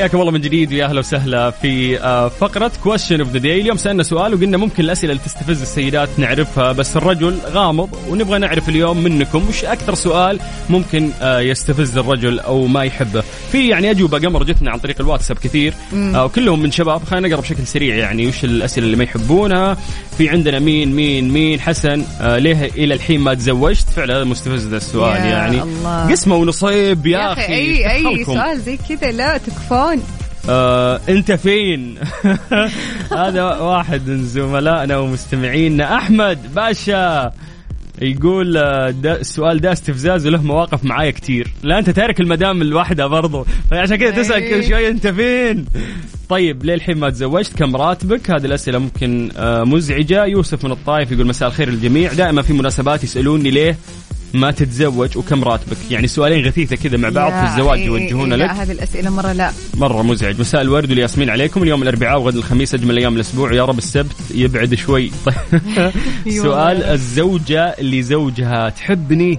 حياكم 0.00 0.20
الله 0.20 0.30
من 0.32 0.40
جديد 0.40 0.72
ويا 0.72 0.84
أهلا 0.84 0.98
وسهلا 0.98 1.50
في 1.50 2.00
آه، 2.00 2.28
فقرة 2.28 2.72
question 2.84 3.20
of 3.20 3.28
the 3.28 3.38
day، 3.38 3.60
اليوم 3.60 3.76
سألنا 3.76 4.02
سؤال 4.02 4.34
وقلنا 4.34 4.56
ممكن 4.56 4.84
الأسئلة 4.84 5.12
اللي 5.12 5.24
تستفز 5.24 5.62
السيدات 5.62 6.08
نعرفها 6.18 6.72
بس 6.72 6.96
الرجل 6.96 7.38
غامض 7.52 7.88
ونبغى 8.08 8.38
نعرف 8.38 8.68
اليوم 8.68 8.96
منكم 9.04 9.48
وش 9.48 9.64
أكثر 9.64 9.94
سؤال 9.94 10.40
ممكن 10.70 11.10
آه، 11.22 11.40
يستفز 11.40 11.98
الرجل 11.98 12.40
أو 12.40 12.66
ما 12.66 12.84
يحبه. 12.84 13.22
في 13.52 13.68
يعني 13.68 13.90
أجوبة 13.90 14.18
قمر 14.18 14.42
جتنا 14.42 14.70
عن 14.70 14.78
طريق 14.78 14.96
الواتساب 15.00 15.38
كثير 15.38 15.74
آه، 15.94 16.24
وكلهم 16.24 16.62
من 16.62 16.70
شباب 16.70 17.04
خلينا 17.04 17.28
نقرأ 17.28 17.40
بشكل 17.40 17.66
سريع 17.66 17.96
يعني 17.96 18.26
وش 18.26 18.44
الأسئلة 18.44 18.86
اللي 18.86 18.96
ما 18.96 19.04
يحبونها. 19.04 19.76
في 20.18 20.28
عندنا 20.28 20.58
مين 20.58 20.92
مين 20.96 21.30
مين 21.30 21.60
حسن 21.60 22.04
ليه 22.20 22.70
إلى 22.76 22.94
الحين 22.94 23.20
ما 23.20 23.34
تزوجت؟ 23.34 23.86
فعلا 23.96 24.16
هذا 24.16 24.24
مستفز 24.24 24.66
ذا 24.66 24.76
السؤال 24.76 25.16
يا 25.16 25.26
يعني 25.26 25.62
الله. 25.62 26.10
قسمه 26.10 26.36
ونصيب 26.36 27.06
يا, 27.06 27.32
أخي 27.32 27.42
أي 27.42 27.92
أي 27.92 28.02
دخلكم. 28.02 28.34
سؤال 28.34 28.60
زي 28.60 28.78
كذا 28.88 29.10
لا 29.10 29.38
تكفون 29.38 29.89
آه، 30.48 31.00
انت 31.08 31.32
فين؟ 31.32 31.98
هذا 33.18 33.42
واحد 33.42 34.08
من 34.08 34.24
زملائنا 34.24 34.96
ومستمعينا 34.96 35.96
أحمد 35.96 36.54
باشا. 36.54 37.32
يقول 38.02 38.56
آه، 38.56 38.90
دا 38.90 39.20
السؤال 39.20 39.60
ده 39.60 39.72
استفزاز 39.72 40.26
وله 40.26 40.42
مواقف 40.42 40.84
معايا 40.84 41.10
كتير. 41.10 41.48
لا 41.62 41.78
أنت 41.78 41.90
تارك 41.90 42.20
المدام 42.20 42.62
الواحدة 42.62 43.06
برضو. 43.06 43.46
فعشان 43.70 43.96
كذا 43.96 44.10
تسأل. 44.10 44.50
كل 44.50 44.68
شوي 44.68 44.88
أنت 44.88 45.06
فين؟ 45.06 45.66
طيب 46.28 46.64
ليه 46.64 46.74
الحين 46.74 46.98
ما 46.98 47.10
تزوجت 47.10 47.56
كم 47.56 47.76
راتبك؟ 47.76 48.30
هذه 48.30 48.44
الأسئلة 48.44 48.78
ممكن 48.78 49.30
آه، 49.36 49.64
مزعجة. 49.64 50.24
يوسف 50.24 50.64
من 50.64 50.70
الطايف 50.72 51.12
يقول 51.12 51.26
مساء 51.26 51.48
الخير 51.48 51.70
للجميع. 51.70 52.12
دائما 52.12 52.42
في 52.42 52.52
مناسبات 52.52 53.04
يسألوني 53.04 53.50
ليه؟ 53.50 53.76
ما 54.34 54.50
تتزوج 54.50 55.18
وكم 55.18 55.44
راتبك؟ 55.44 55.76
يعني 55.90 56.06
سؤالين 56.06 56.46
غثيثة 56.46 56.76
كذا 56.76 56.96
مع 56.96 57.08
بعض 57.08 57.32
في 57.32 57.52
الزواج 57.52 57.78
إيه، 57.78 57.86
يوجهونه 57.86 58.36
لا 58.36 58.44
لك. 58.44 58.50
هذه 58.50 58.72
الأسئلة 58.72 59.10
مرة 59.10 59.32
لا. 59.32 59.52
مرة 59.74 60.02
مزعج. 60.02 60.40
مساء 60.40 60.60
الورد 60.60 60.90
والياسمين 60.90 61.30
عليكم. 61.30 61.62
اليوم 61.62 61.82
الأربعاء 61.82 62.20
وغد 62.20 62.36
الخميس 62.36 62.74
أجمل 62.74 62.98
أيام 62.98 63.14
الأسبوع. 63.16 63.52
يا 63.54 63.64
رب 63.64 63.78
السبت 63.78 64.16
يبعد 64.34 64.74
شوي. 64.74 65.10
سؤال 66.42 66.82
الزوجة 66.82 67.64
اللي 67.64 68.02
زوجها 68.02 68.68
تحبني 68.68 69.38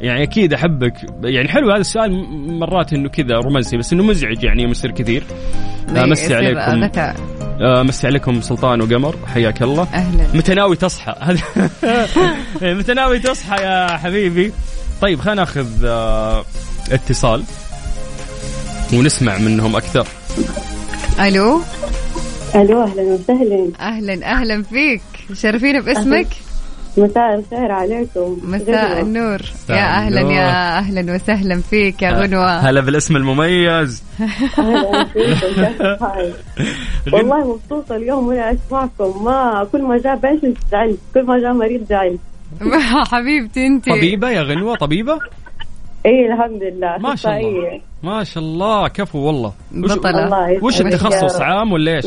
يعني 0.00 0.22
أكيد 0.22 0.52
أحبك. 0.52 0.92
يعني 1.24 1.48
حلو 1.48 1.70
هذا 1.70 1.80
السؤال 1.80 2.12
مرات 2.58 2.92
إنه 2.92 3.08
كذا 3.08 3.34
رومانسي 3.34 3.76
بس 3.76 3.92
إنه 3.92 4.02
مزعج 4.02 4.44
يعني 4.44 4.62
يصير 4.62 4.90
كثير. 4.90 5.24
آه، 5.96 6.04
مسي 6.04 6.24
يصير 6.24 6.36
عليكم. 6.36 6.84
ذكاء. 6.84 7.16
آه، 7.60 7.82
مسي 7.82 8.06
عليكم 8.06 8.40
سلطان 8.40 8.80
وقمر. 8.80 9.16
حياك 9.26 9.62
الله. 9.62 9.82
أهلا. 9.82 10.26
متى 10.34 10.54
ناوي 10.54 10.76
تصحى؟ 10.76 11.14
إيه، 12.62 12.74
متى 12.74 12.94
ناوي 12.94 13.18
تصحى 13.18 13.62
يا 13.62 13.96
حبيبي؟ 13.96 14.52
طيب 15.00 15.20
خلينا 15.20 15.40
ناخذ 15.40 15.84
آه، 15.84 16.44
اتصال. 16.92 17.42
ونسمع 18.92 19.38
منهم 19.38 19.76
أكثر. 19.76 20.06
ألو؟ 21.20 21.60
ألو 22.54 22.82
أهلا 22.82 23.02
وسهلا. 23.02 23.70
أهلا 23.80 24.26
أهلا 24.32 24.62
فيك. 24.62 25.02
شرفينا 25.32 25.80
باسمك. 25.80 26.26
مساء 26.98 27.34
الخير 27.34 27.72
عليكم. 27.72 28.38
مساء 28.44 29.00
النور. 29.00 29.40
يا 29.70 29.74
أهلا 29.96 30.20
النور. 30.20 30.32
يا 30.34 30.78
أهلا 30.78 31.14
وسهلا 31.14 31.60
فيك 31.60 32.02
يا 32.02 32.10
غنوة. 32.10 32.58
هلا 32.70 32.80
بالاسم 32.80 33.16
المميز؟ 33.16 34.02
والله 37.12 37.54
مبسوطة 37.54 37.96
اليوم 37.96 38.26
وأنا 38.26 38.52
أسمعكم. 38.52 39.24
ما 39.24 39.66
كل 39.72 39.82
ما 39.82 39.98
جاء 39.98 40.16
بيشنت 40.16 40.56
زعلت 40.72 40.98
كل 41.14 41.22
ما 41.26 41.38
جاء 41.38 41.52
مريض 41.52 41.86
زعلت 41.88 42.20
حبيبتي 43.12 43.66
أنت. 43.66 43.88
طبيبة 43.88 44.30
يا 44.30 44.42
غنوة 44.42 44.76
طبيبة؟ 44.76 45.18
اي 46.06 46.26
الحمد 46.32 46.62
لله. 46.62 46.98
ما 46.98 47.14
شاء 47.16 47.32
الله. 47.40 47.58
أخصائية. 47.58 47.80
ما 48.02 48.24
شاء 48.24 48.42
الله 48.44 48.88
كفو 48.88 49.18
والله. 49.18 49.52
وش, 49.84 49.92
بطلة. 49.92 50.58
وش 50.62 50.80
التخصص. 50.80 51.40
عام 51.40 51.72
ولا 51.72 51.96
إيش؟ 51.96 52.04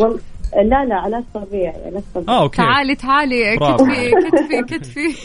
لا 0.56 0.86
لا 0.86 0.96
علاج 0.96 1.24
طبيعي 1.34 1.74
علاج 1.86 2.04
طبيعي. 2.16 2.38
آه 2.38 2.42
okay. 2.42 2.58
تعالي 2.58 2.96
تعالي. 2.96 3.56
كتفي 3.58 4.12
كتفي 4.12 4.62
كتفي. 4.62 5.08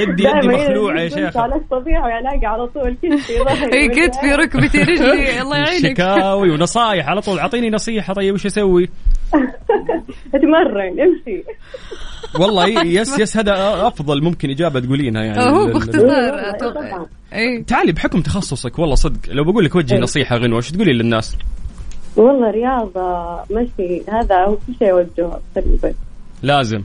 يدي 0.00 0.24
يدي 0.24 0.48
مخلوعة 0.48 1.00
يا 1.00 1.08
شيخ 1.08 1.36
علاج 1.36 1.60
طبيعي 1.70 2.18
الاقي 2.18 2.46
على 2.46 2.66
طول 2.66 2.96
كتفي 3.02 3.32
اي 3.72 3.88
كتفي 3.88 4.34
ركبتي 4.34 4.78
رجلي. 4.78 5.40
الله 5.42 5.56
يعينك. 5.56 6.00
شكاوي 6.00 6.50
ونصايح 6.50 7.08
على 7.08 7.20
طول. 7.20 7.38
أعطيني 7.38 7.70
نصيحة 7.70 8.14
طيب 8.14 8.34
وش 8.34 8.46
أسوي؟ 8.46 8.88
اتمرن 10.34 11.00
امشي. 11.00 11.44
والله 12.40 12.82
yes 13.00 13.18
yes 13.18 13.36
هذا 13.36 13.52
أفضل 13.86 14.22
ممكن 14.22 14.50
إجابة 14.50 14.80
تقولينها 14.80 15.22
يعني. 15.22 15.42
هو 15.42 15.66
باختصار 15.66 16.50
أتوقع. 16.50 17.04
اي 17.34 17.62
تعالي 17.62 17.92
بحكم 17.92 18.20
تخصصك 18.20 18.78
والله 18.78 18.94
صدق 18.94 19.18
لو 19.28 19.44
بقول 19.44 19.64
لك 19.64 19.74
وجهي 19.74 19.96
إيه. 19.96 20.02
نصيحة 20.02 20.36
غنوة 20.36 20.58
وش 20.58 20.70
تقولي 20.70 20.92
للناس؟ 20.92 21.36
والله 22.16 22.50
رياضة 22.50 23.36
مشي. 23.50 24.02
هذا 24.08 24.44
هو 24.44 24.56
كل 24.66 24.74
شيء 24.78 24.90
أوجهه 24.90 25.40
تقريبا. 25.54 25.94
لازم. 26.42 26.82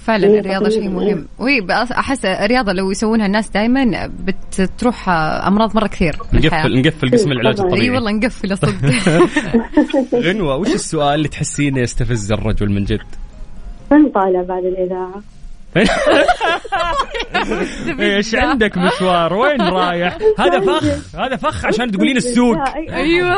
فعلا 0.00 0.26
إيه، 0.26 0.40
الرياضة 0.40 0.68
شيء 0.68 0.88
مهم. 0.88 1.26
وهي 1.38 1.66
أحس 1.90 2.24
الرياضة 2.24 2.72
لو 2.72 2.90
يسوونها 2.90 3.26
الناس 3.26 3.50
دائما 3.50 4.10
بتروح 4.58 5.08
أمراض 5.46 5.76
مرة 5.76 5.86
كثير. 5.86 6.16
نقفل 6.32 6.80
نقفل 6.80 7.10
قسم 7.10 7.32
العلاج 7.32 7.54
طبعاً. 7.56 7.68
اي 7.68 7.72
الطبيعي 7.74 7.90
والله 7.90 8.12
نقفل 8.12 8.58
صدق 8.58 8.74
غنوه 10.14 10.56
وش 10.60 10.74
السؤال 10.74 11.14
اللي 11.14 11.28
تحسينه 11.28 11.80
يستفز 11.80 12.32
الرجل 12.32 12.70
من 12.70 12.84
جد؟ 12.84 13.00
من 13.92 14.08
طالع 14.08 14.42
بعد 14.42 14.64
الإذاعة؟ 14.64 15.22
إيش 18.00 18.34
عندك 18.34 18.78
مشوار؟ 18.78 19.34
وين 19.34 19.60
رايح؟ 19.62 20.18
هذا 20.38 20.60
فخ 20.60 20.84
هذا 21.18 21.36
فخ 21.36 21.64
عشان 21.66 21.90
تقولين 21.92 22.16
السوق 22.16 22.54
لا، 22.56 22.64
أي- 22.64 22.92
أيوة. 22.92 23.28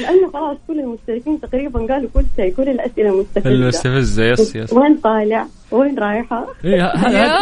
لأنه 0.00 0.30
خلاص 0.32 0.56
كل 0.68 0.80
المشتركين 0.80 1.40
تقريبا 1.40 1.94
قالوا 1.94 2.08
كل 2.14 2.24
شيء 2.36 2.54
كل 2.54 2.68
الأسئلة 2.68 3.10
المستفزة 3.10 3.50
المستفزة 3.50 4.24
yes 4.24 4.56
yes. 4.56 4.72
وين 4.72 4.96
طالع؟ 4.96 5.46
وين 5.70 5.98
رايحة؟ 5.98 6.46
إيه، 6.64 6.86
هذا 6.86 7.18
يا 7.18 7.38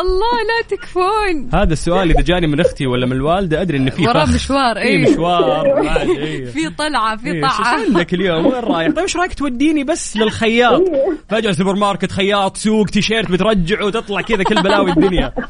الله 0.00 0.36
لا 0.48 0.76
تكفون. 0.76 1.50
هذا 1.54 1.72
السؤال 1.72 2.10
إذا 2.10 2.20
جاني 2.20 2.46
من 2.46 2.60
أختي 2.60 2.86
ولا 2.86 3.06
من 3.06 3.12
الوالدة 3.12 3.62
أدري 3.62 3.78
إن 3.78 3.90
في 3.90 4.02
وراه 4.02 4.24
مشوار 4.34 4.74
في 4.74 4.82
اي 4.82 4.98
مشوار 4.98 5.66
إيه. 6.18 6.44
في 6.44 6.70
طلعة 6.78 7.16
في 7.16 7.26
إيه، 7.32 7.48
شو 7.48 7.62
طلعة 7.62 7.66
عندك 7.66 8.14
اليوم؟ 8.14 8.46
وين 8.46 8.54
رايح؟ 8.54 8.88
طيب 8.88 8.98
إيش 8.98 9.16
رأيك 9.16 9.34
توديني 9.34 9.84
بس 9.84 10.16
للخياط؟ 10.16 10.82
فجأة 11.28 11.52
سوبر 11.52 11.74
ماركت 11.74 12.12
خياط 12.12 12.56
سوق 12.56 12.86
تيشيرت 12.86 13.30
بترجعه 13.30 13.86
وتطلع 13.86 14.20
كذا 14.20 14.42
كل 14.42 14.62
بلاوي 14.62 14.90
الدنيا. 14.90 15.32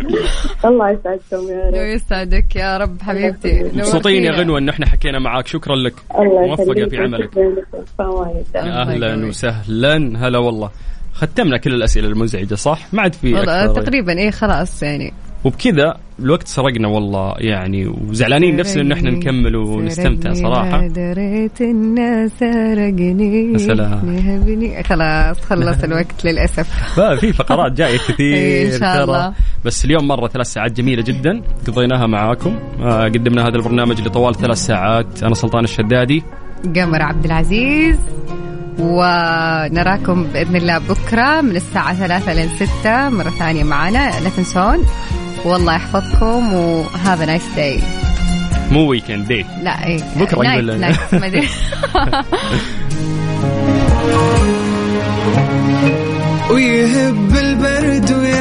الله 0.64 0.90
يسعدكم 0.90 1.48
يا 1.48 1.70
رب. 1.70 1.74
يسعدك 1.74 2.56
يا 2.56 2.78
رب 2.78 3.02
حبيبتي. 3.02 3.62
مبسوطين 3.74 4.24
يا. 4.24 4.32
غنوة 4.32 4.58
إن 4.58 4.68
إحنا 4.68 4.86
حكينا 4.86 5.18
معاك. 5.18 5.46
شكرا 5.46 5.76
لك. 5.76 5.94
الله 6.18 6.46
موفقة 6.46 6.88
في 6.88 6.96
عملك. 6.96 7.36
يقويك. 7.36 7.64
وسهلا. 9.28 10.26
هلا 10.26 10.38
والله. 10.38 10.70
ختمنا 11.20 11.56
كل 11.56 11.74
الأسئلة 11.74 12.08
المزعجة 12.08 12.54
صح؟ 12.54 12.86
ما 12.92 13.02
عاد 13.02 13.14
في 13.14 13.32
تقريبا 13.76 14.18
إيه 14.18 14.30
خلاص 14.30 14.82
يعني. 14.82 15.12
وبكذا 15.44 15.94
الوقت 16.18 16.48
سرقنا 16.48 16.88
والله 16.88 17.34
يعني 17.38 17.86
وزعلانين 17.86 18.56
نفسنا 18.56 18.82
إن 18.82 18.92
إحنا 18.92 19.10
نكمل 19.10 19.56
ونستمتع 19.56 20.32
صراحة. 20.32 20.86
دريت 20.86 21.60
الناس 21.60 22.30
سرقني. 22.40 23.52
يهبني 23.52 24.82
خلاص 24.82 25.40
خلص 25.40 25.82
الوقت 25.84 26.24
للأسف. 26.26 27.00
في 27.20 27.32
فقرات 27.32 27.72
جاية 27.72 27.98
كثير 28.08 28.74
إن 28.74 28.78
شاء. 28.78 29.04
الله. 29.04 29.32
بس 29.64 29.84
اليوم 29.84 30.08
مرة 30.08 30.28
ثلاث 30.28 30.46
ساعات 30.46 30.72
جميلة 30.72 31.02
جدا 31.02 31.42
قضيناها 31.66 32.06
معاكم. 32.06 32.58
آه، 32.82 33.04
قدمنا 33.04 33.42
هذا 33.48 33.56
البرنامج 33.56 34.00
لطوال 34.00 34.34
ثلاث 34.34 34.58
ساعات. 34.58 35.22
أنا 35.22 35.34
سلطان 35.34 35.64
الشدادي. 35.64 36.22
قمر 36.76 37.02
عبد 37.02 37.24
العزيز. 37.24 37.96
ونراكم 38.80 40.24
بإذن 40.24 40.56
الله 40.56 40.78
بكرة 40.78 41.40
من 41.40 41.56
الساعة 41.56 41.94
ثلاثة 41.94 42.32
لين 42.34 42.48
ستة. 42.56 43.08
مرة 43.08 43.30
ثانية 43.30 43.64
معنا. 43.64 44.20
لا 44.20 44.28
تنسون. 44.36 44.86
والله 45.44 45.74
يحفظكم 45.74 46.54
و 46.54 46.68
have 46.68 47.24
a 47.26 47.29
nice 47.29 47.42
day 47.56 47.80
مو 48.70 48.86
weekend 48.90 49.26
day 49.28 49.46
لا 49.62 49.86
إيه. 49.86 50.00
بكرة 50.16 50.42
night 50.42 50.58
قبل- 50.64 50.80
night 50.80 51.14
ما 51.14 51.26
أدري. 51.26 51.48
ويهب 56.50 57.36
البرد 57.36 58.12
ويا 58.12 58.36